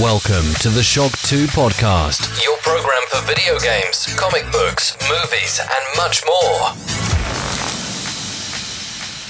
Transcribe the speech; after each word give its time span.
Welcome 0.00 0.52
to 0.58 0.70
the 0.70 0.82
Shock 0.82 1.12
2 1.18 1.46
podcast, 1.46 2.44
your 2.44 2.56
program 2.62 3.00
for 3.06 3.22
video 3.28 3.56
games, 3.60 4.12
comic 4.16 4.42
books, 4.50 4.96
movies, 5.08 5.60
and 5.60 5.96
much 5.96 6.24
more. 6.26 6.74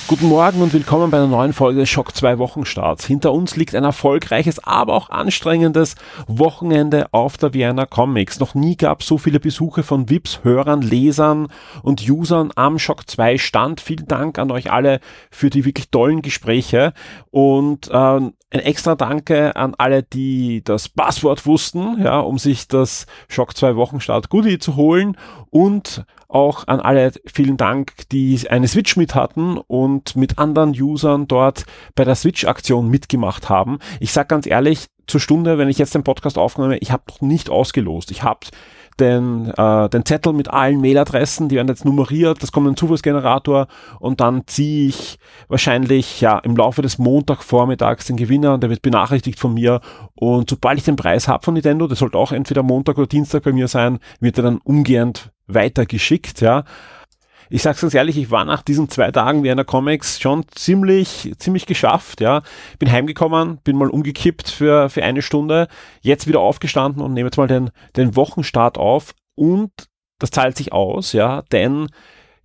Guten 0.07 0.27
Morgen 0.27 0.63
und 0.63 0.73
willkommen 0.73 1.11
bei 1.11 1.19
einer 1.19 1.27
neuen 1.27 1.53
Folge 1.53 1.87
Schock 1.87 2.17
2 2.17 2.39
Wochenstarts. 2.39 3.05
Hinter 3.07 3.33
uns 3.33 3.57
liegt 3.57 3.75
ein 3.75 3.85
erfolgreiches, 3.85 4.63
aber 4.63 4.95
auch 4.95 5.11
anstrengendes 5.11 5.97
Wochenende 6.27 7.09
auf 7.13 7.37
der 7.37 7.53
Vienna 7.53 7.85
Comics. 7.85 8.41
Noch 8.41 8.55
nie 8.55 8.77
gab 8.77 9.01
es 9.01 9.07
so 9.07 9.19
viele 9.19 9.41
Besuche 9.41 9.83
von 9.83 10.09
VIPs, 10.09 10.45
Hörern, 10.45 10.81
Lesern 10.81 11.49
und 11.83 12.09
Usern 12.09 12.53
am 12.55 12.79
Schock 12.79 13.09
2 13.09 13.37
Stand. 13.37 13.83
Vielen 13.83 14.07
Dank 14.07 14.39
an 14.39 14.51
euch 14.51 14.71
alle 14.71 15.01
für 15.31 15.51
die 15.51 15.67
wirklich 15.67 15.91
tollen 15.91 16.23
Gespräche 16.23 16.95
und 17.31 17.89
äh, 17.91 18.21
ein 18.55 18.61
extra 18.61 18.95
Danke 18.95 19.57
an 19.57 19.75
alle, 19.77 20.05
die 20.05 20.63
das 20.63 20.89
Passwort 20.89 21.45
wussten, 21.45 22.01
ja, 22.01 22.21
um 22.21 22.39
sich 22.39 22.69
das 22.69 23.07
Schock 23.29 23.57
2 23.57 23.75
Wochenstart 23.75 24.31
Goodie 24.31 24.61
zu 24.61 24.77
holen 24.77 25.17
und 25.51 26.05
auch 26.29 26.69
an 26.69 26.79
alle 26.79 27.13
vielen 27.27 27.57
Dank, 27.57 28.09
die 28.13 28.41
eine 28.49 28.69
Switch 28.69 28.97
mit 28.97 29.17
hatten 29.17 29.59
und 29.59 30.15
mit 30.15 30.39
anderen 30.39 30.71
Usern 30.71 31.27
dort 31.27 31.65
bei 31.97 32.05
der 32.05 32.15
Switch-Aktion 32.15 32.89
mitgemacht 32.89 33.49
haben. 33.49 33.81
Ich 33.99 34.13
sag 34.13 34.29
ganz 34.29 34.47
ehrlich, 34.47 34.87
zur 35.09 35.21
Stunde, 35.21 35.59
wenn 35.59 35.69
ich 35.69 35.79
jetzt 35.79 35.95
den 35.95 36.05
Podcast 36.05 36.39
aufnehme, 36.39 36.79
ich 36.79 36.93
habe 36.93 37.03
noch 37.09 37.21
nicht 37.23 37.51
ausgelost. 37.51 38.13
Ich 38.13 38.23
habe 38.23 38.47
den, 39.01 39.51
äh, 39.57 39.89
den 39.89 40.05
Zettel 40.05 40.33
mit 40.33 40.49
allen 40.49 40.81
Mailadressen, 40.81 41.49
die 41.49 41.57
werden 41.57 41.69
jetzt 41.69 41.85
nummeriert, 41.85 42.43
das 42.43 42.53
kommt 42.53 42.69
ein 42.69 42.77
Zufallsgenerator 42.77 43.67
und 44.01 44.21
dann 44.21 44.47
ziehe 44.47 44.89
ich 44.89 45.19
wahrscheinlich 45.49 46.21
ja 46.21 46.39
im 46.39 46.57
Laufe 46.57 46.83
des 46.83 46.99
Montagvormittags 46.99 48.07
den 48.07 48.17
Gewinner 48.17 48.55
und 48.55 48.63
der 48.63 48.71
wird 48.71 48.83
benachrichtigt 48.83 49.39
von 49.39 49.55
mir 49.55 49.81
und 50.15 50.51
sobald 50.51 50.79
ich 50.79 50.85
den 50.85 50.97
Preis 50.97 51.29
habe 51.29 51.45
von 51.45 51.55
Nintendo, 51.55 51.87
das 51.87 51.99
sollte 51.99 52.19
auch 52.19 52.33
entweder 52.33 52.63
Montag 52.63 52.99
oder 52.99 53.07
Dienstag 53.07 53.43
bei 53.43 53.53
mir 53.53 53.69
sein, 53.69 53.99
wird 54.21 54.39
er 54.39 54.45
dann 54.45 54.59
umgehend 54.59 55.31
weitergeschickt, 55.47 56.41
ja. 56.41 56.65
Ich 57.51 57.63
sag's 57.63 57.81
ganz 57.81 57.95
ehrlich, 57.95 58.17
ich 58.17 58.31
war 58.31 58.45
nach 58.45 58.63
diesen 58.63 58.89
zwei 58.89 59.11
Tagen 59.11 59.43
Vienna 59.43 59.65
Comics 59.65 60.21
schon 60.21 60.45
ziemlich, 60.55 61.33
ziemlich 61.39 61.67
geschafft, 61.67 62.21
ja. 62.21 62.43
Bin 62.79 62.91
heimgekommen, 62.91 63.59
bin 63.65 63.77
mal 63.77 63.91
umgekippt 63.91 64.49
für, 64.49 64.89
für 64.89 65.05
eine 65.05 65.23
Stunde, 65.23 65.69
jetzt 66.01 66.27
wieder 66.27 66.41
aufgestanden 66.41 67.03
und 67.03 67.13
nehme 67.13 67.29
jetzt 67.29 67.37
mal 67.37 67.49
den, 67.49 67.71
den 67.97 68.17
Wochenstart 68.17 68.79
auf 68.79 69.15
und 69.35 69.71
das 70.19 70.31
zahlt 70.31 70.57
sich 70.57 70.73
aus, 70.73 71.13
ja, 71.13 71.43
denn 71.53 71.89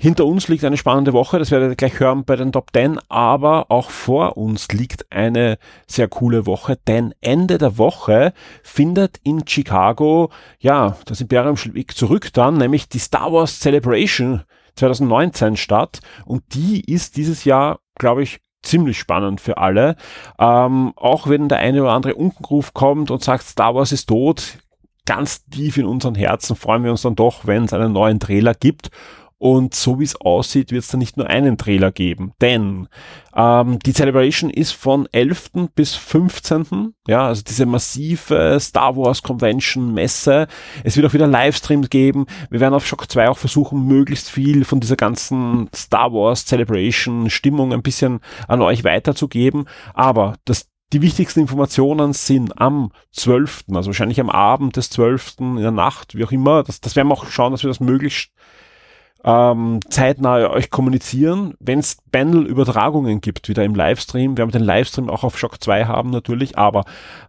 hinter 0.02 0.25
uns 0.25 0.47
liegt 0.47 0.64
eine 0.64 0.78
spannende 0.78 1.11
Woche, 1.11 1.39
das 1.39 1.52
werdet 1.52 1.72
ihr 1.72 1.75
gleich 1.75 2.00
hören 2.00 2.23
bei 2.23 2.38
den 2.38 2.53
Top 2.53 2.69
10, 2.73 3.00
aber 3.09 3.69
auch 3.69 3.89
vor 3.89 4.38
uns 4.38 4.69
liegt 4.69 5.11
eine 5.11 5.58
sehr 5.88 6.08
coole 6.08 6.45
Woche, 6.45 6.78
denn 6.88 7.13
Ende 7.19 7.58
der 7.58 7.78
Woche 7.78 8.31
findet 8.63 9.17
in 9.23 9.45
Chicago, 9.45 10.31
ja, 10.59 10.95
das 11.03 11.19
Imperium 11.19 11.58
schlägt 11.58 11.97
zurück 11.97 12.31
dann, 12.31 12.58
nämlich 12.58 12.88
die 12.88 13.00
Star 13.00 13.34
Wars 13.34 13.59
Celebration 13.59 14.44
2019 14.80 15.58
statt 15.58 15.99
und 16.25 16.44
die 16.53 16.81
ist 16.81 17.17
dieses 17.17 17.44
Jahr, 17.44 17.80
glaube 17.95 18.23
ich, 18.23 18.39
ziemlich 18.61 18.99
spannend 18.99 19.39
für 19.41 19.58
alle. 19.58 19.95
Ähm, 20.38 20.94
auch 20.95 21.27
wenn 21.27 21.47
der 21.47 21.59
eine 21.59 21.81
oder 21.81 21.91
andere 21.91 22.16
Unkenruf 22.16 22.73
kommt 22.73 23.11
und 23.11 23.23
sagt, 23.23 23.44
Star 23.44 23.75
Wars 23.75 23.91
ist 23.91 24.07
tot, 24.07 24.57
ganz 25.05 25.45
tief 25.45 25.77
in 25.77 25.85
unseren 25.85 26.16
Herzen 26.16 26.55
freuen 26.55 26.83
wir 26.83 26.91
uns 26.91 27.02
dann 27.02 27.16
doch, 27.16 27.47
wenn 27.47 27.63
es 27.63 27.73
einen 27.73 27.94
neuen 27.94 28.19
Trailer 28.19 28.53
gibt. 28.53 28.89
Und 29.40 29.73
so 29.73 30.00
wie 30.00 30.04
es 30.04 30.20
aussieht, 30.20 30.72
wird 30.72 30.84
es 30.84 30.90
dann 30.90 31.00
nicht 31.00 31.16
nur 31.16 31.28
einen 31.28 31.58
Trailer 31.58 31.92
geben. 31.92 32.34
Denn 32.42 32.90
ähm, 33.34 33.80
die 33.80 33.94
Celebration 33.94 34.50
ist 34.50 34.73
von 34.73 35.08
11. 35.14 35.70
bis 35.73 35.96
15. 35.96 36.94
Ja, 37.08 37.26
also 37.28 37.42
diese 37.48 37.66
massive 37.66 38.58
Star 38.59 38.98
Wars 38.98 39.23
Convention 39.23 39.94
Messe. 39.94 40.48
Es 40.84 40.98
wird 40.98 41.08
auch 41.08 41.14
wieder 41.14 41.26
Livestreams 41.28 41.90
geben. 41.90 42.26
Wir 42.50 42.59
werden 42.59 42.73
auf 42.73 42.86
Shock 42.86 43.09
2 43.09 43.30
auch 43.30 43.38
versuchen, 43.38 43.88
möglichst 43.88 44.30
viel 44.30 44.66
von 44.66 44.81
dieser 44.81 44.98
ganzen 44.98 45.69
Star 45.74 46.12
Wars 46.12 46.46
Celebration 46.46 47.30
Stimmung 47.30 47.72
ein 47.72 47.81
bisschen 47.81 48.19
an 48.50 48.62
euch 48.62 48.84
weiterzugeben. 48.84 49.66
Aber 49.94 50.36
das 50.44 50.68
die 50.92 51.03
wichtigsten 51.03 51.42
Informationen 51.42 52.13
sind 52.13 52.59
am 52.59 52.92
12., 53.12 53.66
also 53.74 53.90
wahrscheinlich 53.90 54.19
am 54.19 54.30
Abend 54.30 54.75
des 54.75 54.90
12., 54.90 55.36
in 55.40 55.56
der 55.58 55.72
Nacht, 55.72 56.16
wie 56.16 56.25
auch 56.25 56.31
immer. 56.31 56.63
Das, 56.63 56.81
das 56.81 56.96
werden 56.96 57.09
wir 57.09 57.13
auch 57.13 57.28
schauen, 57.28 57.52
dass 57.52 57.63
wir 57.63 57.68
das 57.68 57.80
möglichst 57.80 58.31
ähm, 59.29 59.79
zeitnah 59.90 60.50
euch 60.50 60.72
kommunizieren, 60.72 61.53
wenn 61.59 61.79
es 61.79 61.97
Bundle-Übertragungen 62.12 63.22
gibt, 63.22 63.47
wieder 63.47 63.63
im 63.63 63.75
Livestream. 63.75 64.35
Wir 64.35 64.41
haben 64.41 64.51
den 64.51 64.63
Livestream 64.63 65.09
auch 65.09 65.23
auf 65.23 65.38
Shock 65.38 65.62
2 65.63 65.85
haben 65.85 66.09
natürlich, 66.09 66.57
aber 66.57 66.84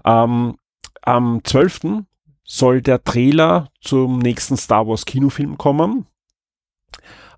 ähm, 0.04 0.56
am 1.02 1.40
12. 1.44 2.04
soll 2.42 2.80
der 2.80 3.04
Trailer 3.04 3.68
zum 3.82 4.18
nächsten 4.18 4.56
Star 4.56 4.88
Wars 4.88 5.04
Kinofilm 5.04 5.58
kommen. 5.58 6.06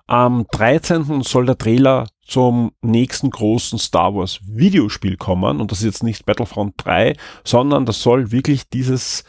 Am 0.06 0.46
13. 0.52 1.22
soll 1.22 1.46
der 1.46 1.58
Trailer 1.58 2.06
zum 2.24 2.72
nächsten 2.82 3.30
großen 3.30 3.80
Star 3.80 4.14
Wars 4.14 4.40
Videospiel 4.46 5.16
kommen 5.16 5.60
und 5.60 5.72
das 5.72 5.78
ist 5.78 5.86
jetzt 5.86 6.02
nicht 6.04 6.24
Battlefront 6.24 6.74
3, 6.76 7.16
sondern 7.44 7.84
das 7.84 8.00
soll 8.00 8.30
wirklich 8.30 8.68
dieses 8.68 9.24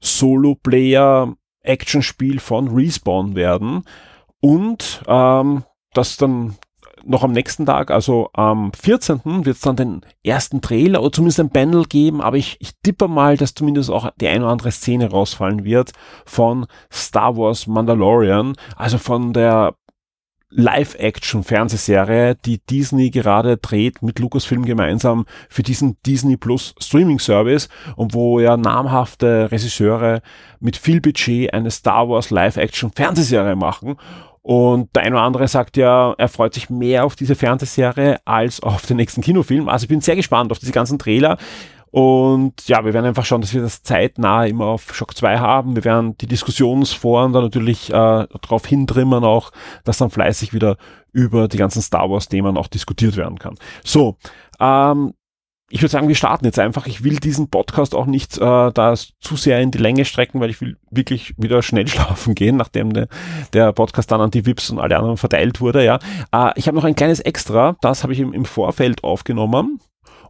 Solo-Player 0.00 1.32
Actionspiel 1.62 2.40
von 2.40 2.68
Respawn 2.68 3.34
werden 3.34 3.84
und 4.46 5.02
ähm, 5.08 5.64
das 5.92 6.16
dann 6.18 6.54
noch 7.04 7.24
am 7.24 7.32
nächsten 7.32 7.66
Tag, 7.66 7.90
also 7.90 8.30
am 8.32 8.72
14. 8.72 9.44
wird 9.44 9.56
es 9.56 9.60
dann 9.60 9.74
den 9.74 10.00
ersten 10.22 10.60
Trailer 10.60 11.00
oder 11.00 11.10
zumindest 11.10 11.40
ein 11.40 11.50
Panel 11.50 11.84
geben, 11.84 12.20
aber 12.20 12.36
ich, 12.36 12.56
ich 12.60 12.70
tippe 12.80 13.08
mal, 13.08 13.36
dass 13.36 13.54
zumindest 13.54 13.90
auch 13.90 14.08
die 14.20 14.28
eine 14.28 14.44
oder 14.44 14.52
andere 14.52 14.70
Szene 14.70 15.10
rausfallen 15.10 15.64
wird 15.64 15.90
von 16.24 16.66
Star 16.92 17.36
Wars 17.36 17.66
Mandalorian, 17.66 18.54
also 18.76 18.98
von 18.98 19.32
der 19.32 19.74
Live-Action-Fernsehserie, 20.50 22.36
die 22.36 22.58
Disney 22.58 23.10
gerade 23.10 23.56
dreht 23.56 24.00
mit 24.02 24.20
Lucasfilm 24.20 24.64
gemeinsam 24.64 25.26
für 25.48 25.62
diesen 25.64 25.96
Disney 26.06 26.36
Plus 26.36 26.74
Streaming-Service 26.78 27.68
und 27.96 28.14
wo 28.14 28.38
ja 28.38 28.56
namhafte 28.56 29.50
Regisseure 29.50 30.22
mit 30.60 30.76
viel 30.76 31.00
Budget 31.00 31.52
eine 31.52 31.70
Star 31.70 32.08
Wars 32.08 32.30
Live-Action-Fernsehserie 32.30 33.56
machen. 33.56 33.96
Und 34.46 34.94
der 34.94 35.02
eine 35.02 35.16
oder 35.16 35.24
andere 35.24 35.48
sagt 35.48 35.76
ja, 35.76 36.14
er 36.16 36.28
freut 36.28 36.54
sich 36.54 36.70
mehr 36.70 37.04
auf 37.04 37.16
diese 37.16 37.34
Fernsehserie 37.34 38.18
als 38.24 38.62
auf 38.62 38.86
den 38.86 38.96
nächsten 38.96 39.20
Kinofilm. 39.20 39.68
Also 39.68 39.82
ich 39.82 39.88
bin 39.88 40.00
sehr 40.00 40.14
gespannt 40.14 40.52
auf 40.52 40.60
diese 40.60 40.70
ganzen 40.70 41.00
Trailer. 41.00 41.36
Und 41.90 42.68
ja, 42.68 42.84
wir 42.84 42.94
werden 42.94 43.06
einfach 43.06 43.24
schauen, 43.24 43.40
dass 43.40 43.52
wir 43.52 43.62
das 43.62 43.82
zeitnah 43.82 44.46
immer 44.46 44.66
auf 44.66 44.94
Shock 44.94 45.16
2 45.16 45.40
haben. 45.40 45.74
Wir 45.74 45.84
werden 45.84 46.16
die 46.18 46.28
Diskussionsforen 46.28 47.32
da 47.32 47.40
natürlich 47.40 47.90
äh, 47.90 47.92
darauf 47.92 48.64
hindrimmern 48.66 49.24
auch, 49.24 49.50
dass 49.82 49.98
dann 49.98 50.10
fleißig 50.10 50.54
wieder 50.54 50.76
über 51.10 51.48
die 51.48 51.58
ganzen 51.58 51.82
Star 51.82 52.08
Wars-Themen 52.08 52.56
auch 52.56 52.68
diskutiert 52.68 53.16
werden 53.16 53.40
kann. 53.40 53.56
So, 53.82 54.16
ähm, 54.60 55.14
ich 55.68 55.82
würde 55.82 55.90
sagen, 55.90 56.08
wir 56.08 56.14
starten 56.14 56.44
jetzt 56.44 56.58
einfach. 56.58 56.86
Ich 56.86 57.02
will 57.02 57.16
diesen 57.16 57.50
Podcast 57.50 57.94
auch 57.94 58.06
nicht 58.06 58.38
äh, 58.38 58.40
da 58.72 58.94
zu 58.94 59.36
sehr 59.36 59.60
in 59.60 59.72
die 59.72 59.78
Länge 59.78 60.04
strecken, 60.04 60.40
weil 60.40 60.50
ich 60.50 60.60
will 60.60 60.76
wirklich 60.90 61.34
wieder 61.38 61.62
schnell 61.62 61.88
schlafen 61.88 62.34
gehen, 62.34 62.56
nachdem 62.56 62.92
de, 62.92 63.08
der 63.52 63.72
Podcast 63.72 64.12
dann 64.12 64.20
an 64.20 64.30
die 64.30 64.46
Vips 64.46 64.70
und 64.70 64.78
alle 64.78 64.96
anderen 64.96 65.16
verteilt 65.16 65.60
wurde. 65.60 65.84
Ja, 65.84 65.98
äh, 66.32 66.52
ich 66.56 66.68
habe 66.68 66.76
noch 66.76 66.84
ein 66.84 66.94
kleines 66.94 67.20
Extra, 67.20 67.76
das 67.80 68.04
habe 68.04 68.12
ich 68.12 68.20
im, 68.20 68.32
im 68.32 68.44
Vorfeld 68.44 69.02
aufgenommen. 69.02 69.80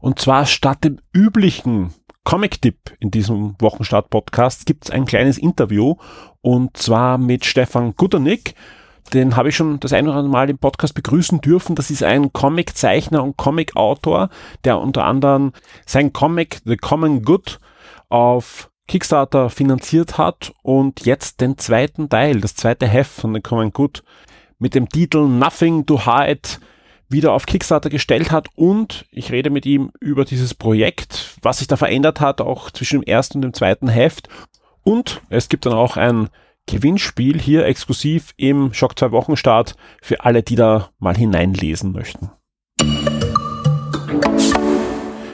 Und 0.00 0.18
zwar 0.18 0.46
statt 0.46 0.84
dem 0.84 0.98
üblichen 1.12 1.92
Comic-Tipp 2.24 2.96
in 2.98 3.10
diesem 3.10 3.54
Wochenstart-Podcast 3.60 4.66
gibt 4.66 4.84
es 4.84 4.90
ein 4.90 5.04
kleines 5.04 5.38
Interview 5.38 5.96
und 6.40 6.76
zwar 6.76 7.18
mit 7.18 7.44
Stefan 7.44 7.94
Guternick. 7.94 8.54
Den 9.12 9.36
habe 9.36 9.48
ich 9.48 9.56
schon 9.56 9.80
das 9.80 9.92
ein 9.92 10.06
oder 10.06 10.16
andere 10.16 10.32
Mal 10.32 10.50
im 10.50 10.58
Podcast 10.58 10.94
begrüßen 10.94 11.40
dürfen. 11.40 11.76
Das 11.76 11.90
ist 11.90 12.02
ein 12.02 12.32
Comic-Zeichner 12.32 13.22
und 13.22 13.36
Comic-Autor, 13.36 14.30
der 14.64 14.78
unter 14.78 15.04
anderem 15.04 15.52
sein 15.86 16.12
Comic 16.12 16.60
The 16.64 16.76
Common 16.76 17.22
Good 17.22 17.60
auf 18.08 18.70
Kickstarter 18.88 19.50
finanziert 19.50 20.16
hat 20.16 20.52
und 20.62 21.04
jetzt 21.04 21.40
den 21.40 21.58
zweiten 21.58 22.08
Teil, 22.08 22.40
das 22.40 22.54
zweite 22.54 22.86
Heft 22.86 23.20
von 23.20 23.34
The 23.34 23.40
Common 23.40 23.72
Good 23.72 24.04
mit 24.58 24.74
dem 24.74 24.88
Titel 24.88 25.26
Nothing 25.26 25.86
to 25.86 26.06
Hide 26.06 26.48
wieder 27.08 27.32
auf 27.32 27.46
Kickstarter 27.46 27.90
gestellt 27.90 28.30
hat 28.30 28.48
und 28.54 29.06
ich 29.10 29.30
rede 29.30 29.50
mit 29.50 29.66
ihm 29.66 29.90
über 30.00 30.24
dieses 30.24 30.54
Projekt, 30.54 31.36
was 31.42 31.58
sich 31.58 31.68
da 31.68 31.76
verändert 31.76 32.20
hat, 32.20 32.40
auch 32.40 32.70
zwischen 32.70 33.00
dem 33.00 33.06
ersten 33.06 33.38
und 33.38 33.42
dem 33.42 33.54
zweiten 33.54 33.88
Heft. 33.88 34.28
Und 34.82 35.20
es 35.30 35.48
gibt 35.48 35.66
dann 35.66 35.72
auch 35.72 35.96
ein 35.96 36.28
Gewinnspiel 36.66 37.40
hier 37.40 37.64
exklusiv 37.64 38.32
im 38.36 38.72
Schock 38.72 38.98
2 38.98 39.12
Wochenstart 39.12 39.76
für 40.02 40.24
alle, 40.24 40.42
die 40.42 40.56
da 40.56 40.90
mal 40.98 41.16
hineinlesen 41.16 41.92
möchten. 41.92 42.30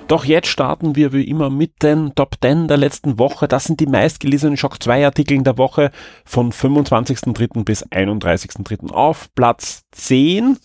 Doch 0.08 0.26
jetzt 0.26 0.48
starten 0.48 0.94
wir 0.94 1.14
wie 1.14 1.24
immer 1.24 1.48
mit 1.48 1.82
den 1.82 2.14
Top 2.14 2.36
10 2.42 2.68
der 2.68 2.76
letzten 2.76 3.18
Woche. 3.18 3.48
Das 3.48 3.64
sind 3.64 3.80
die 3.80 3.86
meistgelesenen 3.86 4.58
Shock 4.58 4.82
2 4.82 5.06
Artikel 5.06 5.34
in 5.34 5.44
der 5.44 5.56
Woche 5.56 5.90
von 6.26 6.52
25.3. 6.52 7.64
bis 7.64 7.82
31.3. 7.86 8.90
Auf 8.90 9.34
Platz 9.34 9.84
10 9.92 10.58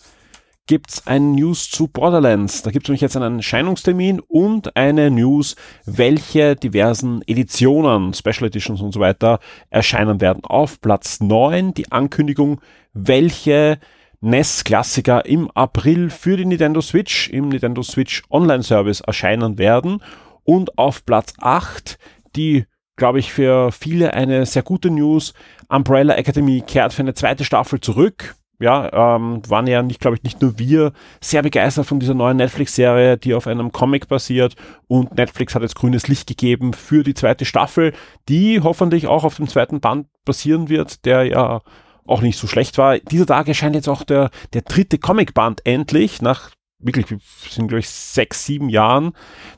gibt's 0.68 1.06
ein 1.06 1.32
News 1.32 1.70
zu 1.70 1.88
Borderlands. 1.88 2.62
Da 2.62 2.70
gibt's 2.70 2.88
nämlich 2.88 3.00
jetzt 3.00 3.16
einen 3.16 3.38
Erscheinungstermin 3.38 4.20
und 4.20 4.76
eine 4.76 5.10
News, 5.10 5.56
welche 5.86 6.54
diversen 6.54 7.22
Editionen, 7.26 8.14
Special 8.14 8.44
Editions 8.44 8.80
und 8.80 8.92
so 8.92 9.00
weiter 9.00 9.40
erscheinen 9.70 10.20
werden. 10.20 10.44
Auf 10.44 10.80
Platz 10.80 11.20
9 11.20 11.74
die 11.74 11.90
Ankündigung, 11.90 12.60
welche 12.92 13.78
NES-Klassiker 14.20 15.24
im 15.24 15.50
April 15.52 16.10
für 16.10 16.36
die 16.36 16.44
Nintendo 16.44 16.82
Switch 16.82 17.30
im 17.30 17.48
Nintendo 17.48 17.82
Switch 17.82 18.22
Online 18.30 18.62
Service 18.62 19.00
erscheinen 19.00 19.58
werden. 19.58 20.02
Und 20.44 20.78
auf 20.78 21.04
Platz 21.06 21.32
8 21.40 21.98
die, 22.36 22.66
glaube 22.96 23.20
ich, 23.20 23.32
für 23.32 23.72
viele 23.72 24.12
eine 24.12 24.44
sehr 24.44 24.62
gute 24.62 24.90
News. 24.90 25.32
Umbrella 25.68 26.14
Academy 26.16 26.62
kehrt 26.66 26.92
für 26.92 27.02
eine 27.02 27.14
zweite 27.14 27.44
Staffel 27.44 27.80
zurück. 27.80 28.36
Ja, 28.60 29.16
ähm, 29.16 29.40
waren 29.48 29.68
ja 29.68 29.82
nicht, 29.82 30.00
glaube 30.00 30.16
ich, 30.16 30.24
nicht 30.24 30.42
nur 30.42 30.58
wir 30.58 30.92
sehr 31.20 31.42
begeistert 31.42 31.86
von 31.86 32.00
dieser 32.00 32.14
neuen 32.14 32.38
Netflix-Serie, 32.38 33.16
die 33.16 33.34
auf 33.34 33.46
einem 33.46 33.70
Comic 33.70 34.08
basiert. 34.08 34.56
Und 34.88 35.16
Netflix 35.16 35.54
hat 35.54 35.62
jetzt 35.62 35.76
grünes 35.76 36.08
Licht 36.08 36.26
gegeben 36.26 36.72
für 36.72 37.04
die 37.04 37.14
zweite 37.14 37.44
Staffel, 37.44 37.92
die 38.28 38.60
hoffentlich 38.60 39.06
auch 39.06 39.22
auf 39.22 39.36
dem 39.36 39.48
zweiten 39.48 39.80
Band 39.80 40.08
basieren 40.24 40.68
wird, 40.68 41.04
der 41.04 41.24
ja 41.24 41.60
auch 42.04 42.20
nicht 42.20 42.38
so 42.38 42.48
schlecht 42.48 42.78
war. 42.78 42.98
Dieser 42.98 43.26
Tag 43.26 43.46
erscheint 43.46 43.76
jetzt 43.76 43.88
auch 43.88 44.02
der, 44.02 44.30
der 44.54 44.62
dritte 44.62 44.98
Comicband 44.98 45.64
endlich, 45.64 46.20
nach 46.20 46.50
wirklich, 46.80 47.06
sind 47.48 47.68
glaube 47.68 47.80
ich 47.80 47.88
sechs, 47.88 48.44
sieben 48.44 48.68
Jahren, 48.68 49.12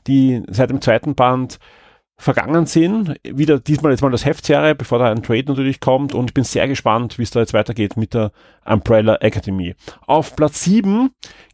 die 0.05 0.43
seit 0.47 0.69
dem 0.69 0.81
zweiten 0.81 1.15
Band 1.15 1.59
vergangen 2.21 2.65
sind. 2.67 3.15
Wieder 3.23 3.59
diesmal 3.59 3.91
jetzt 3.91 4.01
mal 4.01 4.11
das 4.11 4.25
Heftserie, 4.25 4.75
bevor 4.75 4.99
da 4.99 5.11
ein 5.11 5.23
Trade 5.23 5.45
natürlich 5.47 5.79
kommt 5.79 6.13
und 6.13 6.29
ich 6.29 6.33
bin 6.33 6.43
sehr 6.43 6.67
gespannt, 6.67 7.17
wie 7.17 7.23
es 7.23 7.31
da 7.31 7.39
jetzt 7.39 7.53
weitergeht 7.53 7.97
mit 7.97 8.13
der 8.13 8.31
Umbrella 8.63 9.15
Academy. 9.15 9.75
Auf 10.05 10.35
Platz 10.35 10.63
sieben 10.63 11.11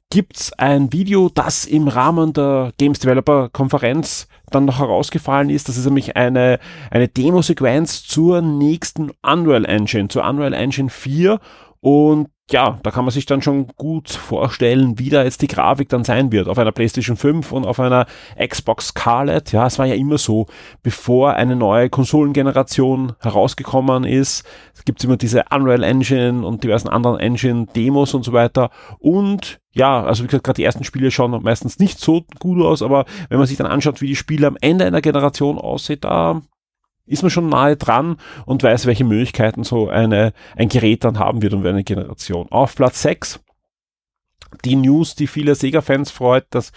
gibt's 0.09 0.53
ein 0.53 0.91
Video, 0.93 1.29
das 1.29 1.65
im 1.65 1.87
Rahmen 1.87 2.33
der 2.33 2.73
Games 2.77 2.99
Developer 2.99 3.49
Konferenz 3.49 4.27
dann 4.51 4.65
noch 4.65 4.79
herausgefallen 4.79 5.49
ist. 5.49 5.69
Das 5.69 5.77
ist 5.77 5.85
nämlich 5.85 6.15
eine, 6.15 6.59
eine 6.91 7.07
Demo-Sequenz 7.07 8.03
zur 8.03 8.41
nächsten 8.41 9.11
Unreal 9.21 9.65
Engine, 9.65 10.07
zur 10.07 10.25
Unreal 10.27 10.53
Engine 10.53 10.89
4 10.89 11.39
und 11.81 12.27
ja, 12.49 12.79
da 12.81 12.91
kann 12.91 13.03
man 13.03 13.11
sich 13.11 13.25
dann 13.25 13.41
schon 13.41 13.67
gut 13.75 14.09
vorstellen, 14.09 14.97
wie 14.99 15.09
da 15.09 15.23
jetzt 15.23 15.41
die 15.41 15.47
Grafik 15.47 15.89
dann 15.89 16.05
sein 16.05 16.31
wird 16.31 16.47
auf 16.47 16.57
einer 16.57 16.71
PlayStation 16.71 17.17
5 17.17 17.51
und 17.51 17.65
auf 17.65 17.79
einer 17.79 18.05
Xbox 18.37 18.87
Scarlett. 18.89 19.51
Ja, 19.51 19.67
es 19.67 19.77
war 19.79 19.85
ja 19.85 19.95
immer 19.95 20.17
so, 20.17 20.45
bevor 20.81 21.33
eine 21.33 21.57
neue 21.57 21.89
Konsolengeneration 21.89 23.13
herausgekommen 23.19 24.05
ist, 24.05 24.45
gibt 24.85 24.99
es 24.99 25.05
immer 25.05 25.17
diese 25.17 25.43
Unreal 25.53 25.83
Engine 25.83 26.45
und 26.45 26.63
diversen 26.63 26.87
anderen 26.87 27.19
Engine-Demos 27.19 28.13
und 28.13 28.23
so 28.23 28.31
weiter. 28.31 28.69
Und 28.99 29.59
ja, 29.73 30.03
also 30.03 30.23
wie 30.23 30.27
gesagt, 30.27 30.45
gerade 30.45 30.55
die 30.55 30.63
ersten 30.63 30.85
Spiele 30.85 31.11
schauen 31.11 31.31
meistens 31.43 31.79
nicht 31.79 31.99
so 31.99 32.23
gut 32.39 32.63
aus, 32.63 32.81
aber 32.81 33.05
wenn 33.27 33.39
man 33.39 33.47
sich 33.47 33.57
dann 33.57 33.67
anschaut, 33.67 33.99
wie 34.01 34.07
die 34.07 34.15
Spiele 34.15 34.47
am 34.47 34.57
Ende 34.61 34.85
einer 34.85 35.01
Generation 35.01 35.57
aussieht, 35.57 36.05
da 36.05 36.41
ist 37.07 37.23
man 37.23 37.29
schon 37.29 37.49
nahe 37.49 37.75
dran 37.75 38.17
und 38.45 38.63
weiß, 38.63 38.85
welche 38.85 39.03
Möglichkeiten 39.03 39.63
so 39.63 39.89
eine, 39.89 40.33
ein 40.55 40.69
Gerät 40.69 41.03
dann 41.03 41.19
haben 41.19 41.41
wird 41.41 41.53
und 41.53 41.65
eine 41.65 41.83
Generation. 41.83 42.47
Auf 42.51 42.75
Platz 42.75 43.01
6 43.01 43.39
die 44.63 44.75
News, 44.75 45.15
die 45.15 45.27
viele 45.27 45.55
Sega-Fans 45.55 46.11
freut, 46.11 46.45
das 46.51 46.71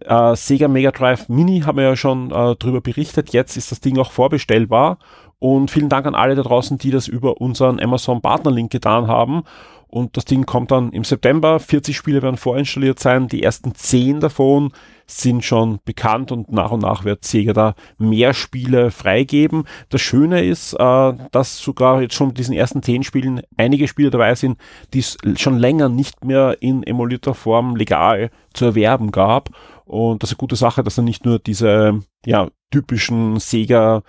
äh, 0.00 0.34
Sega 0.34 0.68
Mega 0.68 0.90
Drive 0.90 1.28
Mini 1.28 1.60
haben 1.60 1.76
wir 1.76 1.84
ja 1.84 1.96
schon 1.96 2.30
äh, 2.30 2.56
drüber 2.56 2.80
berichtet. 2.80 3.32
Jetzt 3.32 3.56
ist 3.56 3.70
das 3.70 3.80
Ding 3.80 3.98
auch 3.98 4.10
vorbestellbar 4.10 4.98
und 5.38 5.70
vielen 5.70 5.88
Dank 5.88 6.06
an 6.06 6.14
alle 6.14 6.34
da 6.34 6.42
draußen, 6.42 6.78
die 6.78 6.90
das 6.90 7.08
über 7.08 7.40
unseren 7.40 7.80
Amazon 7.80 8.20
Partner-Link 8.20 8.70
getan 8.70 9.06
haben. 9.06 9.42
Und 9.88 10.16
das 10.16 10.24
Ding 10.24 10.46
kommt 10.46 10.70
dann 10.70 10.92
im 10.92 11.02
September. 11.02 11.58
40 11.58 11.96
Spiele 11.96 12.22
werden 12.22 12.36
vorinstalliert 12.36 13.00
sein. 13.00 13.26
Die 13.26 13.42
ersten 13.42 13.74
10 13.74 14.20
davon 14.20 14.72
sind 15.10 15.44
schon 15.44 15.80
bekannt 15.84 16.32
und 16.32 16.52
nach 16.52 16.70
und 16.70 16.82
nach 16.82 17.04
wird 17.04 17.24
Sega 17.24 17.52
da 17.52 17.74
mehr 17.98 18.34
Spiele 18.34 18.90
freigeben. 18.90 19.64
Das 19.88 20.00
Schöne 20.00 20.42
ist, 20.42 20.74
äh, 20.74 21.12
dass 21.32 21.58
sogar 21.58 22.02
jetzt 22.02 22.14
schon 22.14 22.28
mit 22.28 22.38
diesen 22.38 22.54
ersten 22.54 22.82
10 22.82 23.02
Spielen 23.02 23.42
einige 23.56 23.88
Spiele 23.88 24.10
dabei 24.10 24.34
sind, 24.34 24.58
die 24.94 25.00
es 25.00 25.18
schon 25.36 25.58
länger 25.58 25.88
nicht 25.88 26.24
mehr 26.24 26.56
in 26.60 26.82
emulierter 26.82 27.34
Form 27.34 27.76
legal 27.76 28.30
zu 28.54 28.66
erwerben 28.66 29.10
gab. 29.10 29.50
Und 29.84 30.22
das 30.22 30.30
ist 30.30 30.34
eine 30.34 30.40
gute 30.40 30.56
Sache, 30.56 30.82
dass 30.82 30.94
dann 30.94 31.04
nicht 31.04 31.24
nur 31.24 31.38
diese 31.38 32.00
ja, 32.24 32.48
typischen 32.70 33.40
Sega 33.40 34.02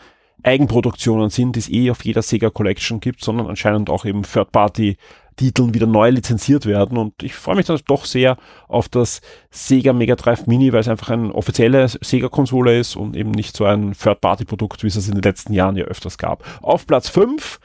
Eigenproduktionen 0.44 1.30
sind, 1.30 1.56
die 1.56 1.60
es 1.60 1.70
eh 1.70 1.92
auf 1.92 2.04
jeder 2.04 2.22
Sega 2.22 2.50
Collection 2.50 3.00
gibt, 3.00 3.24
sondern 3.24 3.48
anscheinend 3.48 3.90
auch 3.90 4.06
eben 4.06 4.24
Third-Party 4.24 4.98
Titeln 5.42 5.74
wieder 5.74 5.88
neu 5.88 6.10
lizenziert 6.10 6.66
werden. 6.66 6.98
Und 6.98 7.24
ich 7.24 7.34
freue 7.34 7.56
mich 7.56 7.66
dann 7.66 7.80
doch 7.88 8.06
sehr 8.06 8.38
auf 8.68 8.90
das 8.90 9.22
Sega 9.50 9.92
Mega 9.92 10.16
Drive 10.16 10.46
Mini, 10.46 10.72
weil 10.72 10.82
es 10.82 10.88
einfach 10.88 11.10
eine 11.10 11.34
offizielle 11.34 11.88
Sega-Konsole 11.88 12.78
ist 12.78 12.96
und 12.96 13.16
eben 13.16 13.32
nicht 13.32 13.58
so 13.58 13.66
ein 13.66 13.94
Third-Party-Produkt, 13.94 14.84
wie 14.84 14.88
es 14.88 15.08
in 15.08 15.16
den 15.16 15.24
letzten 15.24 15.54
Jahren 15.54 15.76
ja 15.76 15.86
öfters 15.86 16.18
gab. 16.18 16.44
Auf 16.62 16.86
Platz 16.86 17.10
5 17.10 17.60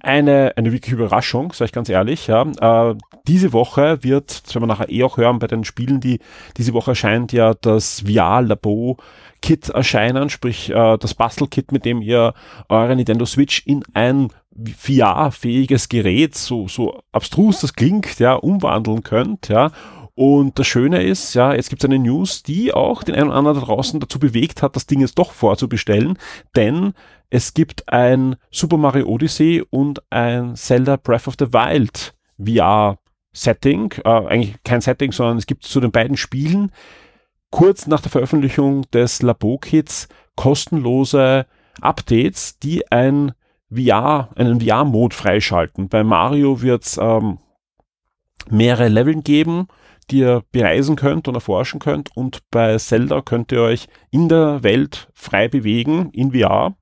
eine, 0.00 0.52
eine 0.56 0.72
wirklich 0.72 0.92
Überraschung, 0.92 1.52
sage 1.52 1.66
ich 1.66 1.72
ganz 1.72 1.88
ehrlich. 1.88 2.28
Ja. 2.28 2.42
Äh, 2.42 2.94
diese 3.26 3.52
Woche 3.52 4.04
wird, 4.04 4.46
das 4.46 4.54
werden 4.54 4.62
wir 4.64 4.68
nachher 4.68 4.90
eh 4.90 5.02
auch 5.02 5.16
hören 5.16 5.40
bei 5.40 5.48
den 5.48 5.64
Spielen, 5.64 6.00
die 6.00 6.20
diese 6.56 6.74
Woche 6.74 6.92
erscheint 6.92 7.32
ja 7.32 7.54
das 7.54 8.04
VR-Labo 8.06 8.98
Kit 9.42 9.68
erscheinen, 9.68 10.30
sprich 10.30 10.70
äh, 10.70 10.96
das 10.96 11.14
Bastelkit, 11.14 11.72
mit 11.72 11.84
dem 11.84 12.02
ihr 12.02 12.34
eure 12.68 12.94
Nintendo 12.94 13.26
Switch 13.26 13.66
in 13.66 13.84
ein 13.94 14.28
VR-fähiges 14.56 15.88
Gerät, 15.88 16.34
so, 16.34 16.68
so 16.68 17.00
abstrus 17.12 17.60
das 17.60 17.74
klingt, 17.74 18.18
ja, 18.18 18.34
umwandeln 18.34 19.02
könnt, 19.02 19.48
ja. 19.48 19.70
Und 20.14 20.58
das 20.58 20.66
Schöne 20.66 21.02
ist, 21.02 21.34
ja, 21.34 21.54
jetzt 21.54 21.68
gibt 21.68 21.84
es 21.84 21.90
eine 21.90 21.98
News, 21.98 22.42
die 22.42 22.72
auch 22.72 23.02
den 23.02 23.14
einen 23.14 23.28
oder 23.28 23.36
anderen 23.36 23.60
da 23.60 23.66
draußen 23.66 24.00
dazu 24.00 24.18
bewegt 24.18 24.62
hat, 24.62 24.74
das 24.74 24.86
Ding 24.86 25.00
jetzt 25.00 25.18
doch 25.18 25.32
vorzubestellen, 25.32 26.18
denn 26.54 26.94
es 27.28 27.52
gibt 27.52 27.92
ein 27.92 28.36
Super 28.50 28.78
Mario 28.78 29.06
Odyssey 29.06 29.62
und 29.68 30.00
ein 30.10 30.56
Zelda 30.56 30.96
Breath 30.96 31.28
of 31.28 31.34
the 31.38 31.52
Wild 31.52 32.14
VR 32.38 32.98
Setting, 33.34 33.92
äh, 34.04 34.08
eigentlich 34.08 34.54
kein 34.64 34.80
Setting, 34.80 35.12
sondern 35.12 35.36
es 35.36 35.46
gibt 35.46 35.64
zu 35.64 35.80
den 35.80 35.92
beiden 35.92 36.16
Spielen 36.16 36.72
kurz 37.50 37.86
nach 37.86 38.00
der 38.00 38.10
Veröffentlichung 38.10 38.82
des 38.90 39.22
Labo-Kits 39.22 40.08
kostenlose 40.34 41.46
Updates, 41.80 42.58
die 42.58 42.90
ein 42.90 43.32
VR, 43.74 44.30
einen 44.36 44.60
VR-Mode 44.60 45.14
freischalten. 45.14 45.88
Bei 45.88 46.04
Mario 46.04 46.62
wird 46.62 46.84
es 46.84 46.98
ähm, 46.98 47.38
mehrere 48.48 48.88
Leveln 48.88 49.24
geben, 49.24 49.68
die 50.10 50.18
ihr 50.18 50.42
bereisen 50.52 50.96
könnt 50.96 51.26
und 51.28 51.34
erforschen 51.34 51.80
könnt. 51.80 52.16
Und 52.16 52.40
bei 52.50 52.76
Zelda 52.78 53.22
könnt 53.22 53.52
ihr 53.52 53.62
euch 53.62 53.88
in 54.10 54.28
der 54.28 54.62
Welt 54.62 55.08
frei 55.14 55.48
bewegen, 55.48 56.10
in 56.12 56.32
VR. 56.32 56.76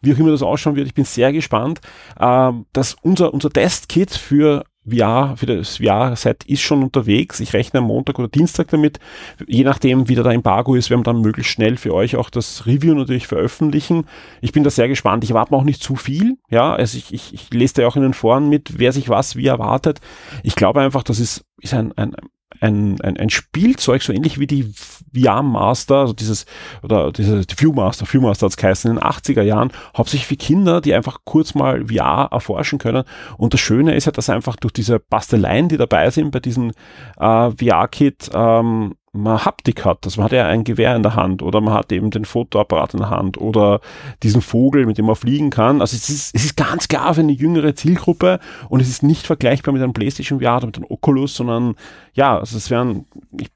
Wie 0.00 0.14
auch 0.14 0.18
immer 0.18 0.30
das 0.30 0.42
ausschauen 0.42 0.76
wird, 0.76 0.86
ich 0.86 0.94
bin 0.94 1.04
sehr 1.04 1.32
gespannt. 1.32 1.80
Ähm, 2.18 2.66
dass 2.72 2.94
unser, 3.02 3.34
unser 3.34 3.50
Testkit 3.50 4.10
für 4.10 4.64
VR, 4.88 5.36
für 5.36 5.46
das 5.46 5.78
VR-Set 5.78 6.44
ist 6.44 6.62
schon 6.62 6.82
unterwegs. 6.82 7.40
Ich 7.40 7.52
rechne 7.52 7.78
am 7.80 7.86
Montag 7.86 8.18
oder 8.18 8.28
Dienstag 8.28 8.68
damit. 8.68 8.98
Je 9.46 9.64
nachdem, 9.64 10.08
wie 10.08 10.14
da 10.14 10.22
der 10.22 10.32
Embargo 10.32 10.74
ist, 10.74 10.90
werden 10.90 11.00
wir 11.00 11.12
dann 11.12 11.20
möglichst 11.20 11.52
schnell 11.52 11.76
für 11.76 11.92
euch 11.94 12.16
auch 12.16 12.30
das 12.30 12.66
Review 12.66 12.94
natürlich 12.94 13.26
veröffentlichen. 13.26 14.06
Ich 14.40 14.52
bin 14.52 14.64
da 14.64 14.70
sehr 14.70 14.88
gespannt. 14.88 15.24
Ich 15.24 15.30
erwarte 15.30 15.54
auch 15.54 15.64
nicht 15.64 15.82
zu 15.82 15.96
viel. 15.96 16.36
Ja, 16.50 16.74
also 16.74 16.98
ich, 16.98 17.12
ich, 17.12 17.34
ich 17.34 17.50
lese 17.52 17.74
da 17.74 17.88
auch 17.88 17.96
in 17.96 18.02
den 18.02 18.14
Foren 18.14 18.48
mit, 18.48 18.78
wer 18.78 18.92
sich 18.92 19.08
was 19.08 19.36
wie 19.36 19.46
erwartet. 19.46 20.00
Ich 20.42 20.54
glaube 20.54 20.80
einfach, 20.80 21.02
das 21.02 21.20
ist, 21.20 21.44
ist 21.60 21.74
ein, 21.74 21.92
ein, 21.96 22.14
ein, 22.60 22.96
ein, 23.02 23.16
ein 23.16 23.30
Spielzeug, 23.30 24.02
so 24.02 24.12
ähnlich 24.12 24.38
wie 24.38 24.46
die 24.46 24.72
VR 25.14 25.42
Master, 25.42 25.96
also 25.96 26.12
dieses, 26.12 26.46
oder 26.82 27.12
diese 27.12 27.44
die 27.44 27.54
Viewmaster, 27.58 28.06
Viewmaster 28.06 28.46
hat 28.46 28.52
es 28.52 28.56
geheißen, 28.56 28.90
in 28.90 28.96
den 28.96 29.04
80er 29.04 29.42
Jahren, 29.42 29.72
hauptsächlich 29.96 30.26
für 30.26 30.36
Kinder, 30.36 30.80
die 30.80 30.94
einfach 30.94 31.18
kurz 31.24 31.54
mal 31.54 31.86
VR 31.86 32.28
erforschen 32.30 32.78
können. 32.78 33.04
Und 33.36 33.54
das 33.54 33.60
Schöne 33.60 33.94
ist 33.94 34.06
ja, 34.06 34.12
dass 34.12 34.30
einfach 34.30 34.56
durch 34.56 34.72
diese 34.72 34.98
Basteleien, 34.98 35.68
die 35.68 35.76
dabei 35.76 36.10
sind 36.10 36.30
bei 36.30 36.40
diesem 36.40 36.72
äh, 37.18 37.50
VR-Kit, 37.50 38.30
ähm, 38.34 38.94
man 39.16 39.44
Haptik 39.44 39.84
hat. 39.84 40.04
Also 40.04 40.20
man 40.20 40.26
hat 40.26 40.32
ja 40.32 40.46
ein 40.46 40.64
Gewehr 40.64 40.94
in 40.94 41.02
der 41.02 41.14
Hand 41.14 41.42
oder 41.42 41.60
man 41.60 41.74
hat 41.74 41.92
eben 41.92 42.10
den 42.10 42.24
Fotoapparat 42.24 42.94
in 42.94 43.00
der 43.00 43.10
Hand 43.10 43.38
oder 43.38 43.80
diesen 44.22 44.42
Vogel, 44.42 44.86
mit 44.86 44.98
dem 44.98 45.06
man 45.06 45.16
fliegen 45.16 45.50
kann. 45.50 45.80
Also 45.80 45.96
es 45.96 46.08
ist, 46.08 46.34
es 46.34 46.44
ist 46.44 46.56
ganz 46.56 46.88
klar 46.88 47.14
für 47.14 47.20
eine 47.20 47.32
jüngere 47.32 47.74
Zielgruppe 47.74 48.40
und 48.68 48.80
es 48.80 48.88
ist 48.88 49.02
nicht 49.02 49.26
vergleichbar 49.26 49.72
mit 49.72 49.82
einem 49.82 49.92
PlayStation 49.92 50.40
VR 50.40 50.58
oder 50.58 50.66
mit 50.66 50.76
einem 50.76 50.86
Oculus, 50.88 51.34
sondern 51.34 51.74
ja, 52.14 52.38
also 52.38 52.56
es 52.56 52.70
wären, 52.70 53.06
ich 53.38 53.50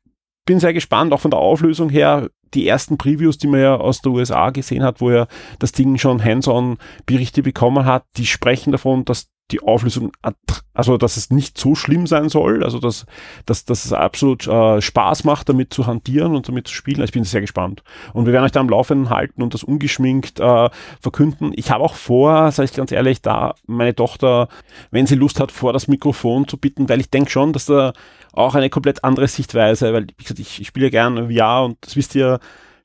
bin 0.47 0.61
sehr 0.61 0.73
gespannt, 0.73 1.12
auch 1.12 1.21
von 1.21 1.31
der 1.31 1.40
Auflösung 1.40 1.90
her, 1.90 2.29
die 2.55 2.67
ersten 2.67 2.99
Previews, 2.99 3.38
die 3.38 3.47
man 3.47 3.61
ja 3.61 3.76
aus 3.76 4.00
der 4.00 4.12
USA 4.12 4.50
gesehen 4.50 4.83
hat, 4.83 5.00
wo 5.00 5.11
ja 5.11 5.26
das 5.59 5.73
Ding 5.73 5.99
schon 5.99 6.25
hands-on 6.25 6.79
Berichte 7.07 7.43
bekommen 7.43 7.85
hat, 7.85 8.05
die 8.17 8.26
sprechen 8.26 8.73
davon, 8.73 9.05
dass 9.05 9.29
die 9.52 9.61
Auflösung, 9.61 10.12
also 10.75 10.97
dass 10.97 11.16
es 11.16 11.30
nicht 11.30 11.59
so 11.59 11.75
schlimm 11.75 12.07
sein 12.07 12.28
soll, 12.28 12.64
also 12.64 12.78
dass, 12.78 13.07
dass, 13.47 13.64
dass 13.64 13.85
es 13.85 13.92
absolut 13.92 14.47
äh, 14.47 14.80
Spaß 14.80 15.25
macht, 15.25 15.49
damit 15.49 15.75
zu 15.75 15.87
hantieren 15.87 16.35
und 16.35 16.49
damit 16.49 16.69
zu 16.69 16.75
spielen. 16.75 17.02
Ich 17.02 17.12
bin 17.12 17.25
sehr 17.25 17.40
gespannt. 17.40 17.83
Und 18.12 18.26
wir 18.26 18.33
werden 18.33 18.45
euch 18.45 18.52
da 18.52 18.61
am 18.61 18.69
Laufenden 18.69 19.11
halten 19.11 19.42
und 19.42 19.54
das 19.54 19.64
ungeschminkt 19.64 20.40
äh, 20.40 20.71
verkünden. 21.00 21.52
Ich 21.54 21.71
habe 21.71 21.85
auch 21.85 21.95
vor, 21.95 22.50
sage 22.52 22.69
ich 22.71 22.76
ganz 22.76 22.92
ehrlich, 22.92 23.23
da 23.23 23.54
meine 23.66 23.95
Tochter, 23.95 24.49
wenn 24.90 25.07
sie 25.07 25.16
Lust 25.16 25.40
hat, 25.40 25.52
vor 25.52 25.73
das 25.73 25.88
Mikrofon 25.88 26.49
zu 26.49 26.57
bitten, 26.57 26.88
weil 26.88 27.00
ich 27.00 27.11
denke 27.11 27.30
schon, 27.30 27.52
dass 27.52 27.66
da 27.66 27.92
auch 28.33 28.54
eine 28.54 28.71
komplett 28.71 29.04
andere 29.04 29.28
Sichtweise, 29.28 29.92
weil, 29.92 30.07
wie 30.16 30.23
gesagt, 30.23 30.40
ich, 30.40 30.61
ich 30.61 30.69
spiele 30.69 30.90
gerne 30.90 31.30
VR 31.30 31.64
und 31.64 31.78
das 31.80 31.97
wisst 31.97 32.14
ihr, 32.14 32.38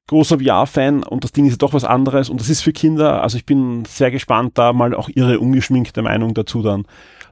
großer 0.08 0.40
VR-Fan 0.40 1.04
und 1.04 1.24
das 1.24 1.32
Ding 1.32 1.48
ist 1.48 1.62
doch 1.62 1.74
was 1.74 1.84
anderes 1.84 2.30
und 2.30 2.40
das 2.40 2.50
ist 2.50 2.62
für 2.62 2.74
Kinder, 2.74 3.24
also 3.24 3.38
ich 3.38 3.46
bin 3.46 3.86
sehr 3.86 4.12
gespannt, 4.12 4.58
da 4.58 4.74
mal 4.74 4.94
auch 4.94 5.10
ihre 5.10 5.40
ungeschminkte 5.40 6.02
Meinung 6.02 6.34
dazu 6.34 6.62
dann 6.62 6.86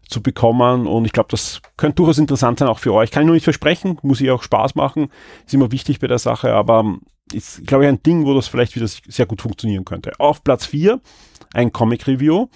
zu 0.07 0.21
bekommen 0.21 0.87
und 0.87 1.05
ich 1.05 1.11
glaube, 1.11 1.29
das 1.29 1.61
könnte 1.77 1.97
durchaus 1.97 2.17
interessant 2.17 2.59
sein 2.59 2.67
auch 2.67 2.79
für 2.79 2.93
euch. 2.93 3.11
Kann 3.11 3.23
ich 3.23 3.27
nur 3.27 3.35
nicht 3.35 3.43
versprechen, 3.43 3.99
muss 4.01 4.21
ich 4.21 4.31
auch 4.31 4.43
Spaß 4.43 4.75
machen, 4.75 5.09
ist 5.45 5.53
immer 5.53 5.71
wichtig 5.71 5.99
bei 5.99 6.07
der 6.07 6.19
Sache, 6.19 6.53
aber 6.53 6.97
ist, 7.31 7.65
glaube 7.65 7.85
ich, 7.85 7.89
ein 7.89 8.03
Ding, 8.03 8.25
wo 8.25 8.33
das 8.33 8.47
vielleicht 8.47 8.75
wieder 8.75 8.87
sehr 8.87 9.25
gut 9.25 9.41
funktionieren 9.41 9.85
könnte. 9.85 10.11
Auf 10.19 10.43
Platz 10.43 10.65
4 10.65 10.99
ein 11.53 11.71
Comic-Review 11.71 12.47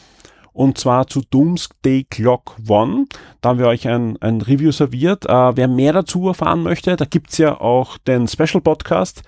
und 0.57 0.79
zwar 0.79 1.05
zu 1.05 1.21
Doomsday 1.21 2.05
Clock 2.09 2.55
One. 2.67 3.05
Da 3.41 3.49
haben 3.49 3.59
wir 3.59 3.67
euch 3.67 3.87
ein, 3.87 4.17
ein 4.21 4.41
Review 4.41 4.71
serviert. 4.71 5.25
Äh, 5.25 5.55
wer 5.55 5.67
mehr 5.67 5.93
dazu 5.93 6.27
erfahren 6.27 6.63
möchte, 6.63 6.95
da 6.95 7.05
gibt's 7.05 7.37
ja 7.37 7.61
auch 7.61 7.99
den 7.99 8.27
Special 8.27 8.61
Podcast, 8.61 9.21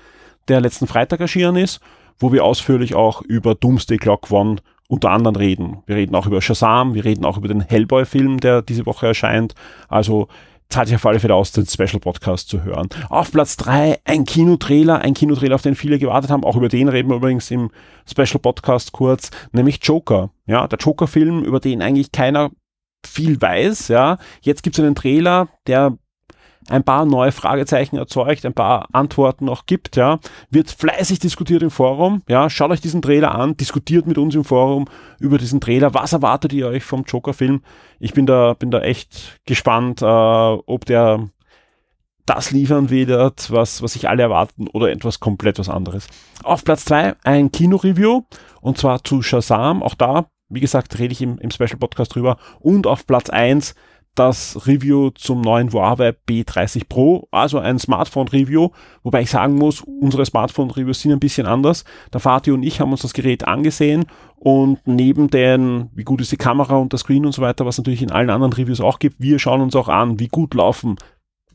der 0.49 0.61
letzten 0.61 0.87
Freitag 0.87 1.19
erschienen 1.19 1.55
ist, 1.55 1.79
wo 2.17 2.33
wir 2.33 2.43
ausführlich 2.43 2.95
auch 2.95 3.21
über 3.21 3.55
Doomsday 3.55 3.97
Clock 3.97 4.31
One 4.31 4.57
unter 4.87 5.11
anderem 5.11 5.35
reden. 5.35 5.83
Wir 5.85 5.95
reden 5.95 6.15
auch 6.15 6.25
über 6.25 6.41
Shazam, 6.41 6.95
wir 6.95 7.05
reden 7.05 7.23
auch 7.23 7.37
über 7.37 7.47
den 7.47 7.61
Hellboy-Film, 7.61 8.39
der 8.39 8.61
diese 8.61 8.85
Woche 8.85 9.07
erscheint. 9.07 9.53
Also 9.87 10.27
zahlt 10.69 10.87
sich 10.87 10.95
auf 10.95 11.05
alle 11.05 11.19
Fälle 11.19 11.35
aus, 11.35 11.51
den 11.51 11.65
Special 11.65 11.99
Podcast 11.99 12.49
zu 12.49 12.63
hören. 12.63 12.89
Auf 13.09 13.31
Platz 13.31 13.57
drei 13.57 13.99
ein 14.05 14.25
Kinotrailer, 14.25 14.99
ein 14.99 15.13
Kinotrailer, 15.13 15.55
auf 15.55 15.61
den 15.61 15.75
viele 15.75 15.99
gewartet 15.99 16.31
haben. 16.31 16.43
Auch 16.43 16.55
über 16.55 16.69
den 16.69 16.89
reden 16.89 17.09
wir 17.09 17.17
übrigens 17.17 17.49
im 17.51 17.71
Special 18.07 18.39
Podcast 18.39 18.91
kurz, 18.91 19.31
nämlich 19.51 19.79
Joker. 19.83 20.31
Ja, 20.45 20.67
der 20.67 20.79
Joker-Film, 20.79 21.43
über 21.43 21.59
den 21.59 21.81
eigentlich 21.81 22.11
keiner 22.11 22.51
viel 23.05 23.41
weiß. 23.41 23.87
Ja, 23.87 24.17
jetzt 24.41 24.63
gibt's 24.63 24.79
einen 24.79 24.95
Trailer, 24.95 25.49
der 25.67 25.97
ein 26.69 26.83
paar 26.83 27.05
neue 27.05 27.31
Fragezeichen 27.31 27.97
erzeugt, 27.97 28.45
ein 28.45 28.53
paar 28.53 28.87
Antworten 28.91 29.45
noch 29.45 29.65
gibt, 29.65 29.95
ja, 29.95 30.19
wird 30.49 30.71
fleißig 30.71 31.19
diskutiert 31.19 31.63
im 31.63 31.71
Forum, 31.71 32.21
ja, 32.27 32.49
schaut 32.49 32.71
euch 32.71 32.81
diesen 32.81 33.01
Trailer 33.01 33.35
an, 33.35 33.57
diskutiert 33.57 34.07
mit 34.07 34.17
uns 34.17 34.35
im 34.35 34.43
Forum 34.43 34.85
über 35.19 35.37
diesen 35.37 35.61
Trailer, 35.61 35.93
was 35.93 36.13
erwartet 36.13 36.53
ihr 36.53 36.67
euch 36.67 36.83
vom 36.83 37.03
Joker-Film? 37.03 37.61
Ich 37.99 38.13
bin 38.13 38.25
da, 38.25 38.53
bin 38.53 38.71
da 38.71 38.81
echt 38.81 39.39
gespannt, 39.45 40.01
äh, 40.01 40.05
ob 40.05 40.85
der 40.85 41.29
das 42.25 42.51
liefern 42.51 42.91
wird, 42.91 43.51
was, 43.51 43.81
was 43.81 43.93
sich 43.93 44.07
alle 44.07 44.21
erwarten 44.21 44.67
oder 44.67 44.91
etwas 44.91 45.19
komplett 45.19 45.57
was 45.57 45.67
anderes. 45.67 46.07
Auf 46.43 46.63
Platz 46.63 46.85
zwei 46.85 47.15
ein 47.23 47.51
Kino-Review 47.51 48.21
und 48.61 48.77
zwar 48.77 49.03
zu 49.03 49.23
Shazam, 49.23 49.81
auch 49.81 49.95
da, 49.95 50.27
wie 50.47 50.59
gesagt, 50.59 50.99
rede 50.99 51.11
ich 51.11 51.21
im, 51.21 51.39
im 51.39 51.49
Special 51.49 51.77
Podcast 51.79 52.13
drüber 52.13 52.37
und 52.59 52.85
auf 52.85 53.07
Platz 53.07 53.29
eins 53.29 53.73
das 54.19 54.67
Review 54.67 55.11
zum 55.11 55.39
neuen 55.39 55.71
Huawei 55.71 56.13
B30 56.27 56.89
Pro, 56.89 57.29
also 57.31 57.57
ein 57.57 57.79
Smartphone-Review, 57.79 58.69
wobei 59.01 59.21
ich 59.21 59.31
sagen 59.31 59.55
muss, 59.55 59.81
unsere 59.81 60.25
Smartphone-Reviews 60.25 60.99
sind 60.99 61.13
ein 61.13 61.21
bisschen 61.21 61.47
anders. 61.47 61.85
Der 62.11 62.19
Fatih 62.19 62.51
und 62.51 62.63
ich 62.63 62.81
haben 62.81 62.91
uns 62.91 63.01
das 63.01 63.13
Gerät 63.13 63.47
angesehen 63.47 64.07
und 64.35 64.79
neben 64.85 65.29
den, 65.29 65.89
wie 65.93 66.03
gut 66.03 66.19
ist 66.19 66.33
die 66.33 66.37
Kamera 66.37 66.75
und 66.75 66.91
der 66.91 66.99
Screen 66.99 67.25
und 67.25 67.31
so 67.31 67.41
weiter, 67.41 67.65
was 67.65 67.77
natürlich 67.77 68.01
in 68.01 68.11
allen 68.11 68.29
anderen 68.29 68.51
Reviews 68.51 68.81
auch 68.81 68.99
gibt, 68.99 69.21
wir 69.21 69.39
schauen 69.39 69.61
uns 69.61 69.75
auch 69.75 69.87
an, 69.87 70.19
wie 70.19 70.27
gut 70.27 70.53
laufen 70.53 70.97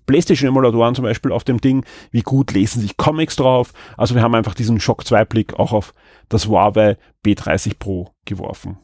PlayStation-Emulatoren 0.07 0.95
zum 0.95 1.05
Beispiel 1.05 1.33
auf 1.33 1.45
dem 1.45 1.61
Ding, 1.61 1.85
wie 2.11 2.23
gut 2.23 2.53
lesen 2.53 2.81
sich 2.81 2.97
Comics 2.97 3.37
drauf. 3.37 3.73
Also 3.97 4.15
wir 4.15 4.23
haben 4.23 4.35
einfach 4.35 4.55
diesen 4.55 4.81
Shock 4.81 5.07
2 5.07 5.25
Blick 5.25 5.55
auch 5.59 5.73
auf 5.73 5.95
das 6.29 6.47
Huawei 6.47 6.97
B30 7.25 7.79
Pro 7.79 8.11
geworfen. 8.27 8.79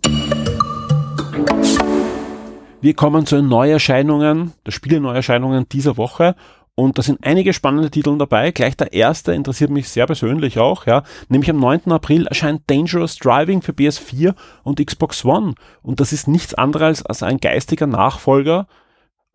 Wir 2.83 2.95
kommen 2.95 3.27
zu 3.27 3.37
den 3.37 3.49
Neuerscheinungen, 3.49 4.55
der 4.65 4.73
Spiele-Neuerscheinungen 4.73 5.69
dieser 5.69 5.99
Woche. 5.99 6.35
Und 6.75 6.97
da 6.97 7.03
sind 7.03 7.27
einige 7.27 7.53
spannende 7.53 7.91
Titel 7.91 8.17
dabei. 8.17 8.53
Gleich 8.53 8.75
der 8.75 8.95
erste 8.95 9.35
interessiert 9.35 9.69
mich 9.71 9.91
sehr 9.91 10.07
persönlich 10.07 10.59
auch, 10.59 10.87
ja. 10.87 11.03
Nämlich 11.29 11.51
am 11.51 11.61
9. 11.61 11.93
April 11.93 12.27
erscheint 12.27 12.63
Dangerous 12.69 13.17
Driving 13.17 13.61
für 13.61 13.73
PS4 13.73 14.35
und 14.63 14.85
Xbox 14.85 15.27
One. 15.27 15.57
Und 15.83 16.01
das 16.01 16.15
ist 16.15 16.27
nichts 16.27 16.55
anderes 16.55 17.05
als 17.05 17.23
ein 17.23 17.37
geistiger 17.37 17.87
Nachfolger 17.87 18.67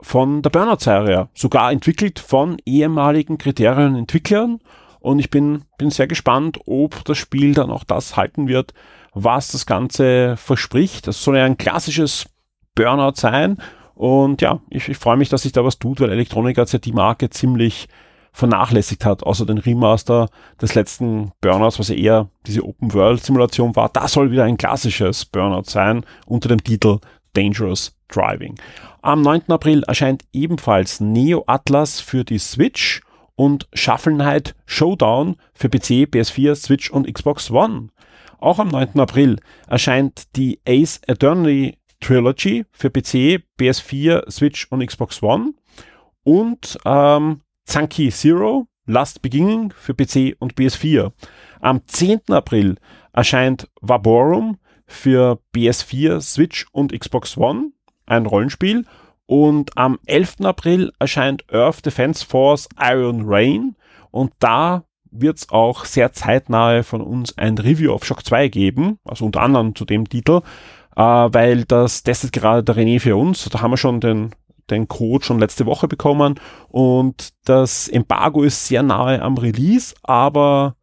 von 0.02 0.42
der 0.42 0.50
Burnout-Serie. 0.50 1.30
Sogar 1.36 1.72
entwickelt 1.72 2.18
von 2.18 2.58
ehemaligen 2.66 3.38
Kriterien-Entwicklern. 3.38 4.60
Und 5.02 5.20
ich 5.20 5.30
bin, 5.30 5.66
bin 5.78 5.92
sehr 5.92 6.08
gespannt, 6.08 6.58
ob 6.66 7.06
das 7.06 7.20
Spiel 7.20 7.54
dann 7.54 7.70
auch 7.70 7.84
das 7.84 8.18
halten 8.18 8.48
wird, 8.48 8.74
was 9.14 9.52
das 9.52 9.68
Ganze 9.68 10.36
verspricht. 10.36 11.06
Das 11.06 11.24
soll 11.24 11.38
ja 11.38 11.46
ein 11.46 11.60
klassisches 11.60 12.26
Burnout 12.76 13.16
sein. 13.16 13.58
Und 13.96 14.42
ja, 14.42 14.60
ich, 14.70 14.90
ich 14.90 14.98
freue 14.98 15.18
mich, 15.18 15.30
dass 15.30 15.44
sich 15.44 15.54
da 15.54 15.64
was 15.64 15.80
tut, 15.80 16.02
weil 16.02 16.12
Electronic 16.12 16.60
Arts 16.60 16.74
ja 16.74 16.80
die 16.80 16.92
Marke 16.92 17.30
ziemlich 17.30 17.88
vernachlässigt 18.34 19.06
hat, 19.06 19.24
außer 19.24 19.46
den 19.46 19.58
Remaster 19.58 20.28
des 20.62 20.76
letzten 20.76 21.32
Burnouts, 21.40 21.80
was 21.80 21.88
ja 21.88 21.96
eher 21.96 22.30
diese 22.46 22.64
Open-World-Simulation 22.64 23.78
war. 23.78 23.88
Da 23.90 24.10
soll 24.10 24.32
wieder 24.32 24.44
ein 24.44 24.58
klassisches 24.58 25.26
Burnout 25.26 25.70
sein 25.70 26.06
unter 26.26 26.50
dem 26.50 26.62
Titel 26.62 27.00
Dangerous 27.34 27.96
Driving. 28.10 28.56
Am 29.02 29.22
9. 29.22 29.44
April 29.48 29.84
erscheint 29.84 30.26
ebenfalls 30.34 31.00
Neo 31.00 31.46
Atlas 31.48 32.02
für 32.02 32.26
die 32.26 32.40
Switch 32.40 33.02
und 33.36 33.70
Knight 33.72 34.56
Showdown 34.66 35.38
für 35.54 35.70
PC, 35.70 36.10
PS4, 36.12 36.56
Switch 36.56 36.90
und 36.90 37.12
Xbox 37.12 37.50
One. 37.52 37.90
Auch 38.40 38.60
am 38.60 38.68
9. 38.68 39.00
April 39.00 39.38
erscheint 39.68 40.36
die 40.36 40.60
Ace 40.68 41.00
Attorney 41.08 41.78
Trilogy 42.06 42.66
für 42.72 42.92
PC, 42.92 43.42
PS4, 43.60 44.30
Switch 44.30 44.68
und 44.70 44.86
Xbox 44.86 45.24
One 45.24 45.56
und 46.24 46.78
ähm, 46.86 47.42
Zanki 47.66 48.10
Zero 48.12 48.68
Last 48.86 49.24
Beginning 49.24 49.74
für 49.76 49.96
PC 49.96 50.36
und 50.38 50.54
PS4. 50.54 51.12
Am 51.62 51.82
10. 51.88 52.22
April 52.30 52.76
erscheint 53.12 53.68
Vaborum 53.82 54.60
für 54.86 55.40
PS4, 55.56 56.22
Switch 56.22 56.68
und 56.72 56.98
Xbox 56.98 57.38
One, 57.38 57.72
ein 58.06 58.28
Rollenspiel. 58.28 58.86
Und 59.26 59.76
am 59.76 59.98
11. 60.06 60.42
April 60.42 60.94
erscheint 61.00 61.52
Earth 61.52 61.84
Defense 61.84 62.24
Force 62.24 62.70
Iron 62.80 63.24
Rain. 63.26 63.76
Und 64.12 64.32
da 64.38 64.84
wird 65.10 65.38
es 65.38 65.50
auch 65.50 65.86
sehr 65.86 66.14
zeitnahe 66.14 66.84
von 66.84 67.02
uns 67.02 67.36
ein 67.38 67.58
Review 67.58 67.94
auf 67.94 68.06
Shock 68.06 68.24
2 68.24 68.50
geben, 68.50 69.00
also 69.06 69.26
unter 69.26 69.42
anderem 69.42 69.74
zu 69.74 69.86
dem 69.86 70.08
Titel 70.08 70.42
äh, 70.96 71.02
weil 71.02 71.66
das 71.66 72.04
testet 72.04 72.32
gerade 72.32 72.64
der 72.64 72.76
René 72.76 73.00
für 73.00 73.16
uns. 73.16 73.48
Da 73.50 73.62
haben 73.62 73.72
wir 73.72 73.78
schon 73.78 74.00
den, 74.00 74.32
den 74.70 74.88
Code 74.88 75.26
schon 75.26 75.40
letzte 75.40 75.66
Woche 75.66 75.88
bekommen 75.88 76.40
und 76.70 77.30
das 77.46 77.88
Embargo 77.88 78.44
ist 78.44 78.68
sehr 78.68 78.84
nahe 78.84 79.22
am 79.22 79.38
Release, 79.38 79.94
aber 80.04 80.76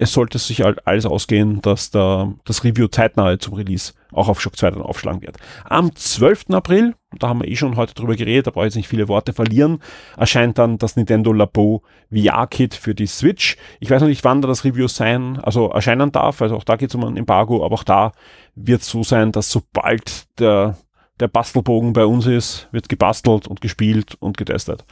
es 0.00 0.14
sollte 0.14 0.38
sich 0.38 0.62
halt 0.62 0.86
alles 0.86 1.04
ausgehen, 1.04 1.60
dass 1.60 1.90
da 1.90 2.32
das 2.46 2.64
Review 2.64 2.88
zeitnahe 2.88 3.38
zum 3.38 3.52
Release 3.52 3.92
auch 4.12 4.28
auf 4.28 4.40
Shock 4.40 4.56
2 4.56 4.70
dann 4.70 4.82
aufschlagen 4.82 5.20
wird. 5.20 5.36
Am 5.64 5.94
12. 5.94 6.46
April, 6.52 6.94
da 7.18 7.28
haben 7.28 7.42
wir 7.42 7.48
eh 7.48 7.54
schon 7.54 7.76
heute 7.76 7.92
drüber 7.92 8.16
geredet, 8.16 8.46
da 8.46 8.50
brauche 8.50 8.64
ich 8.64 8.70
jetzt 8.70 8.76
nicht 8.76 8.88
viele 8.88 9.08
Worte 9.08 9.34
verlieren, 9.34 9.82
erscheint 10.16 10.56
dann 10.56 10.78
das 10.78 10.96
Nintendo 10.96 11.34
Labo 11.34 11.82
VR-Kit 12.10 12.74
für 12.74 12.94
die 12.94 13.06
Switch. 13.06 13.58
Ich 13.78 13.90
weiß 13.90 14.00
noch 14.00 14.08
nicht, 14.08 14.24
wann 14.24 14.40
da 14.40 14.48
das 14.48 14.64
Review 14.64 14.88
sein, 14.88 15.38
also 15.38 15.68
erscheinen 15.68 16.10
darf, 16.12 16.40
also 16.40 16.56
auch 16.56 16.64
da 16.64 16.76
geht 16.76 16.88
es 16.88 16.94
um 16.94 17.04
ein 17.04 17.18
Embargo, 17.18 17.62
aber 17.62 17.74
auch 17.74 17.84
da 17.84 18.12
wird 18.54 18.80
es 18.80 18.88
so 18.88 19.02
sein, 19.02 19.32
dass 19.32 19.50
sobald 19.50 20.38
der, 20.40 20.78
der 21.20 21.28
Bastelbogen 21.28 21.92
bei 21.92 22.06
uns 22.06 22.26
ist, 22.26 22.68
wird 22.72 22.88
gebastelt 22.88 23.46
und 23.46 23.60
gespielt 23.60 24.16
und 24.18 24.38
getestet. 24.38 24.82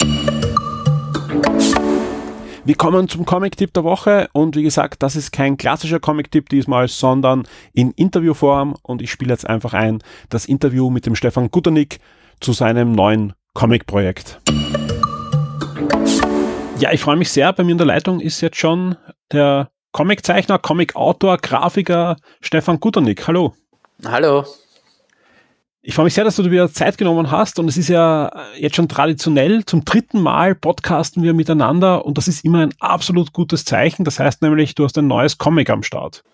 Wir 2.65 2.75
kommen 2.75 3.09
zum 3.09 3.25
Comic-Tipp 3.25 3.73
der 3.73 3.85
Woche 3.85 4.29
und 4.33 4.57
wie 4.57 4.62
gesagt, 4.62 5.03
das 5.03 5.17
ist 5.17 5.33
kein 5.33 5.57
klassischer 5.57 6.00
Comic-Tipp 6.00 6.49
diesmal, 6.49 6.88
sondern 6.88 7.47
in 7.73 7.93
Interviewform 7.93 8.77
und 8.83 9.00
ich 9.00 9.11
spiele 9.11 9.33
jetzt 9.33 9.49
einfach 9.49 9.75
ein 9.75 10.03
das 10.29 10.47
Interview 10.47 10.91
mit 10.91 11.07
dem 11.07 11.15
Stefan 11.15 11.50
Guternick 11.50 12.00
zu 12.41 12.53
seinem 12.53 12.93
neuen 12.93 13.33
Comic-Projekt. 13.55 14.41
Ja, 16.79 16.93
ich 16.93 17.00
freue 17.00 17.17
mich 17.17 17.31
sehr. 17.31 17.53
Bei 17.53 17.65
mir 17.65 17.73
in 17.73 17.79
der 17.79 17.87
Leitung 17.87 18.21
ist 18.21 18.41
jetzt 18.41 18.57
schon 18.57 18.97
der 19.33 19.71
Comiczeichner, 19.93 20.59
Comic-Autor, 20.59 21.38
Grafiker 21.38 22.17
Stefan 22.41 22.79
Guternick. 22.79 23.27
Hallo. 23.27 23.55
Hallo. 24.05 24.45
Ich 25.81 25.95
freue 25.95 26.05
mich 26.05 26.15
sehr, 26.15 26.25
dass 26.25 26.37
du 26.37 26.43
dir 26.43 26.51
wieder 26.51 26.73
Zeit 26.73 26.99
genommen 26.99 27.31
hast 27.31 27.59
und 27.59 27.69
es 27.69 27.77
ist 27.77 27.89
ja 27.89 28.33
jetzt 28.57 28.77
schon 28.77 28.89
traditionell. 28.89 29.65
Zum 29.65 29.85
dritten 29.85 30.21
Mal 30.21 30.55
podcasten 30.55 31.23
wir 31.23 31.35
miteinander 31.35 32.05
und 32.05 32.19
das 32.19 32.27
ist 32.27 32.45
immer 32.45 32.63
ein 32.63 32.75
absolut 32.81 33.33
gutes 33.33 33.65
Zeichen. 33.65 34.05
Das 34.05 34.19
heißt 34.19 34.43
nämlich, 34.43 34.75
du 34.75 34.85
hast 34.85 34.99
ein 34.99 35.07
neues 35.07 35.39
Comic 35.39 35.71
am 35.71 35.85
Start. 35.85 36.25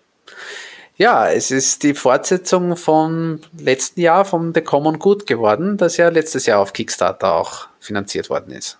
Ja, 0.97 1.29
es 1.29 1.51
ist 1.51 1.83
die 1.83 1.93
Fortsetzung 1.93 2.75
vom 2.75 3.39
letzten 3.57 4.01
Jahr 4.01 4.25
vom 4.25 4.53
The 4.53 4.61
Common 4.61 4.97
Good 4.97 5.27
geworden, 5.27 5.77
das 5.77 5.97
ja 5.97 6.09
letztes 6.09 6.45
Jahr 6.45 6.59
auf 6.59 6.73
Kickstarter 6.73 7.33
auch 7.33 7.67
finanziert 7.79 8.29
worden 8.29 8.51
ist. 8.51 8.79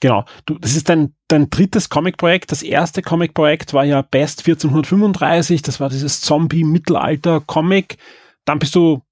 Genau. 0.00 0.24
Du, 0.46 0.58
das 0.58 0.76
ist 0.76 0.88
dein, 0.88 1.14
dein 1.28 1.50
drittes 1.50 1.88
Comic-Projekt. 1.88 2.52
Das 2.52 2.62
erste 2.62 3.02
Comic-Projekt 3.02 3.72
war 3.74 3.84
ja 3.84 4.02
Best 4.02 4.40
1435. 4.40 5.62
Das 5.62 5.80
war 5.80 5.88
dieses 5.88 6.20
Zombie-Mittelalter-Comic. 6.20 7.96
Dann 8.44 8.58
bist 8.58 8.74
du 8.74 9.02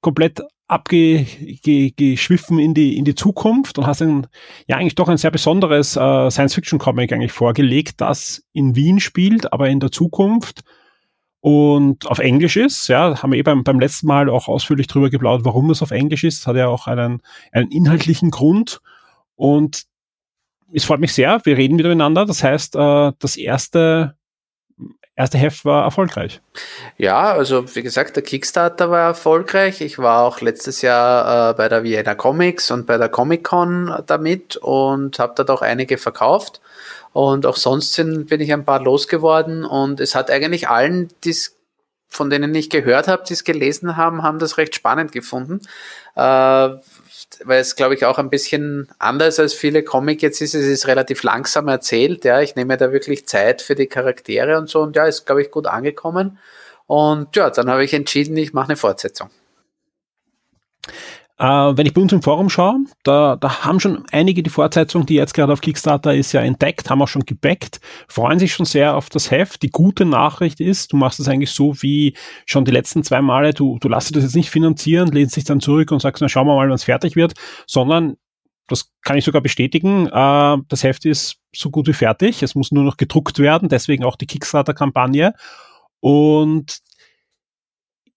komplett 0.00 0.42
abgeschwiffen 0.66 2.58
in 2.60 2.74
die, 2.74 2.96
in 2.96 3.04
die 3.04 3.16
Zukunft 3.16 3.76
und 3.76 3.86
hast 3.86 4.02
ein, 4.02 4.28
ja 4.68 4.76
eigentlich 4.76 4.94
doch 4.94 5.08
ein 5.08 5.16
sehr 5.16 5.32
besonderes 5.32 5.96
äh, 5.96 6.30
Science-Fiction-Comic 6.30 7.12
eigentlich 7.12 7.32
vorgelegt, 7.32 8.00
das 8.00 8.44
in 8.52 8.76
Wien 8.76 9.00
spielt, 9.00 9.52
aber 9.52 9.68
in 9.68 9.80
der 9.80 9.90
Zukunft 9.90 10.62
und 11.40 12.06
auf 12.06 12.18
Englisch 12.18 12.56
ist. 12.56 12.88
Ja, 12.88 13.20
haben 13.22 13.32
wir 13.32 13.38
eh 13.38 13.42
beim, 13.42 13.64
beim 13.64 13.80
letzten 13.80 14.06
Mal 14.06 14.28
auch 14.28 14.46
ausführlich 14.48 14.86
drüber 14.86 15.10
geplaudert, 15.10 15.44
warum 15.44 15.70
es 15.70 15.82
auf 15.82 15.90
Englisch 15.90 16.22
ist. 16.22 16.46
Hat 16.46 16.56
ja 16.56 16.68
auch 16.68 16.86
einen, 16.86 17.20
einen 17.50 17.70
inhaltlichen 17.70 18.30
Grund. 18.30 18.80
Und 19.34 19.84
es 20.72 20.84
freut 20.84 21.00
mich 21.00 21.14
sehr, 21.14 21.40
wir 21.44 21.56
reden 21.56 21.76
miteinander. 21.76 22.26
Das 22.26 22.44
heißt, 22.44 22.76
äh, 22.76 23.12
das 23.18 23.36
erste 23.36 24.16
erste 25.20 25.38
Heft 25.38 25.64
war 25.64 25.84
erfolgreich. 25.84 26.40
Ja, 26.96 27.32
also 27.32 27.74
wie 27.74 27.82
gesagt, 27.82 28.16
der 28.16 28.22
Kickstarter 28.22 28.90
war 28.90 29.08
erfolgreich. 29.08 29.80
Ich 29.82 29.98
war 29.98 30.24
auch 30.24 30.40
letztes 30.40 30.82
Jahr 30.82 31.50
äh, 31.50 31.54
bei 31.54 31.68
der 31.68 31.82
Vienna 31.82 32.14
Comics 32.14 32.70
und 32.70 32.86
bei 32.86 32.96
der 32.96 33.08
Comic 33.08 33.44
Con 33.44 34.02
damit 34.06 34.56
und 34.56 35.18
habe 35.18 35.34
dort 35.36 35.50
auch 35.50 35.62
einige 35.62 35.98
verkauft. 35.98 36.60
Und 37.12 37.44
auch 37.44 37.56
sonst 37.56 37.92
sind, 37.92 38.28
bin 38.28 38.40
ich 38.40 38.52
ein 38.52 38.64
paar 38.64 38.80
losgeworden 38.80 39.64
und 39.64 40.00
es 40.00 40.14
hat 40.14 40.30
eigentlich 40.30 40.68
allen, 40.68 41.08
die's, 41.24 41.56
von 42.08 42.30
denen 42.30 42.54
ich 42.54 42.70
gehört 42.70 43.08
habe, 43.08 43.24
die 43.28 43.34
es 43.34 43.44
gelesen 43.44 43.96
haben, 43.96 44.22
haben 44.22 44.38
das 44.38 44.58
recht 44.58 44.74
spannend 44.74 45.12
gefunden. 45.12 45.60
Äh, 46.16 46.70
weil 47.44 47.60
es, 47.60 47.76
glaube 47.76 47.94
ich, 47.94 48.04
auch 48.04 48.18
ein 48.18 48.30
bisschen 48.30 48.88
anders 48.98 49.38
als 49.38 49.54
viele 49.54 49.82
Comic 49.82 50.22
jetzt 50.22 50.40
ist. 50.40 50.54
Es 50.54 50.66
ist 50.66 50.86
relativ 50.86 51.22
langsam 51.22 51.68
erzählt. 51.68 52.24
Ja, 52.24 52.40
ich 52.40 52.56
nehme 52.56 52.76
da 52.76 52.92
wirklich 52.92 53.26
Zeit 53.26 53.62
für 53.62 53.74
die 53.74 53.86
Charaktere 53.86 54.58
und 54.58 54.68
so. 54.68 54.80
Und 54.80 54.96
ja, 54.96 55.06
ist, 55.06 55.26
glaube 55.26 55.42
ich, 55.42 55.50
gut 55.50 55.66
angekommen. 55.66 56.38
Und 56.86 57.36
ja, 57.36 57.50
dann 57.50 57.70
habe 57.70 57.84
ich 57.84 57.94
entschieden, 57.94 58.36
ich 58.36 58.52
mache 58.52 58.70
eine 58.70 58.76
Fortsetzung. 58.76 59.30
Äh, 61.40 61.74
wenn 61.74 61.86
ich 61.86 61.94
bei 61.94 62.02
uns 62.02 62.12
im 62.12 62.20
Forum 62.20 62.50
schaue, 62.50 62.84
da, 63.02 63.34
da 63.36 63.64
haben 63.64 63.80
schon 63.80 64.04
einige 64.12 64.42
die 64.42 64.50
Fortsetzung, 64.50 65.06
die 65.06 65.14
jetzt 65.14 65.32
gerade 65.32 65.54
auf 65.54 65.62
Kickstarter 65.62 66.14
ist, 66.14 66.32
ja 66.32 66.42
entdeckt, 66.42 66.90
haben 66.90 67.00
auch 67.00 67.08
schon 67.08 67.24
gebackt, 67.24 67.80
freuen 68.08 68.38
sich 68.38 68.52
schon 68.52 68.66
sehr 68.66 68.94
auf 68.94 69.08
das 69.08 69.30
Heft. 69.30 69.62
Die 69.62 69.70
gute 69.70 70.04
Nachricht 70.04 70.60
ist, 70.60 70.92
du 70.92 70.98
machst 70.98 71.18
es 71.18 71.28
eigentlich 71.28 71.52
so 71.52 71.80
wie 71.80 72.14
schon 72.44 72.66
die 72.66 72.70
letzten 72.70 73.04
zwei 73.04 73.22
Male, 73.22 73.54
du, 73.54 73.78
du 73.80 73.88
lässt 73.88 74.14
das 74.14 74.22
jetzt 74.22 74.36
nicht 74.36 74.50
finanzieren, 74.50 75.08
lehnst 75.12 75.34
dich 75.34 75.44
dann 75.44 75.60
zurück 75.60 75.90
und 75.92 76.02
sagst, 76.02 76.20
na 76.20 76.28
schauen 76.28 76.46
wir 76.46 76.54
mal, 76.54 76.68
wann 76.68 76.74
es 76.74 76.84
fertig 76.84 77.16
wird, 77.16 77.32
sondern 77.66 78.16
das 78.68 78.92
kann 79.00 79.16
ich 79.16 79.24
sogar 79.24 79.40
bestätigen. 79.40 80.08
Äh, 80.08 80.58
das 80.68 80.84
Heft 80.84 81.06
ist 81.06 81.38
so 81.56 81.70
gut 81.70 81.88
wie 81.88 81.94
fertig. 81.94 82.42
Es 82.42 82.54
muss 82.54 82.70
nur 82.70 82.84
noch 82.84 82.98
gedruckt 82.98 83.38
werden, 83.38 83.70
deswegen 83.70 84.04
auch 84.04 84.16
die 84.16 84.26
Kickstarter-Kampagne. 84.26 85.32
Und 86.00 86.80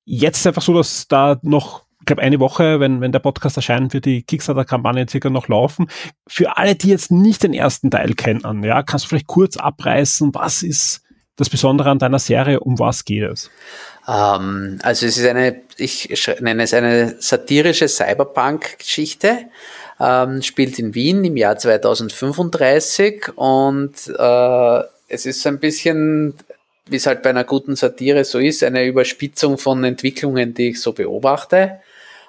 jetzt 0.04 0.40
ist 0.40 0.48
einfach 0.48 0.62
so, 0.62 0.74
dass 0.74 1.08
da 1.08 1.40
noch 1.42 1.83
ich 2.04 2.06
glaube, 2.06 2.22
eine 2.22 2.42
Woche, 2.42 2.82
wenn, 2.82 3.00
wenn 3.00 3.14
der 3.14 3.20
Podcast 3.20 3.56
erscheint, 3.56 3.94
wird 3.94 4.04
die 4.04 4.24
Kickstarter-Kampagne 4.24 5.06
circa 5.10 5.30
noch 5.30 5.48
laufen. 5.48 5.88
Für 6.28 6.58
alle, 6.58 6.76
die 6.76 6.90
jetzt 6.90 7.12
nicht 7.12 7.44
den 7.44 7.54
ersten 7.54 7.90
Teil 7.90 8.14
kennen, 8.14 8.62
ja, 8.62 8.84
kannst 8.84 9.06
du 9.06 9.10
vielleicht 9.10 9.28
kurz 9.28 9.56
abreißen, 9.56 10.36
was 10.36 10.64
ist 10.64 11.02
das 11.38 11.50
Besondere 11.50 11.90
an 11.90 12.00
deiner 12.00 12.20
Serie, 12.20 12.60
um 12.60 12.78
was 12.78 13.06
geht 13.06 13.24
es? 13.24 13.50
Ähm, 14.06 14.80
also 14.84 15.06
es 15.06 15.18
ist 15.18 15.26
eine, 15.26 15.62
ich 15.78 16.10
nenne 16.42 16.64
es 16.64 16.74
eine 16.74 17.16
satirische 17.22 17.88
Cyberpunk-Geschichte, 17.88 19.46
ähm, 20.02 20.42
spielt 20.42 20.78
in 20.80 20.94
Wien 20.96 21.24
im 21.24 21.38
Jahr 21.38 21.58
2035 21.58 23.30
und 23.38 23.94
äh, 24.10 24.80
es 25.08 25.26
ist 25.26 25.48
ein 25.48 25.60
bisschen 25.60 26.34
wie 26.86 26.98
es 26.98 27.06
halt 27.06 27.24
bei 27.24 27.30
einer 27.30 27.46
guten 27.46 27.78
Satire 27.78 28.26
so 28.26 28.40
ist, 28.40 28.62
eine 28.64 28.86
Überspitzung 28.86 29.58
von 29.58 29.86
Entwicklungen, 29.86 30.54
die 30.54 30.72
ich 30.72 30.82
so 30.82 30.92
beobachte. 30.92 31.80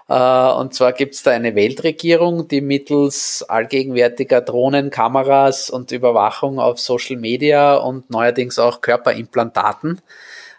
Äh, 0.08 0.52
und 0.52 0.74
zwar 0.74 0.92
gibt 0.92 1.14
es 1.14 1.22
da 1.22 1.30
eine 1.30 1.54
Weltregierung, 1.54 2.48
die 2.48 2.60
mittels 2.60 3.44
allgegenwärtiger 3.48 4.40
Drohnen, 4.40 4.90
Kameras 4.90 5.70
und 5.70 5.92
Überwachung 5.92 6.58
auf 6.58 6.78
Social 6.78 7.16
Media 7.16 7.76
und 7.76 8.10
neuerdings 8.10 8.58
auch 8.58 8.80
Körperimplantaten, 8.80 10.00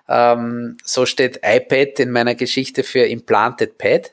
ähm, 0.07 0.77
so 0.83 1.05
steht 1.05 1.41
iPad 1.43 1.99
in 1.99 2.11
meiner 2.11 2.35
Geschichte 2.35 2.83
für 2.83 3.05
Implanted 3.05 3.77
Pad, 3.77 4.11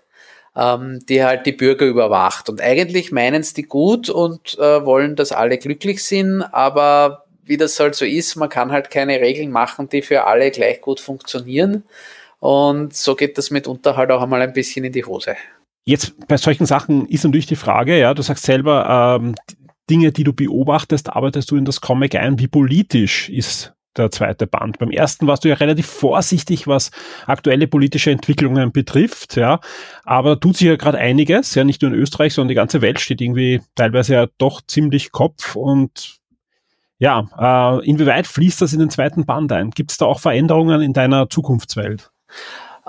ähm, 0.56 1.00
die 1.08 1.24
halt 1.24 1.46
die 1.46 1.52
Bürger 1.52 1.86
überwacht. 1.86 2.48
Und 2.48 2.60
eigentlich 2.60 3.12
meinen 3.12 3.40
es 3.42 3.54
die 3.54 3.64
gut 3.64 4.10
und 4.10 4.58
äh, 4.58 4.84
wollen, 4.84 5.16
dass 5.16 5.32
alle 5.32 5.58
glücklich 5.58 6.04
sind, 6.04 6.42
aber 6.42 7.24
wie 7.44 7.56
das 7.56 7.78
halt 7.80 7.94
so 7.94 8.04
ist, 8.04 8.36
man 8.36 8.48
kann 8.48 8.70
halt 8.70 8.90
keine 8.90 9.20
Regeln 9.20 9.50
machen, 9.50 9.88
die 9.88 10.02
für 10.02 10.24
alle 10.24 10.50
gleich 10.50 10.80
gut 10.80 11.00
funktionieren. 11.00 11.84
Und 12.42 12.92
so 12.92 13.14
geht 13.14 13.38
das 13.38 13.52
mitunter 13.52 13.96
halt 13.96 14.10
auch 14.10 14.20
einmal 14.20 14.42
ein 14.42 14.52
bisschen 14.52 14.84
in 14.84 14.90
die 14.90 15.04
Hose. 15.04 15.36
Jetzt 15.84 16.26
bei 16.26 16.36
solchen 16.36 16.66
Sachen 16.66 17.06
ist 17.06 17.22
natürlich 17.22 17.46
die 17.46 17.54
Frage, 17.54 17.96
ja, 17.96 18.14
du 18.14 18.22
sagst 18.22 18.44
selber, 18.44 19.20
ähm, 19.20 19.36
Dinge, 19.88 20.10
die 20.10 20.24
du 20.24 20.32
beobachtest, 20.32 21.10
arbeitest 21.10 21.52
du 21.52 21.56
in 21.56 21.64
das 21.64 21.80
Comic 21.80 22.16
ein. 22.16 22.40
Wie 22.40 22.48
politisch 22.48 23.28
ist 23.28 23.74
der 23.96 24.10
zweite 24.10 24.48
Band? 24.48 24.80
Beim 24.80 24.90
ersten 24.90 25.28
warst 25.28 25.44
du 25.44 25.50
ja 25.50 25.54
relativ 25.54 25.86
vorsichtig, 25.86 26.66
was 26.66 26.90
aktuelle 27.26 27.68
politische 27.68 28.10
Entwicklungen 28.10 28.72
betrifft, 28.72 29.36
ja. 29.36 29.60
Aber 30.02 30.40
tut 30.40 30.56
sich 30.56 30.66
ja 30.66 30.74
gerade 30.74 30.98
einiges, 30.98 31.54
ja, 31.54 31.62
nicht 31.62 31.80
nur 31.80 31.92
in 31.92 31.96
Österreich, 31.96 32.34
sondern 32.34 32.48
die 32.48 32.56
ganze 32.56 32.82
Welt 32.82 32.98
steht 32.98 33.20
irgendwie 33.20 33.60
teilweise 33.76 34.14
ja 34.14 34.26
doch 34.38 34.62
ziemlich 34.66 35.12
Kopf 35.12 35.54
und 35.54 36.18
ja, 36.98 37.28
äh, 37.38 37.88
inwieweit 37.88 38.26
fließt 38.26 38.60
das 38.60 38.72
in 38.72 38.80
den 38.80 38.90
zweiten 38.90 39.26
Band 39.26 39.52
ein? 39.52 39.70
Gibt 39.70 39.92
es 39.92 39.98
da 39.98 40.06
auch 40.06 40.18
Veränderungen 40.18 40.82
in 40.82 40.92
deiner 40.92 41.28
Zukunftswelt? 41.28 42.11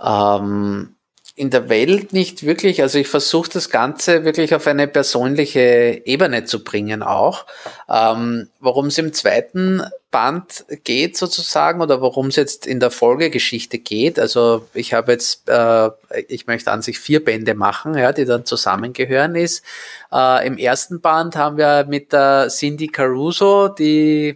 Ähm, 0.01 0.95
in 1.35 1.49
der 1.49 1.67
Welt 1.67 2.13
nicht 2.13 2.43
wirklich. 2.43 2.81
Also 2.81 2.99
ich 2.99 3.07
versuche 3.07 3.49
das 3.51 3.71
Ganze 3.71 4.23
wirklich 4.23 4.53
auf 4.53 4.67
eine 4.67 4.87
persönliche 4.87 6.01
Ebene 6.05 6.45
zu 6.45 6.63
bringen 6.63 7.01
auch. 7.01 7.47
Ähm, 7.89 8.49
worum 8.59 8.87
es 8.87 8.99
im 8.99 9.13
zweiten 9.13 9.81
Band 10.11 10.65
geht 10.83 11.17
sozusagen 11.17 11.81
oder 11.81 12.01
worum 12.01 12.27
es 12.27 12.35
jetzt 12.35 12.67
in 12.67 12.79
der 12.79 12.91
Folgegeschichte 12.91 13.79
geht. 13.79 14.19
Also 14.19 14.67
ich 14.75 14.93
habe 14.93 15.13
jetzt, 15.13 15.49
äh, 15.49 15.89
ich 16.27 16.45
möchte 16.45 16.71
an 16.71 16.83
sich 16.83 16.99
vier 16.99 17.23
Bände 17.23 17.55
machen, 17.55 17.97
ja, 17.97 18.11
die 18.11 18.25
dann 18.25 18.45
zusammengehören 18.45 19.33
ist. 19.33 19.65
Äh, 20.13 20.45
Im 20.45 20.59
ersten 20.59 21.01
Band 21.01 21.35
haben 21.35 21.57
wir 21.57 21.85
mit 21.89 22.13
der 22.13 22.49
Cindy 22.49 22.89
Caruso, 22.89 23.69
die 23.69 24.35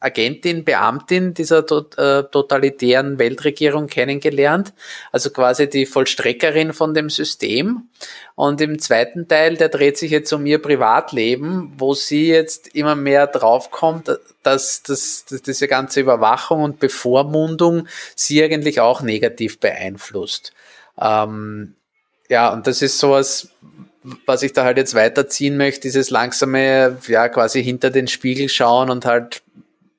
Agentin, 0.00 0.64
Beamtin 0.64 1.34
dieser 1.34 1.58
äh, 1.58 2.22
totalitären 2.30 3.18
Weltregierung 3.18 3.88
kennengelernt, 3.88 4.72
also 5.10 5.30
quasi 5.30 5.68
die 5.68 5.86
Vollstreckerin 5.86 6.72
von 6.72 6.94
dem 6.94 7.10
System. 7.10 7.88
Und 8.36 8.60
im 8.60 8.78
zweiten 8.78 9.26
Teil, 9.26 9.56
der 9.56 9.68
dreht 9.68 9.98
sich 9.98 10.12
jetzt 10.12 10.32
um 10.32 10.46
ihr 10.46 10.62
Privatleben, 10.62 11.72
wo 11.76 11.94
sie 11.94 12.28
jetzt 12.28 12.74
immer 12.76 12.94
mehr 12.94 13.26
draufkommt, 13.26 14.16
dass, 14.44 14.84
dass, 14.84 15.24
dass 15.24 15.42
diese 15.42 15.66
ganze 15.66 16.00
Überwachung 16.00 16.62
und 16.62 16.78
Bevormundung 16.78 17.88
sie 18.14 18.42
eigentlich 18.42 18.80
auch 18.80 19.02
negativ 19.02 19.58
beeinflusst. 19.58 20.52
Ähm, 21.00 21.74
ja, 22.28 22.52
und 22.52 22.68
das 22.68 22.82
ist 22.82 22.98
sowas, 23.00 23.48
was 24.26 24.42
ich 24.42 24.52
da 24.52 24.64
halt 24.64 24.76
jetzt 24.76 24.94
weiterziehen 24.94 25.56
möchte, 25.56 25.82
dieses 25.82 26.10
langsame, 26.10 26.98
ja, 27.08 27.28
quasi 27.28 27.64
hinter 27.64 27.90
den 27.90 28.06
Spiegel 28.06 28.48
schauen 28.48 28.90
und 28.90 29.04
halt 29.04 29.42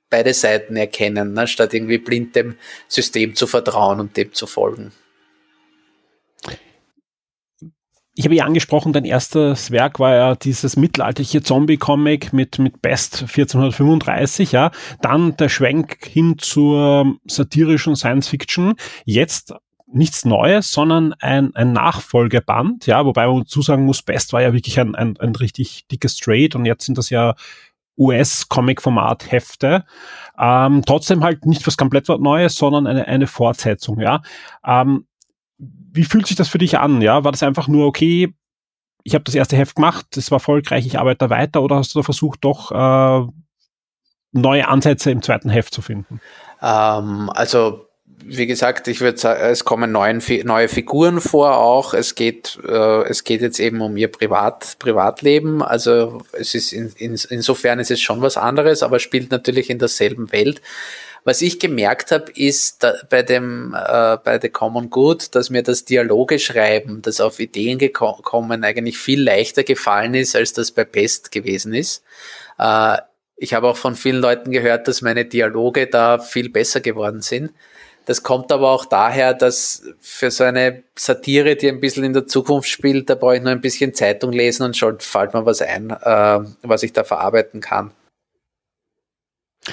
beide 0.10 0.34
Seiten 0.34 0.76
erkennen, 0.76 1.34
ne, 1.34 1.48
statt 1.48 1.74
irgendwie 1.74 1.98
blind 1.98 2.36
dem 2.36 2.56
System 2.88 3.36
zu 3.36 3.48
vertrauen 3.48 4.00
und 4.00 4.18
dem 4.18 4.34
zu 4.34 4.48
folgen. 4.48 4.92
Ich 8.16 8.26
habe 8.26 8.36
ja 8.36 8.44
angesprochen, 8.44 8.92
dein 8.92 9.06
erstes 9.06 9.72
Werk 9.72 9.98
war 10.00 10.14
ja 10.14 10.36
dieses 10.36 10.76
mittelalterliche 10.76 11.42
Zombie-Comic 11.42 12.34
mit, 12.34 12.60
mit 12.60 12.82
Best 12.82 13.22
1435, 13.22 14.52
ja. 14.52 14.72
Dann 15.02 15.38
der 15.38 15.48
Schwenk 15.48 16.06
hin 16.06 16.36
zur 16.38 17.16
satirischen 17.26 17.96
Science-Fiction. 17.96 18.76
Jetzt 19.06 19.54
nichts 19.92 20.26
Neues, 20.26 20.72
sondern 20.72 21.14
ein, 21.14 21.56
ein 21.56 21.72
Nachfolgeband, 21.72 22.86
ja, 22.88 23.06
wobei 23.06 23.26
man 23.26 23.40
dazu 23.40 23.62
sagen 23.62 23.86
muss, 23.86 24.02
Best 24.02 24.34
war 24.34 24.42
ja 24.42 24.54
wirklich 24.54 24.80
ein, 24.80 24.96
ein, 24.96 25.18
ein 25.18 25.36
richtig 25.36 25.88
dickes 25.88 26.18
Straight 26.18 26.56
und 26.56 26.66
jetzt 26.66 26.86
sind 26.86 26.98
das 26.98 27.10
ja 27.10 27.36
US-Comic-Format-Hefte. 28.00 29.86
Ähm, 30.40 30.84
trotzdem 30.86 31.24
halt 31.24 31.46
nicht 31.46 31.68
was 31.68 31.78
komplett 31.78 32.08
Neues, 32.08 32.56
sondern 32.56 32.88
eine, 32.88 33.08
eine 33.08 33.28
Fortsetzung, 33.28 34.00
ja. 34.00 34.22
Ähm, 34.66 35.06
wie 35.58 36.06
fühlt 36.06 36.28
sich 36.28 36.38
das 36.38 36.48
für 36.48 36.58
dich 36.58 36.80
an? 36.80 37.02
Ja, 37.02 37.24
war 37.24 37.32
das 37.32 37.44
einfach 37.44 37.68
nur 37.68 37.86
okay? 37.86 38.34
Ich 39.04 39.14
habe 39.16 39.24
das 39.24 39.36
erste 39.36 39.58
Heft 39.58 39.76
gemacht, 39.76 40.18
es 40.18 40.32
war 40.32 40.38
erfolgreich, 40.38 40.86
ich 40.86 41.00
arbeite 41.00 41.28
da 41.28 41.30
weiter, 41.30 41.62
oder 41.62 41.78
hast 41.78 41.94
du 41.94 42.00
da 42.00 42.04
versucht, 42.04 42.40
doch 42.44 42.72
äh, 42.72 43.28
neue 44.32 44.68
Ansätze 44.68 45.12
im 45.12 45.22
zweiten 45.22 45.50
Heft 45.50 45.74
zu 45.74 45.82
finden? 45.82 46.22
Ähm, 46.62 47.30
also 47.34 47.89
wie 48.30 48.48
gesagt, 48.48 48.88
ich 48.88 49.02
würde 49.02 49.18
sagen, 49.18 49.42
es 49.44 49.66
kommen 49.66 49.92
neuen, 49.92 50.22
neue 50.44 50.68
Figuren 50.68 51.20
vor 51.20 51.58
auch. 51.58 51.94
Es 51.94 52.16
geht, 52.16 52.60
äh, 52.68 53.04
es 53.04 53.24
geht 53.24 53.42
jetzt 53.42 53.60
eben 53.60 53.82
um 53.82 53.98
ihr 53.98 54.10
Privat, 54.10 54.78
Privatleben. 54.80 55.62
Also 55.62 56.22
es 56.32 56.56
ist 56.56 56.72
in, 56.72 56.92
in, 56.98 57.20
insofern 57.30 57.80
ist 57.80 57.92
es 57.92 58.02
schon 58.02 58.22
was 58.22 58.38
anderes, 58.38 58.84
aber 58.84 59.00
spielt 59.00 59.32
natürlich 59.32 59.70
in 59.70 59.80
derselben 59.80 60.32
Welt. 60.32 60.62
Was 61.24 61.42
ich 61.42 61.60
gemerkt 61.60 62.12
habe, 62.12 62.32
ist 62.32 62.86
bei 63.10 63.24
dem 63.24 63.76
äh, 63.76 64.18
bei 64.24 64.40
The 64.42 64.50
Common 64.50 64.90
Good, 64.90 65.36
dass 65.36 65.50
mir 65.50 65.64
das 65.64 65.86
Dialoge 65.86 66.40
schreiben, 66.40 67.02
das 67.02 67.20
auf 67.20 67.40
Ideen 67.40 67.78
gekommen, 67.78 68.64
eigentlich 68.64 68.98
viel 68.98 69.22
leichter 69.22 69.64
gefallen 69.64 70.14
ist, 70.14 70.36
als 70.36 70.54
das 70.54 70.72
bei 70.72 70.86
Pest 70.86 71.32
gewesen 71.32 71.74
ist. 71.74 72.04
Äh, 72.58 72.98
ich 73.36 73.54
habe 73.54 73.68
auch 73.68 73.78
von 73.78 73.96
vielen 73.96 74.22
Leuten 74.22 74.52
gehört, 74.52 74.88
dass 74.88 75.02
meine 75.02 75.26
Dialoge 75.26 75.88
da 75.88 76.20
viel 76.20 76.50
besser 76.50 76.82
geworden 76.82 77.22
sind. 77.22 77.52
Das 78.10 78.24
kommt 78.24 78.52
aber 78.52 78.72
auch 78.72 78.86
daher, 78.86 79.36
dass 79.36 79.84
für 80.02 80.32
so 80.32 80.44
eine 80.44 80.82
Satire, 80.96 81.56
die 81.56 81.70
ein 81.70 81.80
bisschen 81.80 82.04
in 82.04 82.14
der 82.14 82.26
Zukunft 82.26 82.68
spielt, 82.68 83.08
da 83.08 83.14
brauche 83.14 83.36
ich 83.36 83.44
nur 83.44 83.52
ein 83.52 83.62
bisschen 83.62 83.94
Zeitung 83.94 84.32
lesen 84.32 84.64
und 84.64 84.76
schon 84.76 85.00
fällt 85.00 85.36
mir 85.36 85.46
was 85.46 85.62
ein, 85.62 85.92
äh, 85.92 86.40
was 86.64 86.82
ich 86.82 86.92
da 86.92 87.04
verarbeiten 87.04 87.62
kann. 87.62 87.92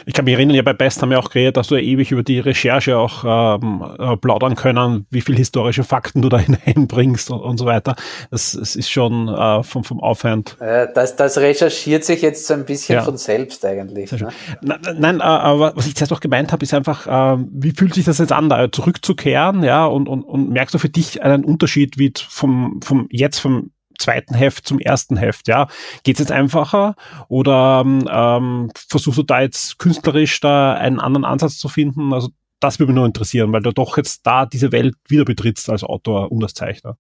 Ich 0.05 0.15
kann 0.15 0.25
mich 0.25 0.35
erinnern, 0.35 0.57
ja 0.57 0.63
bei 0.63 0.73
Best 0.73 1.01
haben 1.03 1.11
wir 1.11 1.19
auch 1.19 1.31
geredet, 1.31 1.57
dass 1.57 1.69
du 1.69 1.77
ja 1.77 1.83
ewig 1.83 2.13
über 2.13 2.23
die 2.23 2.39
Recherche 2.39 2.99
auch 2.99 3.25
ähm, 3.25 3.85
äh, 3.99 4.17
plaudern 4.17 4.55
können, 4.55 5.07
wie 5.11 5.21
viel 5.21 5.37
historische 5.37 5.85
Fakten 5.85 6.23
du 6.23 6.29
da 6.29 6.39
hineinbringst 6.67 7.31
und, 7.31 7.41
und 7.41 7.59
so 7.59 7.67
weiter. 7.67 7.97
Das, 8.31 8.53
das 8.53 8.77
ist 8.77 8.91
schon 8.91 9.29
äh, 9.29 9.63
vom, 9.63 9.85
vom 9.85 10.01
Aufwand. 10.01 10.57
Äh, 10.61 10.89
das, 10.95 11.17
das 11.17 11.39
recherchiert 11.39 12.05
sich 12.05 12.23
jetzt 12.23 12.47
so 12.47 12.55
ein 12.55 12.65
bisschen 12.65 12.97
ja. 12.97 13.03
von 13.03 13.17
selbst 13.17 13.65
eigentlich. 13.65 14.13
Ne? 14.13 14.29
Nein, 14.61 14.79
nein 14.99 15.21
äh, 15.21 15.23
aber 15.23 15.73
was 15.77 15.87
ich 15.87 15.95
zuerst 15.95 16.13
auch 16.13 16.21
gemeint 16.21 16.53
habe, 16.53 16.65
ist 16.65 16.75
einfach, 16.75 17.07
äh, 17.07 17.45
wie 17.51 17.73
fühlt 17.73 17.95
sich 17.95 18.05
das 18.05 18.19
jetzt 18.19 18.33
an, 18.33 18.49
da 18.49 18.71
zurückzukehren, 18.71 19.63
ja, 19.63 19.87
und, 19.87 20.09
und, 20.09 20.23
und 20.23 20.51
merkst 20.51 20.75
du 20.75 20.79
für 20.79 20.89
dich 20.89 21.23
einen 21.23 21.45
Unterschied 21.45 21.99
wie 21.99 22.13
vom, 22.29 22.81
vom 22.83 23.07
jetzt 23.11 23.39
vom 23.39 23.71
zweiten 23.99 24.35
Heft 24.35 24.67
zum 24.67 24.79
ersten 24.79 25.17
Heft, 25.17 25.49
ja. 25.49 25.69
Geht 26.03 26.17
es 26.17 26.21
jetzt 26.21 26.33
einfacher 26.33 26.95
oder 27.29 27.83
ähm, 27.87 28.71
versuchst 28.89 29.19
du 29.19 29.23
da 29.23 29.41
jetzt 29.41 29.79
künstlerisch 29.79 30.41
da 30.41 30.75
einen 30.75 31.01
anderen 31.01 31.25
Ansatz 31.25 31.59
zu 31.59 31.69
finden? 31.69 32.13
Also 32.13 32.29
das 32.61 32.79
würde 32.79 32.93
mich 32.93 32.97
nur 32.97 33.07
interessieren, 33.07 33.53
weil 33.53 33.63
du 33.63 33.73
doch 33.73 33.97
jetzt 33.97 34.27
da 34.27 34.47
diese 34.47 34.73
Welt 34.73 34.95
wieder 35.09 35.25
betrittst 35.25 35.69
als 35.69 35.85
Autor 35.85 36.33
und 36.33 36.43
als 36.43 36.55
Zeichner. 36.55 36.97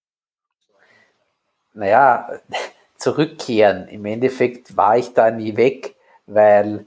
Naja, 1.74 2.28
zurückkehren. 2.96 3.88
Im 3.88 4.04
Endeffekt 4.04 4.76
war 4.76 4.96
ich 4.96 5.12
da 5.12 5.30
nie 5.30 5.56
weg, 5.56 5.94
weil 6.26 6.86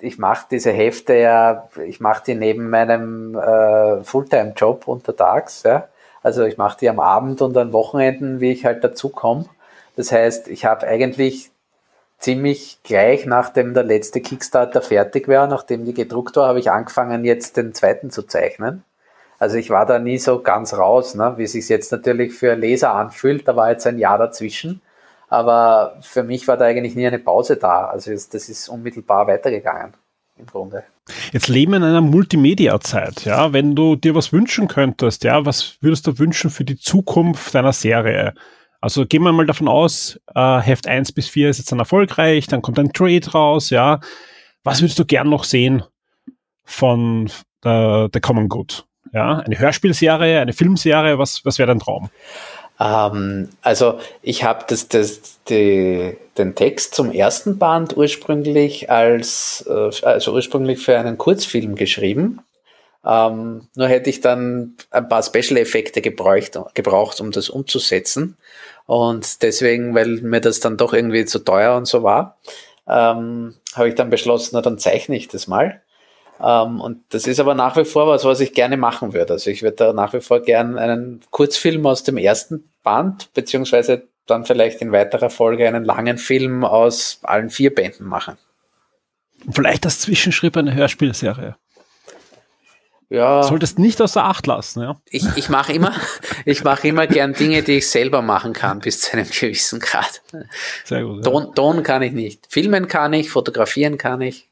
ich 0.00 0.18
mache 0.18 0.46
diese 0.50 0.72
Hefte 0.72 1.14
ja, 1.14 1.68
ich 1.86 2.00
mache 2.00 2.24
die 2.26 2.34
neben 2.34 2.70
meinem 2.70 3.36
äh, 3.36 4.02
Fulltime-Job 4.02 4.88
untertags, 4.88 5.62
ja. 5.64 5.88
Also 6.22 6.44
ich 6.44 6.58
mache 6.58 6.78
die 6.80 6.88
am 6.88 7.00
Abend 7.00 7.40
und 7.42 7.56
an 7.56 7.72
Wochenenden, 7.72 8.40
wie 8.40 8.52
ich 8.52 8.64
halt 8.64 8.84
dazu 8.84 9.08
komme. 9.08 9.46
Das 9.96 10.12
heißt, 10.12 10.48
ich 10.48 10.64
habe 10.64 10.86
eigentlich 10.86 11.50
ziemlich 12.18 12.78
gleich 12.84 13.26
nachdem 13.26 13.74
der 13.74 13.82
letzte 13.82 14.20
Kickstarter 14.20 14.82
fertig 14.82 15.26
war, 15.28 15.46
nachdem 15.46 15.84
die 15.84 15.94
gedruckt 15.94 16.36
war, 16.36 16.48
habe 16.48 16.60
ich 16.60 16.70
angefangen, 16.70 17.24
jetzt 17.24 17.56
den 17.56 17.74
zweiten 17.74 18.10
zu 18.10 18.22
zeichnen. 18.22 18.84
Also 19.38 19.56
ich 19.56 19.70
war 19.70 19.86
da 19.86 19.98
nie 19.98 20.18
so 20.18 20.42
ganz 20.42 20.74
raus, 20.74 21.14
ne? 21.14 21.32
wie 21.38 21.44
es 21.44 21.52
sich 21.52 21.68
jetzt 21.70 21.92
natürlich 21.92 22.34
für 22.34 22.54
Leser 22.54 22.92
anfühlt. 22.92 23.48
Da 23.48 23.56
war 23.56 23.70
jetzt 23.70 23.86
ein 23.86 23.98
Jahr 23.98 24.18
dazwischen. 24.18 24.82
Aber 25.30 25.96
für 26.02 26.22
mich 26.22 26.46
war 26.46 26.58
da 26.58 26.66
eigentlich 26.66 26.94
nie 26.94 27.06
eine 27.06 27.18
Pause 27.18 27.56
da. 27.56 27.86
Also 27.86 28.10
das 28.10 28.48
ist 28.48 28.68
unmittelbar 28.68 29.26
weitergegangen 29.26 29.94
im 30.36 30.46
Grunde. 30.46 30.84
Jetzt 31.32 31.48
leben 31.48 31.72
wir 31.72 31.76
in 31.78 31.84
einer 31.84 32.00
Multimedia-Zeit, 32.00 33.24
ja. 33.24 33.52
Wenn 33.52 33.74
du 33.74 33.96
dir 33.96 34.14
was 34.14 34.32
wünschen 34.32 34.68
könntest, 34.68 35.24
ja, 35.24 35.44
was 35.44 35.76
würdest 35.80 36.06
du 36.06 36.18
wünschen 36.18 36.50
für 36.50 36.64
die 36.64 36.76
Zukunft 36.76 37.54
deiner 37.54 37.72
Serie? 37.72 38.34
Also 38.80 39.04
gehen 39.04 39.22
wir 39.22 39.32
mal 39.32 39.46
davon 39.46 39.68
aus, 39.68 40.18
äh, 40.34 40.58
Heft 40.60 40.86
1 40.86 41.12
bis 41.12 41.28
4 41.28 41.50
ist 41.50 41.58
jetzt 41.58 41.70
dann 41.70 41.78
erfolgreich, 41.78 42.46
dann 42.46 42.62
kommt 42.62 42.78
ein 42.78 42.92
Trade 42.92 43.30
raus, 43.32 43.70
ja. 43.70 44.00
Was 44.64 44.80
würdest 44.80 44.98
du 44.98 45.04
gern 45.04 45.28
noch 45.28 45.44
sehen 45.44 45.82
von 46.64 47.26
äh, 47.64 48.08
The 48.12 48.20
Common 48.20 48.48
Good? 48.48 48.86
Ja, 49.12 49.38
eine 49.38 49.58
Hörspielserie, 49.58 50.40
eine 50.40 50.52
Filmserie, 50.52 51.18
was, 51.18 51.44
was 51.44 51.58
wäre 51.58 51.66
dein 51.66 51.80
Traum? 51.80 52.10
Ähm, 52.80 53.50
also 53.62 54.00
ich 54.22 54.42
habe 54.42 54.64
das, 54.68 54.88
das, 54.88 55.42
die, 55.48 56.16
den 56.38 56.54
Text 56.54 56.94
zum 56.94 57.12
ersten 57.12 57.58
Band 57.58 57.96
ursprünglich 57.96 58.90
als 58.90 59.64
äh, 59.68 59.90
also 60.04 60.32
ursprünglich 60.32 60.80
für 60.80 60.98
einen 60.98 61.18
Kurzfilm 61.18 61.74
geschrieben. 61.74 62.40
Ähm, 63.04 63.68
nur 63.76 63.88
hätte 63.88 64.10
ich 64.10 64.20
dann 64.20 64.76
ein 64.90 65.08
paar 65.08 65.22
Special-Effekte 65.22 66.00
gebraucht, 66.02 66.58
gebraucht, 66.74 67.20
um 67.20 67.30
das 67.30 67.48
umzusetzen. 67.48 68.36
Und 68.86 69.42
deswegen, 69.42 69.94
weil 69.94 70.20
mir 70.22 70.40
das 70.40 70.60
dann 70.60 70.76
doch 70.76 70.92
irgendwie 70.92 71.24
zu 71.24 71.38
teuer 71.38 71.76
und 71.76 71.86
so 71.86 72.02
war, 72.02 72.38
ähm, 72.88 73.54
habe 73.74 73.88
ich 73.88 73.94
dann 73.94 74.10
beschlossen, 74.10 74.50
na, 74.54 74.62
dann 74.62 74.78
zeichne 74.78 75.16
ich 75.16 75.28
das 75.28 75.46
mal. 75.46 75.80
Ähm, 76.42 76.80
und 76.80 77.02
das 77.10 77.26
ist 77.26 77.40
aber 77.40 77.54
nach 77.54 77.76
wie 77.76 77.84
vor 77.84 78.06
was, 78.06 78.24
was 78.24 78.40
ich 78.40 78.52
gerne 78.52 78.76
machen 78.76 79.12
würde. 79.12 79.34
Also 79.34 79.50
ich 79.50 79.62
würde 79.62 79.76
da 79.76 79.92
nach 79.92 80.12
wie 80.12 80.20
vor 80.20 80.40
gerne 80.40 80.80
einen 80.80 81.20
Kurzfilm 81.30 81.86
aus 81.86 82.02
dem 82.02 82.16
ersten 82.16 82.70
Band, 82.82 83.32
beziehungsweise 83.34 84.04
dann 84.26 84.44
vielleicht 84.44 84.80
in 84.80 84.92
weiterer 84.92 85.30
Folge 85.30 85.66
einen 85.66 85.84
langen 85.84 86.18
Film 86.18 86.64
aus 86.64 87.18
allen 87.22 87.50
vier 87.50 87.74
Bänden 87.74 88.06
machen. 88.06 88.36
Vielleicht 89.50 89.84
das 89.84 90.00
Zwischenschritt 90.00 90.56
einer 90.56 90.74
Hörspielserie. 90.74 91.56
Ja. 93.10 93.42
Solltest 93.42 93.80
nicht 93.80 94.00
außer 94.00 94.24
Acht 94.24 94.46
lassen, 94.46 94.82
ja. 94.82 95.00
Ich, 95.10 95.24
ich 95.34 95.48
mache 95.48 95.72
immer, 95.72 95.92
ich 96.44 96.62
mache 96.62 96.86
immer 96.86 97.08
gern 97.08 97.32
Dinge, 97.34 97.62
die 97.62 97.78
ich 97.78 97.90
selber 97.90 98.22
machen 98.22 98.52
kann, 98.52 98.78
bis 98.78 99.00
zu 99.00 99.14
einem 99.14 99.28
gewissen 99.28 99.80
Grad. 99.80 100.22
Sehr 100.84 101.02
gut. 101.02 101.16
Ja. 101.16 101.30
Ton, 101.30 101.54
Ton 101.54 101.82
kann 101.82 102.02
ich 102.02 102.12
nicht. 102.12 102.46
Filmen 102.48 102.86
kann 102.86 103.12
ich, 103.12 103.30
fotografieren 103.30 103.98
kann 103.98 104.20
ich. 104.20 104.49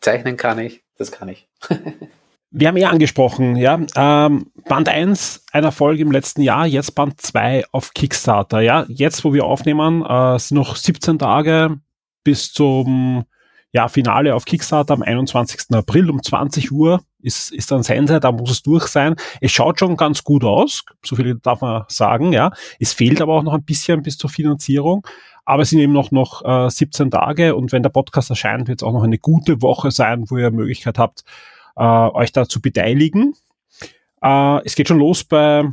Zeichnen 0.00 0.36
kann 0.36 0.58
ich, 0.58 0.82
das 0.96 1.12
kann 1.12 1.28
ich. 1.28 1.48
Wir 2.52 2.66
haben 2.66 2.76
ja 2.76 2.90
angesprochen, 2.90 3.54
ja, 3.54 3.78
ähm, 3.94 4.50
Band 4.68 4.88
1 4.88 5.44
einer 5.52 5.70
Folge 5.70 6.02
im 6.02 6.10
letzten 6.10 6.42
Jahr, 6.42 6.66
jetzt 6.66 6.96
Band 6.96 7.20
2 7.20 7.66
auf 7.70 7.94
Kickstarter, 7.94 8.60
ja. 8.60 8.86
Jetzt, 8.88 9.24
wo 9.24 9.32
wir 9.32 9.44
aufnehmen, 9.44 10.04
äh, 10.04 10.36
sind 10.36 10.56
noch 10.56 10.74
17 10.74 11.20
Tage 11.20 11.78
bis 12.24 12.52
zum 12.52 13.24
ja, 13.72 13.86
Finale 13.86 14.34
auf 14.34 14.46
Kickstarter 14.46 14.94
am 14.94 15.02
21. 15.02 15.76
April 15.76 16.10
um 16.10 16.22
20 16.22 16.72
Uhr 16.72 17.00
ist, 17.22 17.52
ist 17.52 17.70
dann 17.70 17.82
Sensei, 17.82 18.18
da 18.18 18.32
muss 18.32 18.50
es 18.50 18.62
durch 18.62 18.86
sein. 18.86 19.14
Es 19.40 19.52
schaut 19.52 19.78
schon 19.78 19.96
ganz 19.96 20.24
gut 20.24 20.42
aus, 20.42 20.84
so 21.04 21.16
viel 21.16 21.36
darf 21.36 21.60
man 21.60 21.84
sagen, 21.88 22.32
ja. 22.32 22.50
Es 22.78 22.92
fehlt 22.92 23.20
aber 23.20 23.34
auch 23.34 23.42
noch 23.42 23.54
ein 23.54 23.64
bisschen 23.64 24.02
bis 24.02 24.18
zur 24.18 24.30
Finanzierung. 24.30 25.06
Aber 25.50 25.64
es 25.64 25.70
sind 25.70 25.80
eben 25.80 25.92
noch, 25.92 26.12
noch 26.12 26.44
äh, 26.44 26.70
17 26.70 27.10
Tage 27.10 27.56
und 27.56 27.72
wenn 27.72 27.82
der 27.82 27.90
Podcast 27.90 28.30
erscheint, 28.30 28.68
wird 28.68 28.82
es 28.82 28.86
auch 28.86 28.92
noch 28.92 29.02
eine 29.02 29.18
gute 29.18 29.62
Woche 29.62 29.90
sein, 29.90 30.30
wo 30.30 30.36
ihr 30.36 30.52
Möglichkeit 30.52 30.96
habt, 30.96 31.24
äh, 31.76 31.82
euch 31.82 32.30
da 32.30 32.46
zu 32.46 32.62
beteiligen. 32.62 33.34
Äh, 34.22 34.64
es 34.64 34.76
geht 34.76 34.86
schon 34.86 35.00
los 35.00 35.24
bei, 35.24 35.64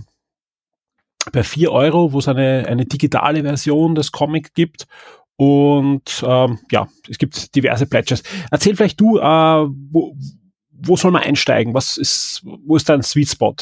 bei 1.31 1.43
4 1.43 1.71
Euro, 1.71 2.11
wo 2.11 2.17
es 2.17 2.27
eine, 2.27 2.65
eine 2.67 2.87
digitale 2.87 3.43
Version 3.43 3.93
des 3.93 4.11
Comic 4.11 4.55
gibt. 4.55 4.87
Und 5.35 6.25
ähm, 6.25 6.57
ja, 6.71 6.87
es 7.07 7.19
gibt 7.19 7.55
diverse 7.55 7.85
Pledges. 7.85 8.23
Erzähl 8.49 8.75
vielleicht 8.75 8.99
du, 8.99 9.19
äh, 9.19 9.21
wo, 9.21 10.15
wo 10.71 10.97
soll 10.97 11.11
man 11.11 11.21
einsteigen? 11.21 11.75
Was 11.75 11.97
ist, 11.97 12.41
wo 12.65 12.77
ist 12.77 12.89
dein 12.89 13.03
Sweet 13.03 13.29
Spot? 13.29 13.55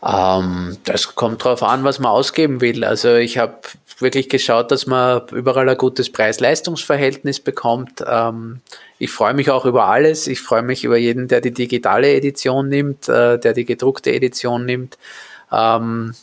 Ähm, 0.00 0.76
das 0.84 1.16
kommt 1.16 1.42
drauf 1.42 1.64
an, 1.64 1.82
was 1.82 1.98
man 1.98 2.12
ausgeben 2.12 2.60
will. 2.60 2.84
Also 2.84 3.16
ich 3.16 3.38
habe 3.38 3.58
wirklich 3.98 4.28
geschaut, 4.28 4.70
dass 4.70 4.86
man 4.86 5.26
überall 5.32 5.68
ein 5.68 5.76
gutes 5.76 6.10
Preis-Leistungs-Verhältnis 6.10 7.40
bekommt. 7.40 8.04
Ähm, 8.06 8.60
ich 8.98 9.10
freue 9.10 9.34
mich 9.34 9.50
auch 9.50 9.64
über 9.64 9.86
alles. 9.86 10.26
Ich 10.26 10.40
freue 10.40 10.62
mich 10.62 10.84
über 10.84 10.96
jeden, 10.96 11.28
der 11.28 11.40
die 11.40 11.52
digitale 11.52 12.12
Edition 12.12 12.68
nimmt, 12.68 13.08
äh, 13.08 13.38
der 13.38 13.52
die 13.52 13.64
gedruckte 13.64 14.12
Edition 14.12 14.64
nimmt. 14.64 14.98
Ähm, 15.50 16.14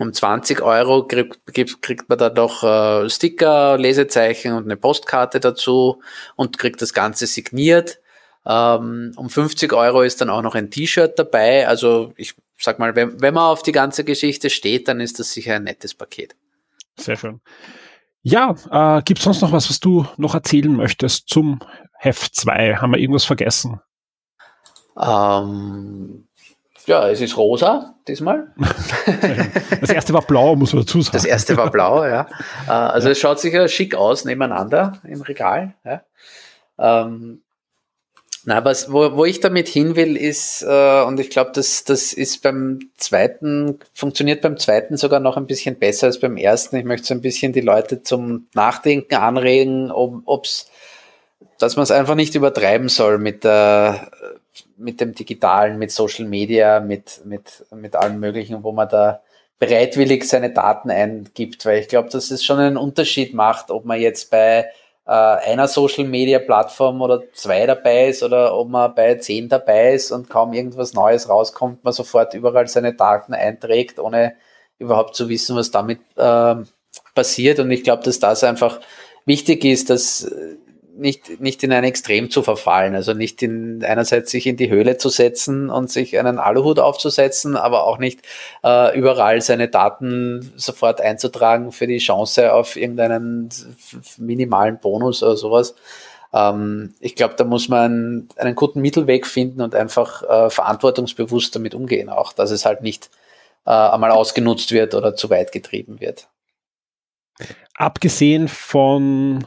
um 0.00 0.12
20 0.12 0.60
Euro 0.62 1.06
kriegt, 1.06 1.38
kriegt 1.82 2.08
man 2.08 2.18
da 2.18 2.30
noch 2.30 2.64
äh, 2.64 3.08
Sticker, 3.08 3.78
Lesezeichen 3.78 4.52
und 4.52 4.64
eine 4.64 4.76
Postkarte 4.76 5.40
dazu 5.40 6.00
und 6.36 6.58
kriegt 6.58 6.82
das 6.82 6.94
Ganze 6.94 7.26
signiert. 7.26 8.00
Ähm, 8.46 9.12
um 9.16 9.30
50 9.30 9.72
Euro 9.72 10.02
ist 10.02 10.20
dann 10.20 10.30
auch 10.30 10.42
noch 10.42 10.54
ein 10.54 10.70
T-Shirt 10.70 11.18
dabei. 11.18 11.68
Also 11.68 12.12
ich 12.16 12.34
sag 12.58 12.78
mal, 12.78 12.96
wenn, 12.96 13.20
wenn 13.20 13.34
man 13.34 13.44
auf 13.44 13.62
die 13.62 13.72
ganze 13.72 14.04
Geschichte 14.04 14.50
steht, 14.50 14.88
dann 14.88 15.00
ist 15.00 15.18
das 15.18 15.32
sicher 15.32 15.54
ein 15.54 15.64
nettes 15.64 15.94
Paket. 15.94 16.34
Sehr 16.98 17.16
schön. 17.16 17.40
Ja, 18.22 18.54
äh, 18.70 19.02
gibt 19.02 19.18
es 19.18 19.24
sonst 19.24 19.42
noch 19.42 19.52
was, 19.52 19.68
was 19.68 19.80
du 19.80 20.06
noch 20.16 20.34
erzählen 20.34 20.74
möchtest 20.74 21.28
zum 21.28 21.60
Heft 21.98 22.34
2? 22.34 22.76
Haben 22.76 22.92
wir 22.92 22.98
irgendwas 22.98 23.24
vergessen? 23.24 23.80
Ähm, 24.98 26.26
ja, 26.86 27.08
es 27.08 27.20
ist 27.20 27.36
rosa 27.36 27.94
diesmal. 28.06 28.54
Das 29.80 29.90
erste 29.90 30.14
war 30.14 30.22
blau, 30.22 30.56
muss 30.56 30.72
man 30.72 30.82
dazu 30.82 31.02
sagen. 31.02 31.16
Das 31.16 31.26
erste 31.26 31.56
war 31.56 31.70
blau, 31.70 32.04
ja. 32.04 32.26
Äh, 32.66 32.70
also 32.70 33.08
ja. 33.08 33.12
es 33.12 33.18
schaut 33.18 33.40
sicher 33.40 33.68
schick 33.68 33.94
aus 33.94 34.24
nebeneinander 34.24 35.00
im 35.04 35.20
Regal. 35.20 35.74
Ja. 35.84 36.02
Ähm, 36.78 37.42
na, 38.46 38.64
was, 38.64 38.92
wo, 38.92 39.16
wo 39.16 39.24
ich 39.24 39.40
damit 39.40 39.68
hin 39.68 39.96
will, 39.96 40.16
ist, 40.16 40.62
äh, 40.62 41.02
und 41.02 41.18
ich 41.18 41.30
glaube, 41.30 41.52
das, 41.54 41.84
das 41.84 42.12
ist 42.12 42.42
beim 42.42 42.90
zweiten, 42.96 43.78
funktioniert 43.92 44.42
beim 44.42 44.58
zweiten 44.58 44.96
sogar 44.96 45.20
noch 45.20 45.36
ein 45.36 45.46
bisschen 45.46 45.78
besser 45.78 46.08
als 46.08 46.20
beim 46.20 46.36
ersten. 46.36 46.76
Ich 46.76 46.84
möchte 46.84 47.06
so 47.06 47.14
ein 47.14 47.22
bisschen 47.22 47.52
die 47.52 47.62
Leute 47.62 48.02
zum 48.02 48.46
Nachdenken 48.54 49.14
anregen, 49.14 49.90
ob 49.90 50.44
es 50.44 50.70
dass 51.58 51.76
man 51.76 51.84
es 51.84 51.90
einfach 51.90 52.14
nicht 52.14 52.34
übertreiben 52.34 52.88
soll 52.88 53.18
mit 53.18 53.44
der, 53.44 54.10
mit 54.76 55.00
dem 55.00 55.14
Digitalen, 55.14 55.78
mit 55.78 55.90
Social 55.90 56.26
Media, 56.26 56.80
mit, 56.80 57.20
mit, 57.24 57.64
mit 57.70 57.96
allem 57.96 58.20
Möglichen, 58.20 58.62
wo 58.62 58.72
man 58.72 58.88
da 58.88 59.22
bereitwillig 59.58 60.24
seine 60.24 60.50
Daten 60.50 60.90
eingibt, 60.90 61.64
weil 61.64 61.78
ich 61.78 61.88
glaube, 61.88 62.10
dass 62.10 62.30
es 62.30 62.44
schon 62.44 62.58
einen 62.58 62.76
Unterschied 62.76 63.34
macht, 63.34 63.70
ob 63.70 63.84
man 63.84 64.00
jetzt 64.00 64.30
bei 64.30 64.66
einer 65.12 65.68
Social 65.68 66.04
Media 66.04 66.38
Plattform 66.38 67.02
oder 67.02 67.22
zwei 67.34 67.66
dabei 67.66 68.08
ist 68.08 68.22
oder 68.22 68.56
ob 68.56 68.68
man 68.70 68.94
bei 68.94 69.16
zehn 69.16 69.48
dabei 69.48 69.94
ist 69.94 70.10
und 70.10 70.30
kaum 70.30 70.52
irgendwas 70.54 70.94
Neues 70.94 71.28
rauskommt, 71.28 71.84
man 71.84 71.92
sofort 71.92 72.32
überall 72.34 72.66
seine 72.68 72.94
Daten 72.94 73.34
einträgt, 73.34 73.98
ohne 73.98 74.34
überhaupt 74.78 75.14
zu 75.14 75.28
wissen, 75.28 75.56
was 75.56 75.70
damit 75.70 76.00
äh, 76.16 76.54
passiert. 77.14 77.58
Und 77.58 77.70
ich 77.70 77.84
glaube, 77.84 78.02
dass 78.02 78.18
das 78.18 78.44
einfach 78.44 78.80
wichtig 79.26 79.64
ist, 79.64 79.90
dass 79.90 80.30
nicht, 80.96 81.40
nicht 81.40 81.62
in 81.62 81.72
ein 81.72 81.84
Extrem 81.84 82.30
zu 82.30 82.42
verfallen. 82.42 82.94
Also 82.94 83.14
nicht 83.14 83.42
in 83.42 83.82
einerseits 83.84 84.30
sich 84.30 84.46
in 84.46 84.56
die 84.56 84.70
Höhle 84.70 84.96
zu 84.96 85.08
setzen 85.08 85.70
und 85.70 85.90
sich 85.90 86.18
einen 86.18 86.38
Aluhut 86.38 86.78
aufzusetzen, 86.78 87.56
aber 87.56 87.84
auch 87.84 87.98
nicht 87.98 88.20
äh, 88.62 88.96
überall 88.96 89.40
seine 89.40 89.68
Daten 89.68 90.52
sofort 90.56 91.00
einzutragen 91.00 91.72
für 91.72 91.86
die 91.86 91.98
Chance 91.98 92.52
auf 92.52 92.76
irgendeinen 92.76 93.48
minimalen 94.18 94.78
Bonus 94.78 95.22
oder 95.22 95.36
sowas. 95.36 95.74
Ähm, 96.32 96.94
ich 97.00 97.16
glaube, 97.16 97.34
da 97.36 97.44
muss 97.44 97.68
man 97.68 98.28
einen 98.36 98.54
guten 98.54 98.80
Mittelweg 98.80 99.26
finden 99.26 99.60
und 99.60 99.74
einfach 99.74 100.22
äh, 100.22 100.50
verantwortungsbewusst 100.50 101.54
damit 101.54 101.74
umgehen, 101.74 102.08
auch 102.08 102.32
dass 102.32 102.50
es 102.50 102.64
halt 102.64 102.82
nicht 102.82 103.10
äh, 103.66 103.70
einmal 103.70 104.10
ausgenutzt 104.10 104.72
wird 104.72 104.94
oder 104.94 105.16
zu 105.16 105.30
weit 105.30 105.52
getrieben 105.52 106.00
wird. 106.00 106.28
Abgesehen 107.74 108.46
von 108.46 109.46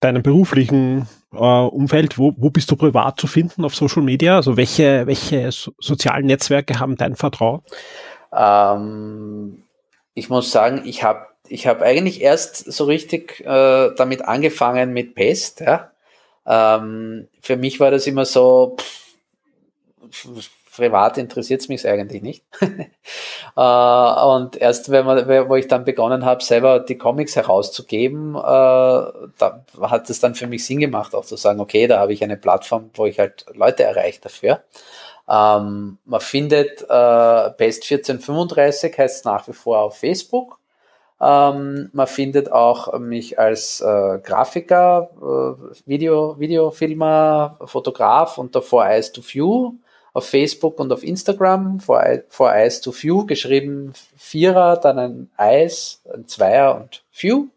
deinem 0.00 0.22
beruflichen 0.22 1.06
äh, 1.32 1.36
Umfeld, 1.36 2.18
wo, 2.18 2.34
wo 2.36 2.50
bist 2.50 2.70
du 2.70 2.76
privat 2.76 3.20
zu 3.20 3.26
finden 3.26 3.64
auf 3.64 3.74
Social 3.74 4.02
Media? 4.02 4.36
Also 4.36 4.56
welche, 4.56 5.06
welche 5.06 5.52
so 5.52 5.72
sozialen 5.78 6.26
Netzwerke 6.26 6.80
haben 6.80 6.96
dein 6.96 7.16
Vertrauen? 7.16 7.62
Ähm, 8.32 9.62
ich 10.14 10.28
muss 10.28 10.50
sagen, 10.50 10.82
ich 10.84 11.02
habe 11.02 11.26
ich 11.48 11.66
hab 11.66 11.82
eigentlich 11.82 12.20
erst 12.20 12.72
so 12.72 12.84
richtig 12.84 13.40
äh, 13.40 13.90
damit 13.96 14.22
angefangen 14.22 14.92
mit 14.92 15.14
Pest. 15.14 15.60
Ja? 15.60 15.90
Ähm, 16.46 17.28
für 17.40 17.56
mich 17.56 17.80
war 17.80 17.90
das 17.90 18.06
immer 18.06 18.24
so, 18.24 18.76
pff, 18.78 20.50
privat 20.80 21.18
interessiert 21.18 21.60
es 21.60 21.68
mich 21.68 21.86
eigentlich 21.86 22.22
nicht. 22.22 22.44
äh, 22.60 23.60
und 23.60 24.56
erst, 24.56 24.90
wenn 24.90 25.04
man, 25.04 25.28
wo 25.48 25.56
ich 25.56 25.68
dann 25.68 25.84
begonnen 25.84 26.24
habe, 26.24 26.42
selber 26.42 26.80
die 26.80 26.96
Comics 26.96 27.36
herauszugeben, 27.36 28.34
äh, 28.34 28.38
da 28.38 29.64
hat 29.82 30.08
es 30.08 30.20
dann 30.20 30.34
für 30.34 30.46
mich 30.46 30.64
Sinn 30.64 30.80
gemacht, 30.80 31.14
auch 31.14 31.26
zu 31.26 31.36
sagen, 31.36 31.60
okay, 31.60 31.86
da 31.86 31.98
habe 31.98 32.14
ich 32.14 32.24
eine 32.24 32.38
Plattform, 32.38 32.90
wo 32.94 33.04
ich 33.04 33.18
halt 33.18 33.44
Leute 33.52 33.84
erreiche 33.84 34.22
dafür. 34.22 34.62
Ähm, 35.28 35.98
man 36.06 36.20
findet 36.20 36.80
äh, 36.82 37.50
Best 37.58 37.84
1435 37.84 38.96
heißt 38.96 39.24
nach 39.26 39.46
wie 39.46 39.52
vor 39.52 39.80
auf 39.80 39.98
Facebook. 39.98 40.58
Ähm, 41.20 41.90
man 41.92 42.06
findet 42.06 42.50
auch 42.50 42.98
mich 42.98 43.38
als 43.38 43.82
äh, 43.82 44.18
Grafiker, 44.22 45.10
äh, 45.20 45.76
Video, 45.86 46.38
Videofilmer, 46.40 47.58
Fotograf 47.66 48.38
unter 48.38 48.62
For 48.62 48.86
Eyes 48.86 49.12
to 49.12 49.20
View 49.20 49.74
auf 50.12 50.28
Facebook 50.28 50.78
und 50.80 50.92
auf 50.92 51.02
Instagram, 51.02 51.80
for, 51.80 52.04
for 52.28 52.52
Eyes 52.52 52.80
to 52.80 52.92
Few, 52.92 53.26
geschrieben 53.26 53.92
Vierer, 54.16 54.76
dann 54.76 54.98
ein 54.98 55.30
Eis, 55.36 56.02
ein 56.12 56.26
Zweier 56.26 56.76
und 56.76 57.04
Few, 57.10 57.48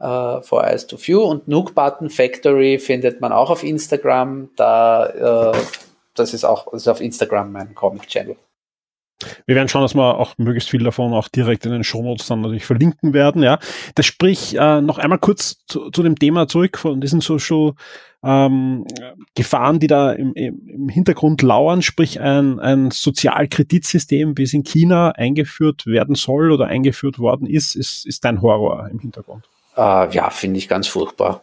äh, 0.00 0.42
for 0.42 0.64
Eyes 0.64 0.86
to 0.86 0.96
Few 0.96 1.22
und 1.22 1.48
Nook 1.48 1.74
Button 1.74 2.10
Factory 2.10 2.78
findet 2.78 3.20
man 3.20 3.32
auch 3.32 3.50
auf 3.50 3.64
Instagram, 3.64 4.50
da, 4.56 5.52
äh, 5.52 5.58
das 6.14 6.34
ist 6.34 6.44
auch, 6.44 6.70
das 6.72 6.82
ist 6.82 6.88
auf 6.88 7.00
Instagram 7.00 7.52
mein 7.52 7.74
Comic-Channel. 7.74 8.36
Wir 9.46 9.56
werden 9.56 9.68
schauen, 9.68 9.82
dass 9.82 9.94
wir 9.94 10.18
auch 10.18 10.38
möglichst 10.38 10.70
viel 10.70 10.82
davon 10.82 11.12
auch 11.12 11.28
direkt 11.28 11.66
in 11.66 11.72
den 11.72 11.84
Shownotes 11.84 12.26
dann 12.26 12.40
natürlich 12.40 12.66
verlinken 12.66 13.12
werden, 13.12 13.42
ja. 13.42 13.58
Das 13.94 14.06
sprich, 14.06 14.56
äh, 14.56 14.80
noch 14.80 14.98
einmal 14.98 15.18
kurz 15.18 15.64
zu, 15.66 15.90
zu 15.90 16.02
dem 16.02 16.16
Thema 16.16 16.46
zurück 16.46 16.78
von 16.78 17.00
diesen 17.00 17.20
Social 17.20 17.72
ähm, 18.22 18.84
Gefahren, 19.34 19.78
die 19.78 19.86
da 19.86 20.12
im, 20.12 20.32
im 20.34 20.88
Hintergrund 20.88 21.42
lauern, 21.42 21.82
sprich 21.82 22.20
ein, 22.20 22.58
ein 22.58 22.90
Sozialkreditsystem, 22.90 24.36
wie 24.36 24.42
es 24.42 24.52
in 24.52 24.64
China 24.64 25.12
eingeführt 25.12 25.86
werden 25.86 26.14
soll 26.14 26.50
oder 26.50 26.66
eingeführt 26.66 27.18
worden 27.18 27.46
ist, 27.46 27.76
ist, 27.76 28.06
ist 28.06 28.24
dein 28.24 28.42
Horror 28.42 28.88
im 28.90 28.98
Hintergrund. 28.98 29.48
Äh, 29.76 30.12
ja, 30.14 30.30
finde 30.30 30.58
ich 30.58 30.68
ganz 30.68 30.88
furchtbar. 30.88 31.42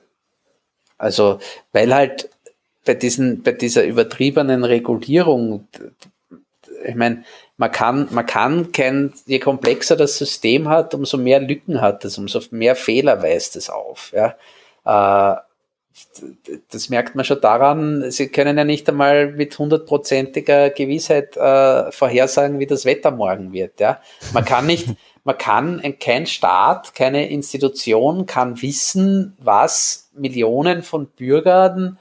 Also, 0.97 1.39
weil 1.71 1.93
halt 1.93 2.29
bei 2.85 2.93
diesen, 2.93 3.41
bei 3.41 3.51
dieser 3.51 3.85
übertriebenen 3.85 4.63
Regulierung, 4.63 5.67
ich 6.85 6.95
meine, 6.95 7.23
man 7.57 7.71
kann, 7.71 8.07
man 8.11 8.25
kann 8.25 8.71
kein, 8.71 9.13
je 9.25 9.39
komplexer 9.39 9.95
das 9.95 10.17
System 10.17 10.69
hat, 10.69 10.93
umso 10.93 11.17
mehr 11.17 11.39
Lücken 11.39 11.81
hat 11.81 12.05
es, 12.05 12.17
umso 12.17 12.41
mehr 12.51 12.75
Fehler 12.75 13.21
weist 13.21 13.55
es 13.55 13.69
auf. 13.69 14.13
Ja. 14.13 14.35
Äh, 14.85 15.39
das 16.71 16.89
merkt 16.89 17.15
man 17.15 17.23
schon 17.23 17.39
daran, 17.39 18.11
sie 18.11 18.27
können 18.27 18.57
ja 18.57 18.65
nicht 18.65 18.89
einmal 18.89 19.31
mit 19.31 19.57
hundertprozentiger 19.57 20.69
Gewissheit 20.69 21.37
äh, 21.37 21.91
vorhersagen, 21.91 22.59
wie 22.59 22.65
das 22.65 22.83
Wetter 22.83 23.11
morgen 23.11 23.53
wird. 23.53 23.79
Ja. 23.79 24.01
Man 24.33 24.43
kann 24.43 24.65
nicht, 24.65 24.89
man 25.23 25.37
kann, 25.37 25.81
kein 25.99 26.25
Staat, 26.25 26.95
keine 26.95 27.29
Institution 27.29 28.25
kann 28.25 28.61
wissen, 28.61 29.37
was 29.39 30.09
Millionen 30.13 30.83
von 30.83 31.07
Bürgern 31.07 31.97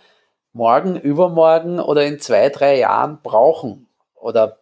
morgen, 0.53 0.97
übermorgen 0.97 1.81
oder 1.81 2.05
in 2.05 2.21
zwei, 2.21 2.49
drei 2.49 2.79
Jahren 2.79 3.19
brauchen 3.23 3.87
oder 4.15 4.59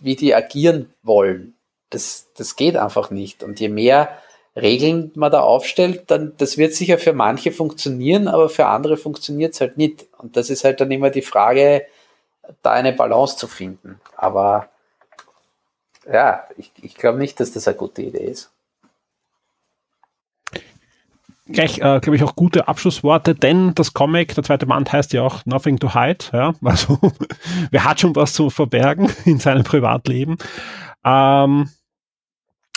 wie 0.00 0.16
die 0.16 0.34
agieren 0.34 0.92
wollen. 1.02 1.54
Das, 1.90 2.28
das 2.36 2.56
geht 2.56 2.76
einfach 2.76 3.10
nicht. 3.10 3.42
Und 3.42 3.60
je 3.60 3.68
mehr 3.68 4.18
Regeln 4.56 5.12
man 5.14 5.30
da 5.30 5.40
aufstellt, 5.40 6.10
dann 6.10 6.34
das 6.38 6.58
wird 6.58 6.74
sicher 6.74 6.98
für 6.98 7.12
manche 7.12 7.52
funktionieren, 7.52 8.26
aber 8.28 8.48
für 8.48 8.66
andere 8.66 8.96
funktioniert 8.96 9.54
es 9.54 9.60
halt 9.60 9.76
nicht. 9.76 10.06
Und 10.18 10.36
das 10.36 10.50
ist 10.50 10.64
halt 10.64 10.80
dann 10.80 10.90
immer 10.90 11.10
die 11.10 11.22
Frage, 11.22 11.86
da 12.62 12.72
eine 12.72 12.92
Balance 12.92 13.36
zu 13.36 13.46
finden. 13.46 14.00
Aber 14.16 14.68
ja, 16.10 16.46
ich, 16.56 16.72
ich 16.82 16.94
glaube 16.96 17.18
nicht, 17.18 17.38
dass 17.38 17.52
das 17.52 17.68
eine 17.68 17.76
gute 17.76 18.02
Idee 18.02 18.24
ist 18.24 18.50
gleich, 21.52 21.78
äh, 21.78 22.00
glaube 22.00 22.16
ich, 22.16 22.22
auch 22.22 22.36
gute 22.36 22.68
Abschlussworte, 22.68 23.34
denn 23.34 23.74
das 23.74 23.92
Comic, 23.92 24.34
der 24.34 24.44
zweite 24.44 24.66
Band 24.66 24.92
heißt 24.92 25.12
ja 25.12 25.22
auch 25.22 25.44
Nothing 25.46 25.78
to 25.78 25.94
Hide, 25.94 26.24
ja, 26.32 26.54
also 26.64 26.98
wer 27.70 27.84
hat 27.84 28.00
schon 28.00 28.14
was 28.16 28.32
zu 28.32 28.50
verbergen 28.50 29.10
in 29.24 29.38
seinem 29.38 29.64
Privatleben. 29.64 30.36
Ähm, 31.04 31.68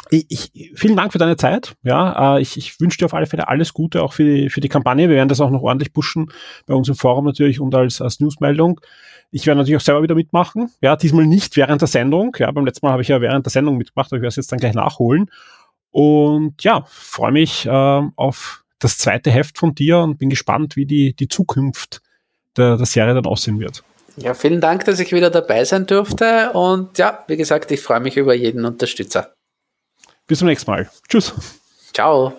ich, 0.10 0.52
ich, 0.54 0.74
vielen 0.76 0.96
Dank 0.96 1.12
für 1.12 1.18
deine 1.18 1.38
Zeit. 1.38 1.76
Ja, 1.84 2.36
äh, 2.36 2.42
ich, 2.42 2.58
ich 2.58 2.80
wünsche 2.80 2.98
dir 2.98 3.06
auf 3.06 3.14
alle 3.14 3.26
Fälle 3.26 3.48
alles 3.48 3.74
Gute 3.74 4.04
auch 4.04 4.14
für 4.14 4.24
die, 4.24 4.50
für 4.50 4.62
die 4.62 4.70
Kampagne. 4.70 5.10
Wir 5.10 5.16
werden 5.16 5.30
das 5.30 5.42
auch 5.42 5.50
noch 5.50 5.62
ordentlich 5.62 5.94
pushen 5.94 6.32
bei 6.68 6.74
uns 6.74 6.88
im 6.88 6.96
Forum 6.96 7.26
natürlich 7.26 7.60
und 7.60 7.74
als, 7.74 8.02
als 8.02 8.20
Newsmeldung. 8.20 8.80
Ich 9.32 9.48
werde 9.48 9.60
natürlich 9.60 9.78
auch 9.78 9.86
selber 9.86 10.04
wieder 10.04 10.16
mitmachen. 10.16 10.70
Ja, 10.82 10.96
diesmal 10.96 11.26
nicht 11.26 11.58
während 11.58 11.82
der 11.82 11.88
Sendung. 11.88 12.36
Ja, 12.38 12.52
beim 12.52 12.66
letzten 12.66 12.86
Mal 12.86 12.92
habe 12.92 13.02
ich 13.02 13.08
ja 13.08 13.22
während 13.22 13.46
der 13.46 13.52
Sendung 13.52 13.78
mitgemacht, 13.78 14.12
aber 14.12 14.18
ich 14.18 14.22
werde 14.22 14.30
es 14.30 14.36
jetzt 14.36 14.52
dann 14.52 14.60
gleich 14.60 14.76
nachholen. 14.76 15.32
Und 15.90 16.64
ja, 16.64 16.84
freue 16.88 17.32
mich 17.32 17.66
äh, 17.66 18.02
auf 18.16 18.63
das 18.84 18.98
zweite 18.98 19.32
Heft 19.32 19.58
von 19.58 19.74
dir 19.74 20.00
und 20.00 20.18
bin 20.18 20.30
gespannt, 20.30 20.76
wie 20.76 20.86
die, 20.86 21.16
die 21.16 21.28
Zukunft 21.28 22.02
der, 22.58 22.78
der 22.78 22.86
Serie 22.86 23.14
dann 23.14 23.26
aussehen 23.26 23.60
wird. 23.60 23.84
Ja, 24.18 24.34
vielen 24.34 24.62
Dank, 24.62 24.86
dass 24.86 25.00
ich 25.00 25.12
wieder 25.12 25.30
dabei 25.30 25.66
sein 25.66 25.88
durfte. 25.88 26.52
Und 26.54 26.98
ja, 26.98 27.24
wie 27.28 27.38
gesagt, 27.38 27.72
ich 27.72 27.82
freue 27.82 28.00
mich 28.00 28.18
über 28.18 28.34
jeden 28.36 28.66
Unterstützer. 28.66 29.34
Bis 30.28 30.40
zum 30.40 30.48
nächsten 30.48 30.70
Mal. 30.70 30.90
Tschüss. 31.10 31.34
Ciao. 31.94 32.34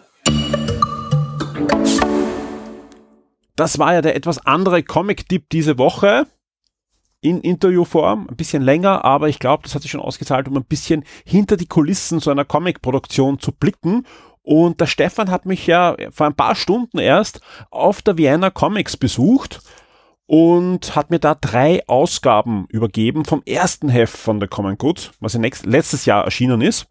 Das 3.57 3.79
war 3.79 3.95
ja 3.95 4.03
der 4.03 4.17
etwas 4.17 4.45
andere 4.47 4.83
Comic-Tipp 4.83 5.49
diese 5.51 5.79
Woche 5.79 6.27
in 7.21 7.41
Interviewform, 7.41 8.29
ein 8.29 8.37
bisschen 8.37 8.63
länger, 8.63 9.05
aber 9.05 9.29
ich 9.29 9.39
glaube, 9.39 9.63
das 9.63 9.75
hat 9.75 9.83
sich 9.83 9.91
schon 9.91 10.01
ausgezahlt, 10.01 10.47
um 10.47 10.57
ein 10.59 10.65
bisschen 10.65 11.05
hinter 11.25 11.57
die 11.57 11.67
Kulissen 11.67 12.21
so 12.21 12.31
einer 12.31 12.45
Comic-Produktion 12.45 13.39
zu 13.39 13.51
blicken 13.51 14.07
und 14.45 14.81
der 14.81 14.87
Stefan 14.87 15.31
hat 15.31 15.47
mich 15.47 15.67
ja 15.67 15.97
vor 16.11 16.27
ein 16.27 16.37
paar 16.37 16.55
Stunden 16.55 16.99
erst 16.99 17.41
auf 17.71 18.03
der 18.03 18.19
Vienna 18.19 18.51
Comics 18.51 18.99
besucht 18.99 19.63
und 20.27 20.95
hat 20.95 21.11
mir 21.11 21.19
da 21.19 21.35
drei 21.35 21.83
Ausgaben 21.89 22.67
übergeben 22.69 23.25
vom 23.25 23.43
ersten 23.47 23.89
Heft 23.89 24.19
von 24.19 24.41
The 24.41 24.47
Common 24.47 24.77
Good, 24.77 25.13
was 25.19 25.33
ja 25.33 25.41
nächst, 25.41 25.65
letztes 25.65 26.05
Jahr 26.05 26.25
erschienen 26.25 26.61
ist. 26.61 26.87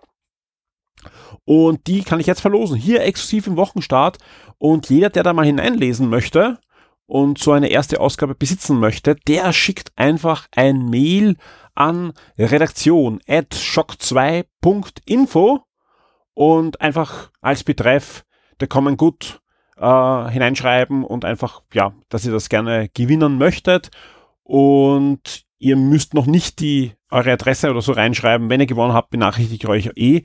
Und 1.46 1.86
die 1.86 2.04
kann 2.04 2.20
ich 2.20 2.26
jetzt 2.26 2.42
verlosen. 2.42 2.76
Hier 2.76 3.04
exklusiv 3.04 3.46
im 3.46 3.56
Wochenstart. 3.56 4.18
Und 4.58 4.90
jeder, 4.90 5.12
der 5.12 5.22
da 5.24 5.34
mal 5.34 5.46
hineinlesen 5.46 6.10
möchte 6.10 6.58
und 7.06 7.38
so 7.38 7.52
eine 7.52 7.68
erste 7.68 8.00
Ausgabe 8.00 8.34
besitzen 8.34 8.80
möchte, 8.80 9.16
der 9.28 9.54
schickt 9.54 9.92
einfach 9.96 10.48
ein 10.56 10.90
Mail 10.90 11.38
an 11.76 12.14
redaktion 12.38 13.20
at 13.28 13.54
shock2.info 13.54 15.64
und 16.34 16.82
einfach 16.82 17.32
als 17.42 17.64
Betreff 17.64 18.26
der 18.60 18.68
Common 18.68 18.98
Good 18.98 19.42
äh, 19.78 20.30
hineinschreiben 20.30 21.04
und 21.04 21.26
einfach, 21.26 21.62
ja, 21.74 21.94
dass 22.10 22.26
ihr 22.26 22.32
das 22.32 22.50
gerne 22.50 22.90
gewinnen 22.94 23.38
möchtet. 23.38 23.92
Und 24.44 25.46
ihr 25.60 25.76
müsst 25.76 26.14
noch 26.14 26.26
nicht 26.26 26.60
die 26.60 26.94
eure 27.10 27.32
Adresse 27.32 27.70
oder 27.70 27.82
so 27.82 27.94
reinschreiben. 27.94 28.50
Wenn 28.50 28.60
ihr 28.60 28.68
gewonnen 28.68 28.94
habt, 28.94 29.12
benachrichtige 29.12 29.56
ich 29.56 29.68
euch 29.68 29.92
eh. 29.96 30.24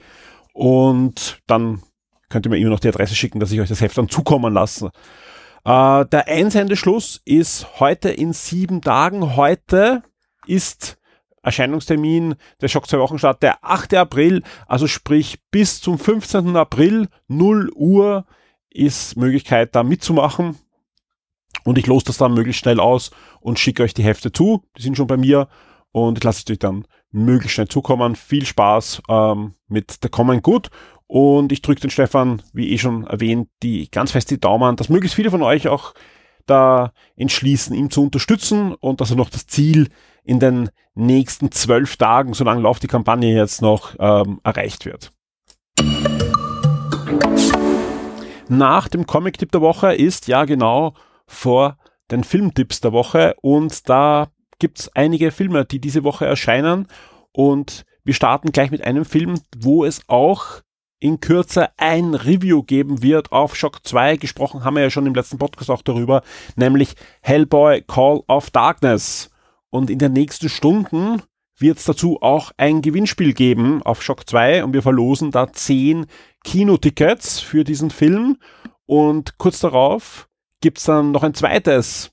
Und 0.52 1.40
dann 1.46 1.82
könnt 2.28 2.46
ihr 2.46 2.50
mir 2.50 2.58
immer 2.58 2.70
noch 2.70 2.80
die 2.80 2.88
Adresse 2.88 3.14
schicken, 3.14 3.40
dass 3.40 3.52
ich 3.52 3.60
euch 3.60 3.68
das 3.68 3.80
Heft 3.80 3.96
dann 3.96 4.08
zukommen 4.08 4.52
lasse. 4.52 4.90
Äh, 5.64 6.04
der 6.06 6.26
Einsendeschluss 6.26 7.20
ist 7.24 7.80
heute 7.80 8.10
in 8.10 8.32
sieben 8.32 8.82
Tagen. 8.82 9.36
Heute 9.36 10.02
ist 10.46 10.97
Erscheinungstermin 11.48 12.34
der 12.60 12.68
Schock 12.68 12.86
2 12.86 12.98
Wochen 12.98 13.18
statt 13.18 13.42
der 13.42 13.64
8. 13.64 13.94
April, 13.94 14.42
also 14.66 14.86
sprich 14.86 15.38
bis 15.50 15.80
zum 15.80 15.98
15. 15.98 16.56
April 16.56 17.08
0 17.28 17.70
Uhr 17.74 18.26
ist 18.70 19.16
Möglichkeit 19.16 19.74
da 19.74 19.82
mitzumachen. 19.82 20.56
Und 21.64 21.78
ich 21.78 21.86
los 21.86 22.04
das 22.04 22.18
dann 22.18 22.34
möglichst 22.34 22.60
schnell 22.60 22.80
aus 22.80 23.10
und 23.40 23.58
schicke 23.58 23.82
euch 23.82 23.94
die 23.94 24.04
Hefte 24.04 24.32
zu. 24.32 24.62
Die 24.76 24.82
sind 24.82 24.96
schon 24.96 25.06
bei 25.06 25.16
mir 25.16 25.48
und 25.92 26.18
ich 26.18 26.24
lasse 26.24 26.42
es 26.44 26.50
euch 26.50 26.58
dann 26.58 26.86
möglichst 27.10 27.54
schnell 27.54 27.68
zukommen. 27.68 28.16
Viel 28.16 28.46
Spaß 28.46 29.02
ähm, 29.08 29.54
mit 29.66 30.02
der 30.02 30.10
Common 30.10 30.42
Good 30.42 30.70
und 31.06 31.52
ich 31.52 31.62
drücke 31.62 31.80
den 31.80 31.90
Stefan, 31.90 32.42
wie 32.52 32.70
eh 32.70 32.78
schon 32.78 33.06
erwähnt, 33.06 33.48
die 33.62 33.90
ganz 33.90 34.12
fest 34.12 34.30
die 34.30 34.40
Daumen, 34.40 34.76
dass 34.76 34.90
möglichst 34.90 35.16
viele 35.16 35.30
von 35.30 35.42
euch 35.42 35.66
auch 35.66 35.94
da 36.46 36.92
entschließen, 37.16 37.74
ihm 37.74 37.90
zu 37.90 38.02
unterstützen 38.02 38.74
und 38.74 39.00
dass 39.00 39.10
er 39.10 39.16
noch 39.16 39.30
das 39.30 39.46
Ziel 39.46 39.88
in 40.28 40.38
den 40.40 40.68
nächsten 40.94 41.50
zwölf 41.50 41.96
Tagen, 41.96 42.34
solange 42.34 42.60
läuft 42.60 42.82
die 42.82 42.88
Kampagne 42.88 43.34
jetzt 43.34 43.62
noch, 43.62 43.96
ähm, 43.98 44.40
erreicht 44.44 44.84
wird. 44.84 45.12
Nach 48.48 48.88
dem 48.88 49.06
Comic-Tipp 49.06 49.50
der 49.52 49.62
Woche 49.62 49.94
ist 49.94 50.28
ja 50.28 50.44
genau 50.44 50.92
vor 51.26 51.78
den 52.10 52.24
Filmtipps 52.24 52.80
der 52.80 52.92
Woche 52.92 53.36
und 53.40 53.88
da 53.88 54.28
gibt's 54.58 54.90
einige 54.94 55.30
Filme, 55.30 55.64
die 55.64 55.80
diese 55.80 56.04
Woche 56.04 56.26
erscheinen 56.26 56.88
und 57.32 57.84
wir 58.04 58.14
starten 58.14 58.52
gleich 58.52 58.70
mit 58.70 58.84
einem 58.84 59.04
Film, 59.04 59.40
wo 59.56 59.84
es 59.84 60.02
auch 60.08 60.60
in 61.00 61.20
Kürze 61.20 61.68
ein 61.78 62.14
Review 62.14 62.62
geben 62.62 63.02
wird 63.02 63.32
auf 63.32 63.54
Shock 63.54 63.86
2. 63.86 64.16
Gesprochen 64.16 64.64
haben 64.64 64.76
wir 64.76 64.82
ja 64.82 64.90
schon 64.90 65.06
im 65.06 65.14
letzten 65.14 65.38
Podcast 65.38 65.70
auch 65.70 65.82
darüber, 65.82 66.22
nämlich 66.56 66.96
Hellboy 67.22 67.82
Call 67.82 68.22
of 68.26 68.50
Darkness. 68.50 69.30
Und 69.70 69.90
in 69.90 69.98
den 69.98 70.12
nächsten 70.12 70.48
Stunden 70.48 71.22
wird 71.58 71.78
es 71.78 71.84
dazu 71.84 72.18
auch 72.22 72.52
ein 72.56 72.82
Gewinnspiel 72.82 73.34
geben 73.34 73.82
auf 73.82 74.02
Shock 74.02 74.28
2 74.28 74.64
und 74.64 74.72
wir 74.72 74.82
verlosen 74.82 75.30
da 75.30 75.52
10 75.52 76.06
Kinotickets 76.44 77.40
für 77.40 77.64
diesen 77.64 77.90
Film. 77.90 78.38
Und 78.86 79.38
kurz 79.38 79.60
darauf 79.60 80.28
gibt's 80.60 80.84
dann 80.84 81.10
noch 81.10 81.22
ein 81.22 81.34
zweites 81.34 82.10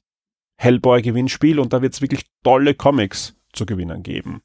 Hellboy-Gewinnspiel 0.57 1.59
und 1.59 1.73
da 1.73 1.81
wird's 1.81 2.01
wirklich 2.01 2.25
tolle 2.43 2.73
Comics 2.73 3.35
zu 3.53 3.65
gewinnen 3.65 4.03
geben. 4.03 4.41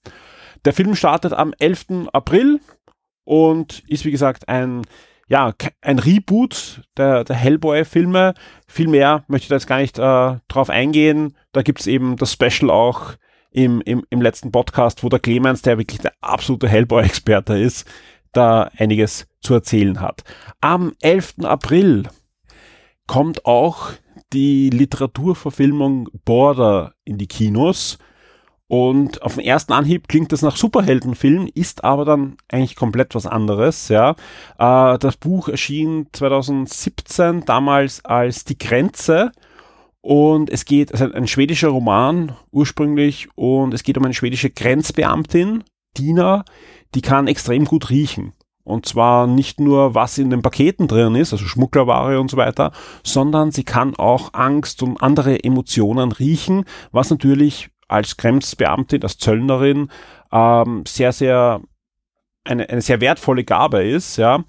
Der 0.65 0.73
Film 0.73 0.95
startet 0.95 1.33
am 1.33 1.55
11. 1.59 2.09
April 2.13 2.61
und 3.25 3.83
ist 3.89 4.05
wie 4.05 4.11
gesagt 4.11 4.49
ein 4.49 4.83
ja, 5.31 5.55
ein 5.81 6.01
Reboot 6.01 6.83
der, 6.97 7.23
der 7.23 7.37
Hellboy-Filme. 7.37 8.35
Viel 8.67 8.89
mehr 8.89 9.25
möchte 9.29 9.45
ich 9.45 9.49
da 9.49 9.55
jetzt 9.55 9.69
gar 9.69 9.79
nicht 9.79 9.97
äh, 9.97 10.41
drauf 10.49 10.69
eingehen. 10.69 11.37
Da 11.53 11.63
gibt's 11.63 11.87
eben 11.87 12.17
das 12.17 12.33
Special 12.33 12.69
auch 12.69 13.13
im, 13.53 13.81
im, 13.83 14.05
im 14.11 14.21
letzten 14.21 14.51
Podcast, 14.51 15.05
wo 15.05 15.09
der 15.09 15.21
Clemens, 15.21 15.63
der 15.63 15.79
wirklich 15.79 16.01
der 16.01 16.15
absolute 16.21 16.69
Hellboy-Experte 16.69 17.57
ist, 17.57 17.89
da 18.33 18.71
einiges 18.77 19.29
zu 19.41 19.55
erzählen 19.55 20.01
hat. 20.01 20.25
Am 20.61 20.95
11. 21.01 21.45
April 21.45 22.09
kommt 23.07 23.47
auch 23.47 23.91
die 24.33 24.69
Literaturverfilmung 24.71 26.09
Border 26.25 26.95
in 27.05 27.19
die 27.19 27.29
Kinos. 27.29 27.99
Und 28.71 29.23
auf 29.23 29.35
den 29.35 29.45
ersten 29.45 29.73
Anhieb 29.73 30.07
klingt 30.07 30.31
das 30.31 30.43
nach 30.43 30.55
Superheldenfilm, 30.55 31.51
ist 31.55 31.83
aber 31.83 32.05
dann 32.05 32.37
eigentlich 32.49 32.77
komplett 32.77 33.17
was 33.17 33.27
anderes. 33.27 33.89
Ja, 33.89 34.11
äh, 34.61 34.97
das 34.97 35.17
Buch 35.17 35.49
erschien 35.49 36.07
2017 36.13 37.45
damals 37.47 38.05
als 38.05 38.45
Die 38.45 38.57
Grenze 38.57 39.33
und 40.01 40.51
es 40.51 40.67
geht, 40.67 40.93
es 40.93 41.01
ist 41.01 41.17
ein 41.17 41.27
schwedischer 41.27 41.71
Roman 41.71 42.37
ursprünglich 42.53 43.29
und 43.35 43.75
es 43.75 43.83
geht 43.83 43.99
um 43.99 44.05
eine 44.05 44.15
schwedische 44.15 44.51
Grenzbeamtin, 44.51 45.65
Dina, 45.99 46.45
die 46.95 47.03
kann 47.03 47.27
extrem 47.27 47.65
gut 47.65 47.91
riechen. 47.91 48.35
Und 48.63 48.87
zwar 48.87 49.27
nicht 49.27 49.59
nur, 49.59 49.97
was 49.97 50.17
in 50.17 50.31
den 50.31 50.43
Paketen 50.43 50.87
drin 50.87 51.17
ist, 51.17 51.33
also 51.33 51.45
Schmugglerware 51.45 52.21
und 52.21 52.31
so 52.31 52.37
weiter, 52.37 52.71
sondern 53.03 53.51
sie 53.51 53.65
kann 53.65 53.97
auch 53.97 54.33
Angst 54.33 54.85
und 54.85 55.03
andere 55.03 55.43
Emotionen 55.43 56.13
riechen, 56.13 56.67
was 56.93 57.11
natürlich 57.11 57.71
als 57.91 58.17
Grenzbeamtin, 58.17 59.03
als 59.03 59.19
Zöllnerin 59.19 59.91
ähm, 60.33 60.85
sehr, 60.87 61.13
sehr 61.13 61.61
eine, 62.45 62.69
eine 62.69 62.81
sehr 62.81 63.01
wertvolle 63.01 63.45
Gabe 63.45 63.85
ist, 63.85 64.17
ja. 64.17 64.45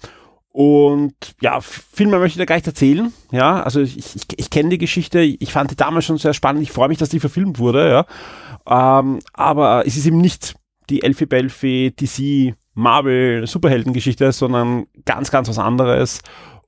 Und 0.48 1.14
ja, 1.40 1.60
viel 1.60 2.08
mehr 2.08 2.18
möchte 2.18 2.36
ich 2.36 2.38
da 2.38 2.44
gar 2.44 2.56
nicht 2.56 2.66
erzählen. 2.66 3.10
Ja, 3.30 3.62
also 3.62 3.80
ich, 3.80 3.96
ich, 3.96 4.26
ich 4.36 4.50
kenne 4.50 4.68
die 4.68 4.78
Geschichte, 4.78 5.20
ich 5.20 5.52
fand 5.52 5.70
die 5.70 5.76
damals 5.76 6.04
schon 6.04 6.18
sehr 6.18 6.34
spannend, 6.34 6.62
ich 6.62 6.72
freue 6.72 6.88
mich, 6.88 6.98
dass 6.98 7.08
die 7.08 7.20
verfilmt 7.20 7.58
wurde, 7.58 7.90
ja. 7.90 8.98
Ähm, 9.00 9.20
aber 9.32 9.86
es 9.86 9.96
ist 9.96 10.06
eben 10.06 10.18
nicht 10.18 10.54
die 10.90 11.02
Elfie 11.02 11.26
Belfi, 11.26 11.94
DC, 11.98 12.54
Marvel, 12.74 13.46
Superheldengeschichte, 13.46 14.30
sondern 14.32 14.86
ganz, 15.04 15.30
ganz 15.30 15.48
was 15.48 15.58
anderes. 15.58 16.20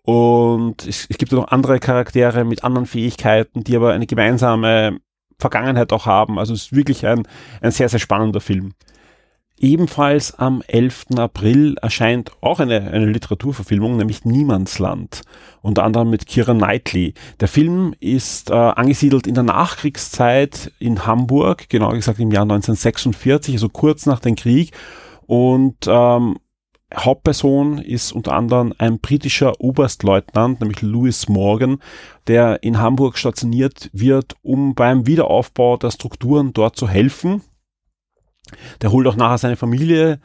Und 0.02 0.86
es, 0.86 1.06
es 1.08 1.18
gibt 1.18 1.32
noch 1.32 1.48
andere 1.48 1.78
Charaktere 1.78 2.44
mit 2.44 2.64
anderen 2.64 2.86
Fähigkeiten, 2.86 3.64
die 3.64 3.76
aber 3.76 3.92
eine 3.92 4.06
gemeinsame 4.06 5.00
Vergangenheit 5.38 5.92
auch 5.92 6.06
haben. 6.06 6.38
Also 6.38 6.54
es 6.54 6.66
ist 6.66 6.72
wirklich 6.76 7.06
ein, 7.06 7.26
ein 7.60 7.70
sehr, 7.70 7.88
sehr 7.88 8.00
spannender 8.00 8.40
Film. 8.40 8.74
Ebenfalls 9.56 10.36
am 10.36 10.62
11. 10.66 11.06
April 11.16 11.76
erscheint 11.80 12.32
auch 12.40 12.58
eine, 12.58 12.90
eine 12.90 13.06
Literaturverfilmung, 13.06 13.96
nämlich 13.96 14.24
Niemandsland, 14.24 15.22
unter 15.62 15.84
anderem 15.84 16.10
mit 16.10 16.26
Kira 16.26 16.54
Knightley. 16.54 17.14
Der 17.38 17.46
Film 17.46 17.94
ist 18.00 18.50
äh, 18.50 18.54
angesiedelt 18.54 19.28
in 19.28 19.34
der 19.34 19.44
Nachkriegszeit 19.44 20.72
in 20.80 21.06
Hamburg, 21.06 21.68
genauer 21.68 21.94
gesagt 21.94 22.18
im 22.18 22.32
Jahr 22.32 22.42
1946, 22.42 23.54
also 23.54 23.68
kurz 23.68 24.06
nach 24.06 24.18
dem 24.18 24.34
Krieg. 24.34 24.72
Und 25.26 25.76
ähm, 25.86 26.36
Hauptperson 26.96 27.78
ist 27.78 28.12
unter 28.12 28.32
anderem 28.32 28.74
ein 28.78 28.98
britischer 28.98 29.60
Oberstleutnant, 29.60 30.60
nämlich 30.60 30.82
Louis 30.82 31.28
Morgan, 31.28 31.78
der 32.26 32.62
in 32.62 32.78
Hamburg 32.78 33.18
stationiert 33.18 33.90
wird, 33.92 34.34
um 34.42 34.74
beim 34.74 35.06
Wiederaufbau 35.06 35.76
der 35.76 35.90
Strukturen 35.90 36.52
dort 36.52 36.76
zu 36.76 36.88
helfen. 36.88 37.42
Der 38.82 38.92
holt 38.92 39.06
auch 39.06 39.16
nachher 39.16 39.38
seine 39.38 39.56
Familie 39.56 40.20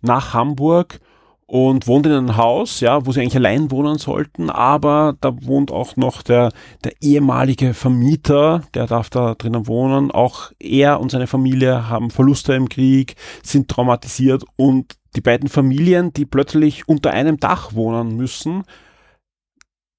nach 0.00 0.34
Hamburg 0.34 1.00
und 1.46 1.86
wohnt 1.86 2.06
in 2.06 2.12
einem 2.12 2.36
Haus, 2.36 2.80
ja, 2.80 3.04
wo 3.04 3.12
sie 3.12 3.20
eigentlich 3.20 3.36
allein 3.36 3.70
wohnen 3.70 3.98
sollten, 3.98 4.48
aber 4.48 5.14
da 5.20 5.34
wohnt 5.44 5.70
auch 5.70 5.96
noch 5.96 6.22
der, 6.22 6.50
der 6.84 6.92
ehemalige 7.00 7.74
Vermieter, 7.74 8.62
der 8.72 8.86
darf 8.86 9.10
da 9.10 9.34
drinnen 9.34 9.66
wohnen. 9.66 10.10
Auch 10.10 10.52
er 10.58 11.00
und 11.00 11.10
seine 11.10 11.26
Familie 11.26 11.88
haben 11.88 12.10
Verluste 12.10 12.54
im 12.54 12.68
Krieg, 12.68 13.16
sind 13.42 13.68
traumatisiert 13.68 14.44
und 14.56 14.96
die 15.16 15.20
beiden 15.20 15.48
Familien, 15.48 16.12
die 16.12 16.26
plötzlich 16.26 16.88
unter 16.88 17.10
einem 17.10 17.38
Dach 17.38 17.74
wohnen 17.74 18.16
müssen, 18.16 18.64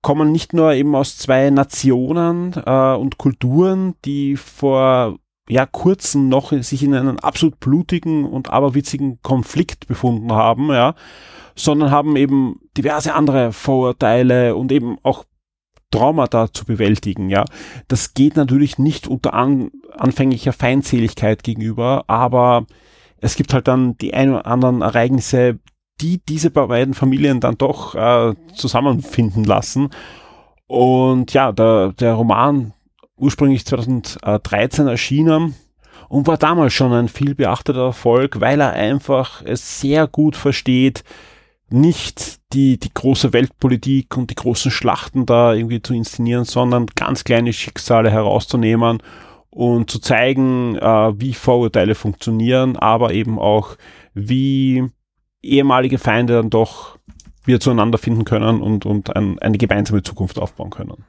kommen 0.02 0.32
nicht 0.32 0.54
nur 0.54 0.74
eben 0.74 0.96
aus 0.96 1.18
zwei 1.18 1.50
Nationen 1.50 2.54
äh, 2.66 2.96
und 2.96 3.18
Kulturen, 3.18 3.96
die 4.06 4.36
vor 4.36 5.18
ja, 5.50 5.66
kurzen 5.66 6.28
noch 6.30 6.52
sich 6.52 6.84
in 6.84 6.94
einem 6.94 7.20
absolut 7.20 7.60
blutigen 7.60 8.26
und 8.26 8.50
aberwitzigen 8.50 9.20
Konflikt 9.22 9.88
befunden 9.88 10.32
haben, 10.32 10.70
ja, 10.70 10.96
sondern 11.56 11.92
haben 11.92 12.16
eben 12.16 12.60
diverse 12.78 13.14
andere 13.14 13.52
Vorurteile 13.52 14.56
und 14.56 14.72
eben 14.72 14.98
auch 15.04 15.26
Traumata 15.92 16.52
zu 16.52 16.66
bewältigen, 16.66 17.30
ja. 17.30 17.46
Das 17.88 18.14
geht 18.14 18.36
natürlich 18.36 18.78
nicht 18.80 19.08
unter 19.08 19.34
an, 19.34 19.72
anfänglicher 19.98 20.52
Feindseligkeit 20.52 21.44
gegenüber, 21.44 22.04
aber 22.08 22.66
es 23.26 23.36
gibt 23.36 23.56
halt 23.56 23.68
dann 23.68 23.98
die 23.98 24.14
ein 24.14 24.30
oder 24.30 24.46
anderen 24.46 24.84
Ereignisse, 24.84 25.58
die 26.00 26.22
diese 26.24 26.52
beiden 26.52 26.94
Familien 26.94 27.40
dann 27.40 27.58
doch 27.58 27.96
äh, 27.96 28.36
zusammenfinden 28.54 29.44
lassen. 29.44 29.90
Und 30.68 31.34
ja, 31.34 31.52
der, 31.52 31.94
der 31.94 32.14
Roman 32.14 32.74
ursprünglich 33.18 33.66
2013 33.66 34.88
erschienen 34.88 35.56
und 36.08 36.28
war 36.28 36.38
damals 36.38 36.74
schon 36.74 36.94
ein 36.94 37.08
viel 37.08 37.34
beachteter 37.34 37.86
Erfolg, 37.86 38.42
weil 38.42 38.62
er 38.62 38.74
einfach 38.74 39.42
es 39.44 39.80
sehr 39.80 40.06
gut 40.06 40.36
versteht, 40.36 41.04
nicht 41.68 42.42
die, 42.54 42.78
die 42.78 42.94
große 42.94 43.34
Weltpolitik 43.34 44.16
und 44.18 44.30
die 44.30 44.36
großen 44.36 44.70
Schlachten 44.70 45.26
da 45.26 45.56
irgendwie 45.56 45.82
zu 45.82 45.96
inszenieren, 45.96 46.46
sondern 46.46 46.86
ganz 46.94 47.24
kleine 47.24 47.54
Schicksale 47.54 48.12
herauszunehmen 48.12 49.02
und 49.56 49.90
zu 49.90 50.00
zeigen, 50.00 50.76
äh, 50.76 51.14
wie 51.18 51.34
Vorurteile 51.34 51.96
funktionieren, 51.96 52.76
aber 52.76 53.14
eben 53.14 53.40
auch, 53.40 53.78
wie 54.14 54.86
ehemalige 55.42 55.98
Feinde 55.98 56.34
dann 56.34 56.50
doch 56.50 56.98
wir 57.46 57.62
zueinander 57.62 57.98
finden 57.98 58.26
können 58.26 58.62
und, 58.62 58.86
und 58.86 59.16
ein, 59.16 59.40
eine 59.40 59.58
gemeinsame 59.58 60.04
Zukunft 60.04 60.40
aufbauen 60.40 60.72
können. 60.72 61.06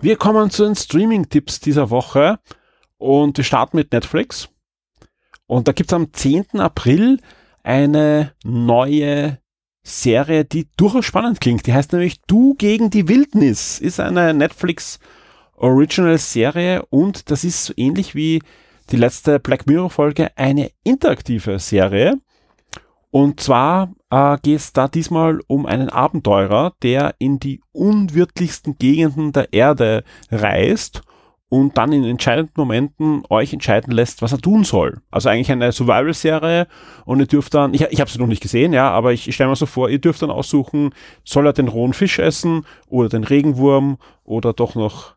Wir 0.00 0.16
kommen 0.16 0.50
zu 0.50 0.64
den 0.64 0.74
Streaming-Tipps 0.74 1.60
dieser 1.60 1.90
Woche 1.90 2.40
und 2.98 3.36
wir 3.36 3.44
starten 3.44 3.76
mit 3.76 3.92
Netflix. 3.92 4.48
Und 5.46 5.68
da 5.68 5.72
gibt 5.72 5.92
es 5.92 5.94
am 5.94 6.12
10. 6.12 6.58
April 6.58 7.20
eine 7.62 8.32
neue 8.42 9.38
Serie, 9.84 10.44
die 10.44 10.66
durchaus 10.76 11.04
spannend 11.04 11.40
klingt. 11.40 11.68
Die 11.68 11.72
heißt 11.72 11.92
nämlich 11.92 12.20
Du 12.22 12.54
gegen 12.54 12.90
die 12.90 13.08
Wildnis. 13.08 13.78
Ist 13.78 14.00
eine 14.00 14.34
Netflix 14.34 14.98
Original 15.56 16.18
Serie 16.18 16.84
und 16.90 17.30
das 17.30 17.44
ist 17.44 17.64
so 17.64 17.72
ähnlich 17.76 18.14
wie 18.14 18.42
die 18.90 18.96
letzte 18.96 19.40
Black 19.40 19.66
Mirror 19.66 19.90
Folge 19.90 20.30
eine 20.36 20.70
interaktive 20.84 21.58
Serie. 21.58 22.14
Und 23.10 23.40
zwar 23.40 23.94
äh, 24.10 24.36
geht 24.42 24.56
es 24.56 24.72
da 24.72 24.88
diesmal 24.88 25.40
um 25.46 25.64
einen 25.64 25.88
Abenteurer, 25.88 26.74
der 26.82 27.14
in 27.18 27.38
die 27.40 27.60
unwirtlichsten 27.72 28.76
Gegenden 28.78 29.32
der 29.32 29.52
Erde 29.52 30.04
reist 30.30 31.02
und 31.48 31.78
dann 31.78 31.92
in 31.92 32.04
entscheidenden 32.04 32.52
Momenten 32.56 33.22
euch 33.30 33.52
entscheiden 33.52 33.92
lässt, 33.92 34.20
was 34.20 34.32
er 34.32 34.38
tun 34.38 34.64
soll. 34.64 35.00
Also 35.10 35.28
eigentlich 35.28 35.50
eine 35.50 35.72
Survival-Serie 35.72 36.66
und 37.04 37.20
ihr 37.20 37.26
dürft 37.26 37.54
dann, 37.54 37.72
ich, 37.72 37.82
ich 37.82 38.00
habe 38.00 38.10
sie 38.10 38.18
noch 38.18 38.26
nicht 38.26 38.42
gesehen, 38.42 38.72
ja, 38.72 38.90
aber 38.90 39.12
ich, 39.12 39.28
ich 39.28 39.34
stelle 39.34 39.50
mir 39.50 39.56
so 39.56 39.66
vor, 39.66 39.88
ihr 39.88 40.00
dürft 40.00 40.22
dann 40.22 40.30
aussuchen, 40.30 40.90
soll 41.24 41.46
er 41.46 41.52
den 41.52 41.68
rohen 41.68 41.92
Fisch 41.92 42.18
essen 42.18 42.66
oder 42.88 43.08
den 43.08 43.24
Regenwurm 43.24 43.98
oder 44.24 44.52
doch 44.52 44.74
noch 44.74 45.15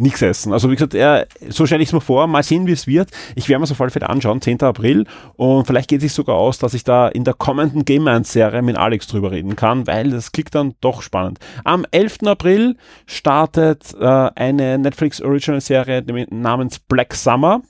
nichts 0.00 0.22
essen. 0.22 0.52
Also 0.52 0.70
wie 0.70 0.74
gesagt, 0.74 0.94
er, 0.94 1.26
so 1.48 1.66
stelle 1.66 1.82
ich 1.82 1.88
es 1.88 1.92
mir 1.92 2.00
vor, 2.00 2.26
mal 2.26 2.42
sehen, 2.42 2.66
wie 2.66 2.72
es 2.72 2.86
wird. 2.86 3.10
Ich 3.34 3.48
werde 3.48 3.60
mir 3.60 3.64
es 3.64 3.72
auf 3.72 3.80
alle 3.80 3.90
Fälle 3.90 4.08
anschauen, 4.08 4.40
10. 4.40 4.62
April. 4.62 5.06
Und 5.36 5.66
vielleicht 5.66 5.88
geht 5.88 5.98
es 5.98 6.04
sich 6.04 6.12
sogar 6.12 6.36
aus, 6.36 6.58
dass 6.58 6.74
ich 6.74 6.84
da 6.84 7.08
in 7.08 7.24
der 7.24 7.34
kommenden 7.34 7.84
Game 7.84 8.04
Man-Serie 8.04 8.62
mit 8.62 8.76
Alex 8.76 9.06
drüber 9.06 9.30
reden 9.30 9.56
kann, 9.56 9.86
weil 9.86 10.10
das 10.10 10.32
klingt 10.32 10.54
dann 10.54 10.74
doch 10.80 11.02
spannend. 11.02 11.38
Am 11.64 11.84
11. 11.90 12.18
April 12.26 12.76
startet 13.06 13.94
äh, 13.98 14.04
eine 14.04 14.78
Netflix 14.78 15.20
Original-Serie 15.20 16.04
namens 16.30 16.78
Black 16.78 17.14
Summer. 17.14 17.62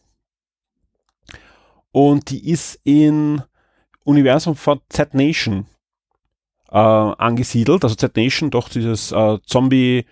Und 1.90 2.30
die 2.30 2.50
ist 2.50 2.78
in 2.84 3.42
Universum 4.04 4.56
von 4.56 4.80
Z-Nation 4.88 5.66
äh, 6.70 6.76
angesiedelt. 6.76 7.82
Also 7.82 7.96
Z-Nation, 7.96 8.50
doch 8.50 8.68
dieses 8.68 9.12
äh, 9.12 9.38
Zombie- 9.44 10.04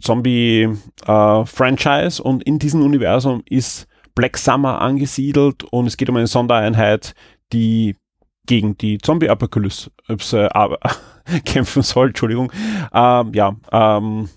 Zombie-Franchise 0.00 2.22
äh, 2.22 2.26
und 2.26 2.42
in 2.44 2.58
diesem 2.58 2.82
Universum 2.82 3.42
ist 3.46 3.86
Black 4.14 4.38
Summer 4.38 4.80
angesiedelt 4.80 5.64
und 5.64 5.86
es 5.86 5.96
geht 5.96 6.10
um 6.10 6.16
eine 6.16 6.26
Sondereinheit, 6.26 7.14
die 7.52 7.96
gegen 8.46 8.76
die 8.76 8.98
Zombie-Apokalypse 8.98 9.90
äh, 10.08 11.40
kämpfen 11.44 11.82
soll, 11.82 12.08
Entschuldigung. 12.08 12.52
Ähm, 12.92 13.32
ja, 13.32 13.56
ähm, 13.70 14.28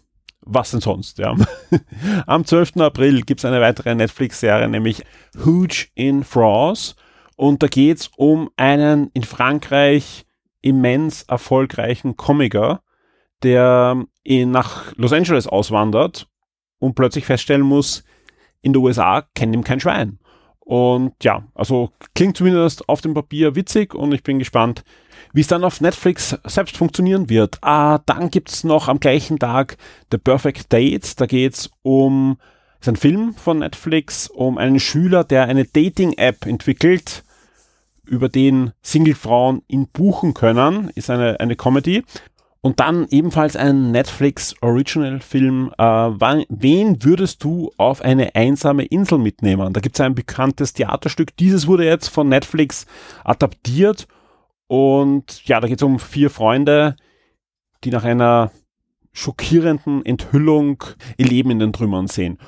was 0.41 0.72
denn 0.72 0.82
sonst, 0.82 1.18
ja. 1.18 1.36
Am 2.28 2.45
12. 2.45 2.78
April 2.78 3.22
gibt 3.22 3.39
es 3.39 3.45
eine 3.45 3.61
weitere 3.61 3.95
Netflix-Serie, 3.95 4.68
nämlich 4.68 5.03
Huge 5.43 5.88
in 5.95 6.24
France. 6.24 6.95
Und 7.36 7.64
da 7.64 7.68
geht 7.68 7.99
es 7.99 8.11
um 8.16 8.51
einen 8.57 9.09
in 9.14 9.24
Frankreich 9.24 10.26
immens 10.61 11.24
erfolgreichen 11.24 12.16
Comiker, 12.16 12.84
der 13.44 14.04
in, 14.24 14.52
nach 14.52 14.94
Los 14.96 15.14
Angeles 15.14 15.48
auswandert 15.48 16.28
und 16.80 16.96
plötzlich 16.96 17.26
feststellen 17.26 17.62
muss, 17.62 18.04
in 18.62 18.74
den 18.74 18.82
USA 18.82 19.24
kennt 19.36 19.54
ihm 19.54 19.64
kein 19.64 19.80
Schwein. 19.80 20.20
Und 20.60 21.14
ja, 21.24 21.44
also 21.54 21.91
klingt 22.16 22.38
zumindest 22.38 22.88
auf 22.88 23.02
dem 23.02 23.14
Papier 23.14 23.56
witzig 23.56 23.94
und 23.94 24.14
ich 24.14 24.24
bin 24.24 24.39
gespannt, 24.39 24.84
wie 25.34 25.41
es 25.41 25.48
dann 25.48 25.66
auf 25.66 25.82
Netflix 25.82 26.38
selbst 26.46 26.78
funktionieren 26.78 27.30
wird. 27.30 27.58
Ah, 27.62 28.00
dann 28.06 28.30
gibt's 28.30 28.64
noch 28.64 28.88
am 28.88 29.00
gleichen 29.00 29.39
Tag 29.39 29.78
The 30.12 30.18
Perfect 30.18 30.72
Date. 30.72 31.20
Da 31.20 31.26
geht's 31.26 31.70
um, 31.82 32.38
ist 32.80 32.88
ein 32.88 32.96
Film 32.96 33.34
von 33.34 33.60
Netflix, 33.60 34.28
um 34.28 34.58
einen 34.58 34.80
Schüler, 34.80 35.26
der 35.26 35.44
eine 35.44 35.66
Dating-App 35.66 36.46
entwickelt, 36.46 37.26
über 38.06 38.30
den 38.30 38.72
Single-Frauen 38.84 39.64
ihn 39.68 39.88
buchen 39.88 40.34
können. 40.34 40.91
Ist 40.96 41.10
eine, 41.10 41.39
eine 41.41 41.58
Comedy. 41.58 42.04
Und 42.66 42.80
dann 42.80 43.07
ebenfalls 43.09 43.57
ein 43.57 43.91
Netflix 43.91 44.55
Original 44.61 45.20
Film. 45.20 45.74
Äh, 45.78 45.84
wann, 45.84 46.45
wen 46.47 47.03
würdest 47.03 47.43
du 47.43 47.72
auf 47.76 48.01
eine 48.01 48.36
einsame 48.36 48.86
Insel 48.86 49.18
mitnehmen? 49.18 49.74
Da 49.74 49.82
gibt 49.82 49.97
es 49.97 50.01
ein 50.01 50.16
bekanntes 50.16 50.72
Theaterstück. 50.72 51.36
Dieses 51.36 51.68
wurde 51.68 51.84
jetzt 51.84 52.07
von 52.07 52.30
Netflix 52.30 52.86
adaptiert. 53.26 54.07
Und 54.68 55.45
ja, 55.45 55.59
da 55.59 55.68
geht 55.68 55.80
es 55.80 55.84
um 55.84 55.99
vier 55.99 56.30
Freunde, 56.30 56.95
die 57.84 57.89
nach 57.89 58.05
einer 58.05 58.51
schockierenden 59.11 60.05
Enthüllung 60.05 60.82
ihr 61.18 61.28
Leben 61.28 61.51
in 61.51 61.59
den 61.59 61.74
Trümmern 61.74 62.07
sehen. 62.07 62.39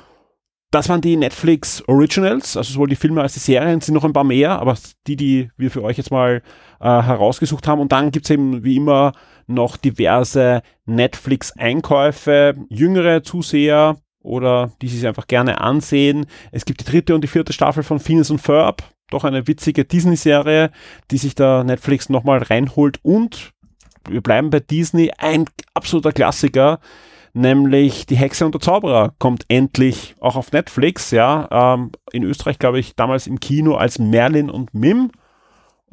Das 0.71 0.87
waren 0.87 1.01
die 1.01 1.17
Netflix 1.17 1.83
Originals, 1.89 2.55
also 2.55 2.71
sowohl 2.71 2.87
die 2.87 2.95
Filme 2.95 3.21
als 3.21 3.33
die 3.33 3.39
Serien, 3.39 3.81
sind 3.81 3.93
noch 3.93 4.05
ein 4.05 4.13
paar 4.13 4.23
mehr, 4.23 4.59
aber 4.61 4.77
die, 5.07 5.17
die 5.17 5.51
wir 5.57 5.71
für 5.71 5.83
euch 5.83 5.97
jetzt 5.97 6.11
mal 6.11 6.41
äh, 6.79 6.85
herausgesucht 6.85 7.67
haben. 7.67 7.81
Und 7.81 7.91
dann 7.91 8.11
gibt 8.11 8.25
es 8.25 8.31
eben 8.31 8.63
wie 8.63 8.77
immer 8.77 9.13
noch 9.47 9.77
diverse 9.77 10.61
Netflix-Einkäufe, 10.85 12.55
jüngere 12.69 13.23
Zuseher 13.23 13.97
oder 14.21 14.71
die 14.81 14.87
sich 14.87 15.05
einfach 15.07 15.27
gerne 15.27 15.61
ansehen. 15.61 16.25
Es 16.51 16.65
gibt 16.65 16.81
die 16.81 16.91
dritte 16.91 17.15
und 17.15 17.23
die 17.23 17.27
vierte 17.27 17.53
Staffel 17.53 17.83
von 17.83 17.99
Phineas 17.99 18.31
und 18.31 18.41
Ferb, 18.41 18.83
doch 19.11 19.23
eine 19.23 19.47
witzige 19.47 19.85
Disney-Serie, 19.85 20.71
die 21.11 21.17
sich 21.17 21.35
da 21.35 21.63
Netflix 21.63 22.09
nochmal 22.09 22.39
reinholt. 22.39 22.99
Und 23.03 23.51
wir 24.09 24.21
bleiben 24.21 24.49
bei 24.49 24.59
Disney, 24.59 25.11
ein 25.17 25.45
absoluter 25.73 26.11
Klassiker, 26.11 26.79
nämlich 27.33 28.05
Die 28.07 28.15
Hexe 28.15 28.45
und 28.45 28.53
der 28.53 28.61
Zauberer 28.61 29.13
kommt 29.19 29.45
endlich 29.47 30.15
auch 30.19 30.35
auf 30.35 30.51
Netflix, 30.51 31.11
ja, 31.11 31.47
ähm, 31.51 31.91
in 32.11 32.23
Österreich 32.23 32.57
glaube 32.57 32.79
ich 32.79 32.95
damals 32.95 33.27
im 33.27 33.39
Kino 33.39 33.75
als 33.75 33.99
Merlin 33.99 34.49
und 34.49 34.73
Mim 34.73 35.11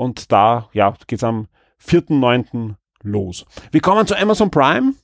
und 0.03 0.33
da, 0.33 0.69
ja, 0.73 0.95
geht's 1.07 1.23
am 1.23 1.47
4.9 1.81 2.75
los. 3.03 3.47
Wir 3.71 3.81
kommen 3.81 4.07
zu 4.07 4.19
Amazon 4.19 4.51
Prime. 4.51 4.95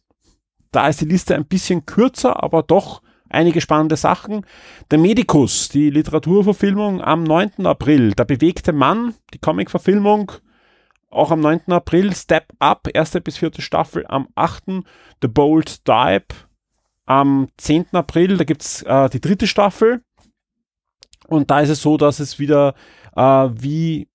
Da 0.73 0.89
ist 0.89 1.01
die 1.01 1.07
Liste 1.07 1.37
ein 1.37 1.47
bisschen 1.47 1.87
kürzer, 1.87 2.43
aber 2.43 2.65
doch 2.65 3.01
einige 3.29 3.61
spannende 3.61 3.97
Sachen. 3.97 4.45
Der 4.91 4.99
Medikus, 4.99 5.69
die 5.69 5.91
Literaturverfilmung 5.91 7.01
am 7.01 7.23
9. 7.23 7.65
April. 7.65 8.13
Der 8.13 8.25
bewegte 8.25 8.73
Mann, 8.73 9.15
die 9.33 9.39
Comicverfilmung, 9.39 10.33
auch 11.11 11.31
am 11.31 11.41
9. 11.41 11.71
April. 11.73 12.13
Step 12.13 12.53
Up, 12.59 12.89
erste 12.93 13.21
bis 13.21 13.39
vierte 13.39 13.63
Staffel 13.63 14.05
am 14.09 14.29
8. 14.35 14.83
The 15.23 15.29
Bold 15.29 15.87
Dive 15.87 16.27
am 17.07 17.49
10. 17.57 17.87
April. 17.93 18.37
Da 18.37 18.45
gibt's 18.45 18.83
äh, 18.83 19.09
die 19.11 19.21
dritte 19.21 19.47
Staffel. 19.47 20.03
Und 21.29 21.53
da 21.53 21.61
ist 21.61 21.71
es 21.71 21.83
so, 21.83 21.97
dass 21.97 22.19
es 22.19 22.41
wieder 22.41 22.75
äh, 23.15 23.23
wie 23.23 24.09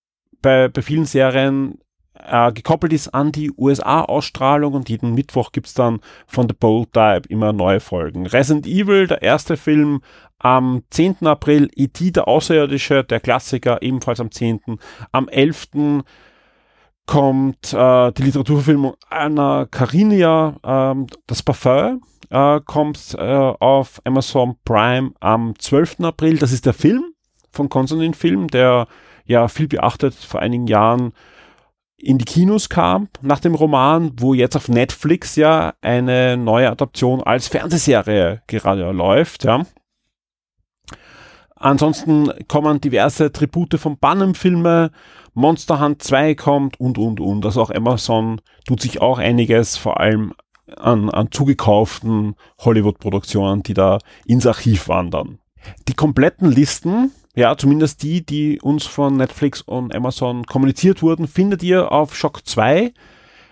bei, 0.44 0.68
bei 0.68 0.84
vielen 0.84 1.06
Serien 1.06 1.80
äh, 2.14 2.52
gekoppelt 2.52 2.94
ist 2.94 3.10
an 3.10 3.32
die 3.32 3.52
USA-Ausstrahlung 3.58 4.74
und 4.74 4.90
jeden 4.90 5.16
Mittwoch 5.16 5.52
gibt 5.52 5.68
es 5.68 5.74
dann 5.74 6.00
von 6.28 6.48
The 6.48 6.56
Bold 6.58 6.94
Type 6.94 7.24
immer 7.30 7.54
neue 7.54 7.80
Folgen. 7.80 8.28
Resident 8.28 8.68
Evil, 8.68 9.08
der 9.08 9.24
erste 9.24 9.58
Film 9.58 10.02
am 10.38 10.84
10. 10.92 11.26
April, 11.26 11.70
E.T. 11.76 12.12
der 12.12 12.28
Außerirdische, 12.28 13.04
der 13.04 13.20
Klassiker, 13.20 13.82
ebenfalls 13.82 14.20
am 14.20 14.30
10. 14.30 14.60
Am 15.12 15.28
11. 15.28 16.04
kommt 17.06 17.74
äh, 17.74 18.12
die 18.12 18.24
Literaturverfilmung 18.24 18.96
Anna 19.10 19.66
Karinia, 19.72 20.58
äh, 20.64 21.06
das 21.26 21.42
Parfum, 21.42 22.02
äh, 22.30 22.60
kommt 22.66 23.16
äh, 23.18 23.22
auf 23.22 24.02
Amazon 24.04 24.56
Prime 24.66 25.12
am 25.20 25.58
12. 25.58 26.02
April. 26.02 26.38
Das 26.38 26.52
ist 26.52 26.66
der 26.66 26.74
Film 26.74 27.14
von 27.52 27.70
Konstantin 27.70 28.14
Film, 28.14 28.48
der 28.48 28.88
ja 29.26 29.48
viel 29.48 29.68
beachtet 29.68 30.14
vor 30.14 30.42
einigen 30.42 30.68
Jahren 30.68 31.14
in 32.04 32.18
die 32.18 32.26
Kinos 32.26 32.68
kam 32.68 33.08
nach 33.22 33.40
dem 33.40 33.56
Roman, 33.56 34.12
wo 34.18 34.34
jetzt 34.34 34.58
auf 34.58 34.68
Netflix 34.68 35.38
ja 35.38 35.74
eine 35.82 36.36
neue 36.36 36.70
Adaption 36.70 37.24
als 37.24 37.48
Fernsehserie 37.48 38.42
gerade 38.48 38.92
läuft, 38.92 39.46
ja. 39.46 39.66
Ansonsten 41.56 42.30
kommen 42.50 42.82
diverse 42.82 43.32
Tribute 43.32 43.80
von 43.80 43.98
Bannem-Filme, 43.98 44.92
Monster 45.34 45.80
Hunt 45.80 46.04
2 46.04 46.36
kommt 46.36 46.78
und, 46.78 46.98
und, 46.98 47.22
und. 47.22 47.46
Also 47.46 47.62
auch 47.62 47.72
Amazon 47.72 48.42
tut 48.68 48.82
sich 48.82 49.02
auch 49.02 49.18
einiges, 49.18 49.78
vor 49.78 50.02
allem 50.02 50.34
an, 50.76 51.10
an 51.10 51.32
zugekauften 51.32 52.36
Hollywood-Produktionen, 52.60 53.64
die 53.64 53.74
da 53.74 54.00
ins 54.26 54.46
Archiv 54.46 54.90
wandern. 54.90 55.40
Die 55.88 55.94
kompletten 55.94 56.52
Listen 56.52 57.12
ja, 57.36 57.58
zumindest 57.58 58.04
die, 58.04 58.26
die 58.26 58.62
uns 58.62 58.86
von 58.86 59.18
Netflix 59.18 59.62
und 59.62 59.96
Amazon 59.96 60.46
kommuniziert 60.46 61.02
wurden, 61.02 61.28
findet 61.28 61.64
ihr 61.64 61.92
auf 61.92 62.16
Shock 62.16 62.46
2. 62.46 62.94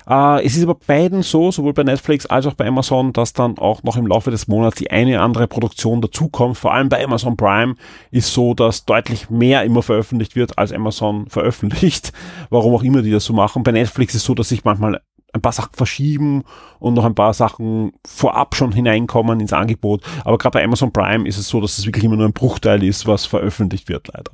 Äh, 0.08 0.46
es 0.46 0.56
ist 0.56 0.64
aber 0.64 0.76
beiden 0.76 1.24
so, 1.24 1.52
sowohl 1.52 1.74
bei 1.74 1.84
Netflix 1.84 2.26
als 2.26 2.46
auch 2.46 2.54
bei 2.54 2.68
Amazon, 2.68 3.14
dass 3.14 3.34
dann 3.34 3.58
auch 3.58 3.84
noch 3.84 3.98
im 3.98 4.08
Laufe 4.08 4.32
des 4.32 4.48
Monats 4.48 4.78
die 4.78 4.92
eine 4.92 5.22
andere 5.22 5.48
Produktion 5.48 6.02
dazukommt. 6.02 6.58
Vor 6.58 6.74
allem 6.74 6.90
bei 6.90 7.04
Amazon 7.04 7.38
Prime 7.38 7.76
ist 8.12 8.34
so, 8.34 8.54
dass 8.54 8.86
deutlich 8.86 9.30
mehr 9.30 9.64
immer 9.64 9.84
veröffentlicht 9.84 10.36
wird, 10.36 10.58
als 10.58 10.72
Amazon 10.72 11.28
veröffentlicht. 11.28 12.12
Warum 12.50 12.76
auch 12.76 12.84
immer 12.84 13.02
die 13.02 13.12
das 13.12 13.26
so 13.26 13.34
machen. 13.34 13.64
Bei 13.64 13.72
Netflix 13.72 14.16
ist 14.16 14.26
so, 14.26 14.36
dass 14.36 14.50
sich 14.50 14.64
manchmal 14.64 15.02
ein 15.34 15.42
paar 15.42 15.52
Sachen 15.52 15.74
verschieben 15.74 16.44
und 16.80 16.94
noch 16.94 17.06
ein 17.06 17.16
paar 17.16 17.34
Sachen 17.34 17.94
vorab 18.06 18.56
schon 18.56 18.72
hineinkommen 18.72 19.40
ins 19.40 19.54
Angebot. 19.54 20.04
Aber 20.26 20.38
gerade 20.38 20.60
bei 20.60 20.64
Amazon 20.64 20.92
Prime 20.92 21.28
ist 21.28 21.38
es 21.38 21.48
so, 21.48 21.62
dass 21.62 21.78
es 21.78 21.86
wirklich 21.86 22.04
immer 22.04 22.18
nur 22.18 22.28
ein 22.28 22.34
Bruchteil 22.34 22.84
ist, 22.84 23.08
was 23.08 23.26
veröffentlicht 23.26 23.90
wird, 23.90 24.10
leider. 24.14 24.32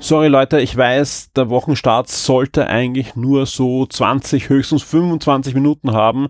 Sorry 0.00 0.28
Leute, 0.28 0.60
ich 0.60 0.76
weiß, 0.76 1.32
der 1.34 1.50
Wochenstart 1.50 2.08
sollte 2.08 2.68
eigentlich 2.68 3.16
nur 3.16 3.46
so 3.46 3.84
20, 3.84 4.48
höchstens 4.48 4.82
25 4.82 5.54
Minuten 5.54 5.92
haben. 5.92 6.28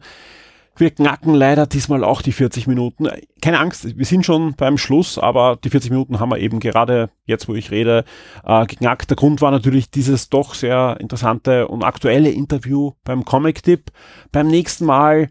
Wir 0.79 0.93
knacken 0.93 1.35
leider 1.35 1.67
diesmal 1.67 2.05
auch 2.05 2.23
die 2.23 2.31
40 2.31 2.69
Minuten. 2.69 3.09
Keine 3.43 3.59
Angst, 3.59 3.99
wir 3.99 4.07
sind 4.07 4.25
schon 4.25 4.55
beim 4.55 4.79
Schluss, 4.79 5.19
aber 5.19 5.59
die 5.63 5.71
40 5.71 5.91
Minuten 5.91 6.21
haben 6.21 6.31
wir 6.31 6.39
eben 6.39 6.61
gerade 6.61 7.11
jetzt, 7.25 7.49
wo 7.49 7.55
ich 7.55 7.73
rede, 7.73 8.05
äh, 8.45 8.65
geknackt. 8.65 9.11
Der 9.11 9.17
Grund 9.17 9.43
war 9.43 9.51
natürlich 9.51 9.91
dieses 9.91 10.29
doch 10.29 10.55
sehr 10.55 10.97
interessante 11.01 11.67
und 11.67 11.83
aktuelle 11.83 12.31
Interview 12.31 12.93
beim 13.03 13.25
Comic 13.25 13.65
Tip. 13.65 13.91
Beim 14.31 14.47
nächsten 14.47 14.85
Mal 14.85 15.31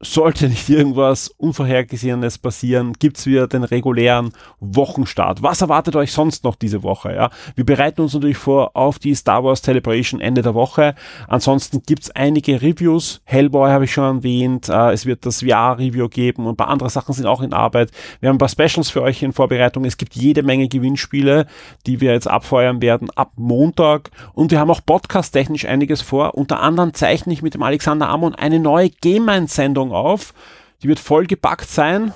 sollte 0.00 0.48
nicht 0.48 0.68
irgendwas 0.68 1.28
Unvorhergesehenes 1.28 2.38
passieren, 2.38 2.92
gibt's 2.92 3.26
wieder 3.26 3.48
den 3.48 3.64
regulären 3.64 4.30
Wochenstart. 4.60 5.42
Was 5.42 5.60
erwartet 5.60 5.96
euch 5.96 6.12
sonst 6.12 6.44
noch 6.44 6.54
diese 6.54 6.84
Woche? 6.84 7.12
Ja? 7.14 7.30
Wir 7.56 7.66
bereiten 7.66 8.02
uns 8.02 8.14
natürlich 8.14 8.36
vor 8.36 8.76
auf 8.76 9.00
die 9.00 9.14
Star 9.16 9.42
Wars 9.42 9.60
Celebration 9.62 10.20
Ende 10.20 10.42
der 10.42 10.54
Woche. 10.54 10.94
Ansonsten 11.26 11.82
gibt's 11.84 12.12
einige 12.12 12.62
Reviews. 12.62 13.20
Hellboy 13.24 13.70
habe 13.70 13.86
ich 13.86 13.92
schon 13.92 14.18
erwähnt. 14.18 14.68
Äh, 14.68 14.92
es 14.92 15.04
wird 15.04 15.26
das 15.26 15.42
VR-Review 15.42 16.08
geben 16.08 16.46
und 16.46 16.52
ein 16.52 16.56
paar 16.56 16.68
andere 16.68 16.90
Sachen 16.90 17.12
sind 17.12 17.26
auch 17.26 17.42
in 17.42 17.52
Arbeit. 17.52 17.90
Wir 18.20 18.28
haben 18.28 18.36
ein 18.36 18.38
paar 18.38 18.48
Specials 18.48 18.90
für 18.90 19.02
euch 19.02 19.20
in 19.24 19.32
Vorbereitung. 19.32 19.84
Es 19.84 19.96
gibt 19.96 20.14
jede 20.14 20.44
Menge 20.44 20.68
Gewinnspiele, 20.68 21.46
die 21.86 22.00
wir 22.00 22.12
jetzt 22.12 22.28
abfeuern 22.28 22.80
werden 22.80 23.10
ab 23.16 23.32
Montag. 23.34 24.10
Und 24.32 24.52
wir 24.52 24.60
haben 24.60 24.70
auch 24.70 24.80
podcast-technisch 24.84 25.66
einiges 25.66 26.02
vor. 26.02 26.36
Unter 26.36 26.60
anderem 26.60 26.94
zeichne 26.94 27.32
ich 27.32 27.42
mit 27.42 27.54
dem 27.54 27.64
Alexander 27.64 28.08
Amon 28.08 28.36
eine 28.36 28.60
neue 28.60 28.90
Game-Sendung 28.90 29.87
Sendung 29.88 29.92
auf. 29.92 30.34
Die 30.82 30.88
wird 30.88 31.00
vollgepackt 31.00 31.68
sein. 31.68 32.12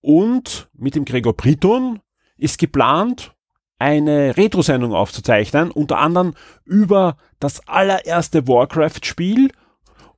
Und 0.00 0.68
mit 0.74 0.94
dem 0.94 1.04
Gregor 1.04 1.34
Briton 1.34 2.00
ist 2.38 2.58
geplant, 2.58 3.34
eine 3.78 4.36
Retro-Sendung 4.36 4.94
aufzuzeichnen, 4.94 5.70
unter 5.70 5.98
anderem 5.98 6.34
über 6.64 7.16
das 7.38 7.66
allererste 7.66 8.46
Warcraft-Spiel 8.46 9.50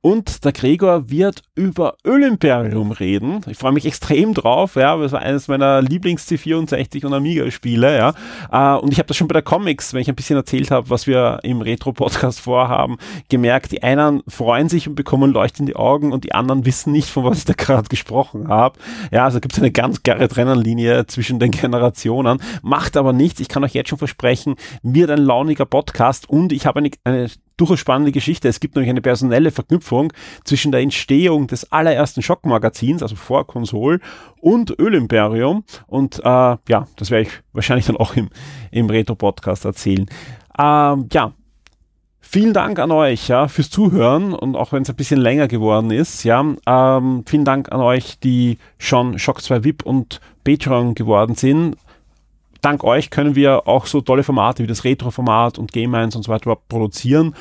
und 0.03 0.43
der 0.43 0.51
Gregor 0.51 1.09
wird 1.09 1.43
über 1.55 1.95
Ölimperium 2.05 2.91
reden. 2.91 3.39
Ich 3.47 3.57
freue 3.57 3.71
mich 3.71 3.85
extrem 3.85 4.33
drauf. 4.33 4.75
Ja, 4.75 4.97
das 4.97 5.13
war 5.13 5.21
eines 5.21 5.47
meiner 5.47 5.81
Lieblings-C64 5.81 7.05
und 7.05 7.13
Amiga-Spiele. 7.13 7.97
Ja, 7.97 8.13
äh, 8.51 8.77
und 8.79 8.91
ich 8.91 8.99
habe 8.99 9.07
das 9.07 9.15
schon 9.15 9.29
bei 9.29 9.33
der 9.33 9.43
Comics, 9.43 9.93
wenn 9.93 10.01
ich 10.01 10.09
ein 10.09 10.15
bisschen 10.15 10.35
erzählt 10.35 10.71
habe, 10.71 10.89
was 10.89 11.07
wir 11.07 11.39
im 11.43 11.61
Retro-Podcast 11.61 12.41
vorhaben, 12.41 12.97
gemerkt. 13.29 13.71
Die 13.71 13.81
einen 13.81 14.23
freuen 14.27 14.67
sich 14.67 14.89
und 14.89 14.95
bekommen 14.95 15.31
Leucht 15.31 15.61
in 15.61 15.67
die 15.67 15.77
Augen 15.77 16.11
und 16.11 16.25
die 16.25 16.33
anderen 16.33 16.65
wissen 16.65 16.91
nicht, 16.91 17.07
von 17.07 17.23
was 17.23 17.37
ich 17.37 17.45
da 17.45 17.53
gerade 17.53 17.87
gesprochen 17.87 18.49
habe. 18.49 18.77
Ja, 19.09 19.23
also 19.23 19.39
gibt 19.39 19.53
es 19.53 19.59
eine 19.59 19.71
ganz 19.71 20.03
klare 20.03 20.27
Trennenlinie 20.27 21.07
zwischen 21.07 21.39
den 21.39 21.51
Generationen. 21.51 22.39
Macht 22.61 22.97
aber 22.97 23.13
nichts. 23.13 23.39
Ich 23.39 23.47
kann 23.47 23.63
euch 23.63 23.73
jetzt 23.73 23.87
schon 23.87 23.99
versprechen, 23.99 24.55
wird 24.81 25.11
ein 25.11 25.19
launiger 25.19 25.65
Podcast 25.65 26.29
und 26.29 26.51
ich 26.51 26.65
habe 26.65 26.79
eine, 26.79 26.89
eine 27.05 27.29
durchaus 27.63 27.79
spannende 27.79 28.11
Geschichte. 28.11 28.49
Es 28.49 28.59
gibt 28.59 28.75
nämlich 28.75 28.89
eine 28.89 29.01
personelle 29.01 29.51
Verknüpfung 29.51 30.11
zwischen 30.43 30.71
der 30.73 30.81
Entstehung 30.81 31.47
des 31.47 31.71
allerersten 31.71 32.21
Schockmagazins, 32.21 33.01
also 33.01 33.15
vor 33.15 33.47
Konsol, 33.47 34.01
und 34.41 34.77
Ölimperium. 34.77 35.63
Und 35.87 36.19
äh, 36.19 36.23
ja, 36.23 36.87
das 36.97 37.09
werde 37.09 37.27
ich 37.27 37.33
wahrscheinlich 37.53 37.85
dann 37.85 37.97
auch 37.97 38.15
im, 38.15 38.29
im 38.71 38.89
Retro-Podcast 38.89 39.65
erzählen. 39.65 40.05
Ähm, 40.57 41.07
ja, 41.11 41.33
Vielen 42.25 42.53
Dank 42.53 42.79
an 42.79 42.89
euch 42.89 43.27
ja, 43.27 43.47
fürs 43.47 43.69
Zuhören 43.69 44.33
und 44.33 44.55
auch 44.55 44.71
wenn 44.71 44.81
es 44.81 44.89
ein 44.89 44.95
bisschen 44.95 45.19
länger 45.19 45.47
geworden 45.47 45.91
ist. 45.91 46.23
Ja, 46.23 46.43
ähm, 46.65 47.23
vielen 47.27 47.45
Dank 47.45 47.71
an 47.71 47.79
euch, 47.79 48.17
die 48.17 48.57
schon 48.79 49.19
Shock 49.19 49.43
2 49.43 49.63
VIP 49.63 49.85
und 49.85 50.19
Patreon 50.43 50.95
geworden 50.95 51.35
sind 51.35 51.75
dank 52.63 52.83
euch 52.83 53.09
können 53.09 53.35
wir 53.35 53.67
auch 53.67 53.85
so 53.85 54.01
tolle 54.01 54.23
Formate 54.23 54.63
wie 54.63 54.67
das 54.67 54.83
Retro-Format 54.83 55.59
und 55.59 55.71
Game 55.71 55.93
1 55.93 56.15
und 56.15 56.23
so 56.23 56.31
weiter 56.31 56.55
produzieren. 56.55 57.35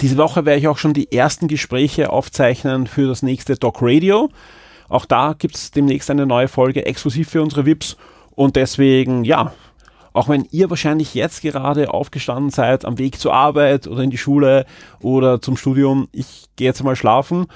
Diese 0.00 0.16
Woche 0.16 0.46
werde 0.46 0.60
ich 0.60 0.68
auch 0.68 0.78
schon 0.78 0.94
die 0.94 1.12
ersten 1.12 1.48
Gespräche 1.48 2.10
aufzeichnen 2.10 2.86
für 2.86 3.06
das 3.06 3.22
nächste 3.22 3.56
Doc 3.56 3.78
Radio. 3.80 4.30
Auch 4.88 5.04
da 5.04 5.34
gibt 5.36 5.56
es 5.56 5.70
demnächst 5.70 6.10
eine 6.10 6.26
neue 6.26 6.48
Folge 6.48 6.86
exklusiv 6.86 7.30
für 7.30 7.42
unsere 7.42 7.66
VIPs 7.66 7.96
und 8.34 8.56
deswegen, 8.56 9.24
ja, 9.24 9.52
auch 10.12 10.28
wenn 10.28 10.46
ihr 10.50 10.68
wahrscheinlich 10.70 11.14
jetzt 11.14 11.42
gerade 11.42 11.92
aufgestanden 11.92 12.50
seid, 12.50 12.84
am 12.84 12.98
Weg 12.98 13.18
zur 13.18 13.34
Arbeit 13.34 13.86
oder 13.86 14.02
in 14.02 14.10
die 14.10 14.18
Schule 14.18 14.66
oder 15.00 15.40
zum 15.40 15.56
Studium, 15.56 16.08
ich 16.12 16.44
gehe 16.56 16.66
jetzt 16.66 16.82
mal 16.84 16.96
schlafen. 16.96 17.46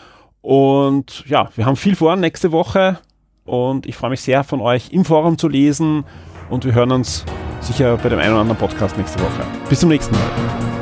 Und 0.40 1.24
ja, 1.26 1.50
wir 1.54 1.66
haben 1.66 1.76
viel 1.76 1.96
vor 1.96 2.16
nächste 2.16 2.52
Woche 2.52 2.98
und 3.44 3.86
ich 3.86 3.96
freue 3.96 4.10
mich 4.10 4.22
sehr 4.22 4.42
von 4.44 4.60
euch 4.60 4.90
im 4.90 5.04
Forum 5.04 5.38
zu 5.38 5.48
lesen 5.48 6.04
und 6.50 6.64
wir 6.64 6.74
hören 6.74 6.92
uns 6.92 7.24
sicher 7.60 7.96
bei 7.96 8.08
dem 8.08 8.18
einen 8.18 8.32
oder 8.32 8.40
anderen 8.42 8.58
Podcast 8.58 8.96
nächste 8.96 9.18
Woche. 9.20 9.44
Bis 9.68 9.80
zum 9.80 9.88
nächsten 9.88 10.14
Mal. 10.14 10.75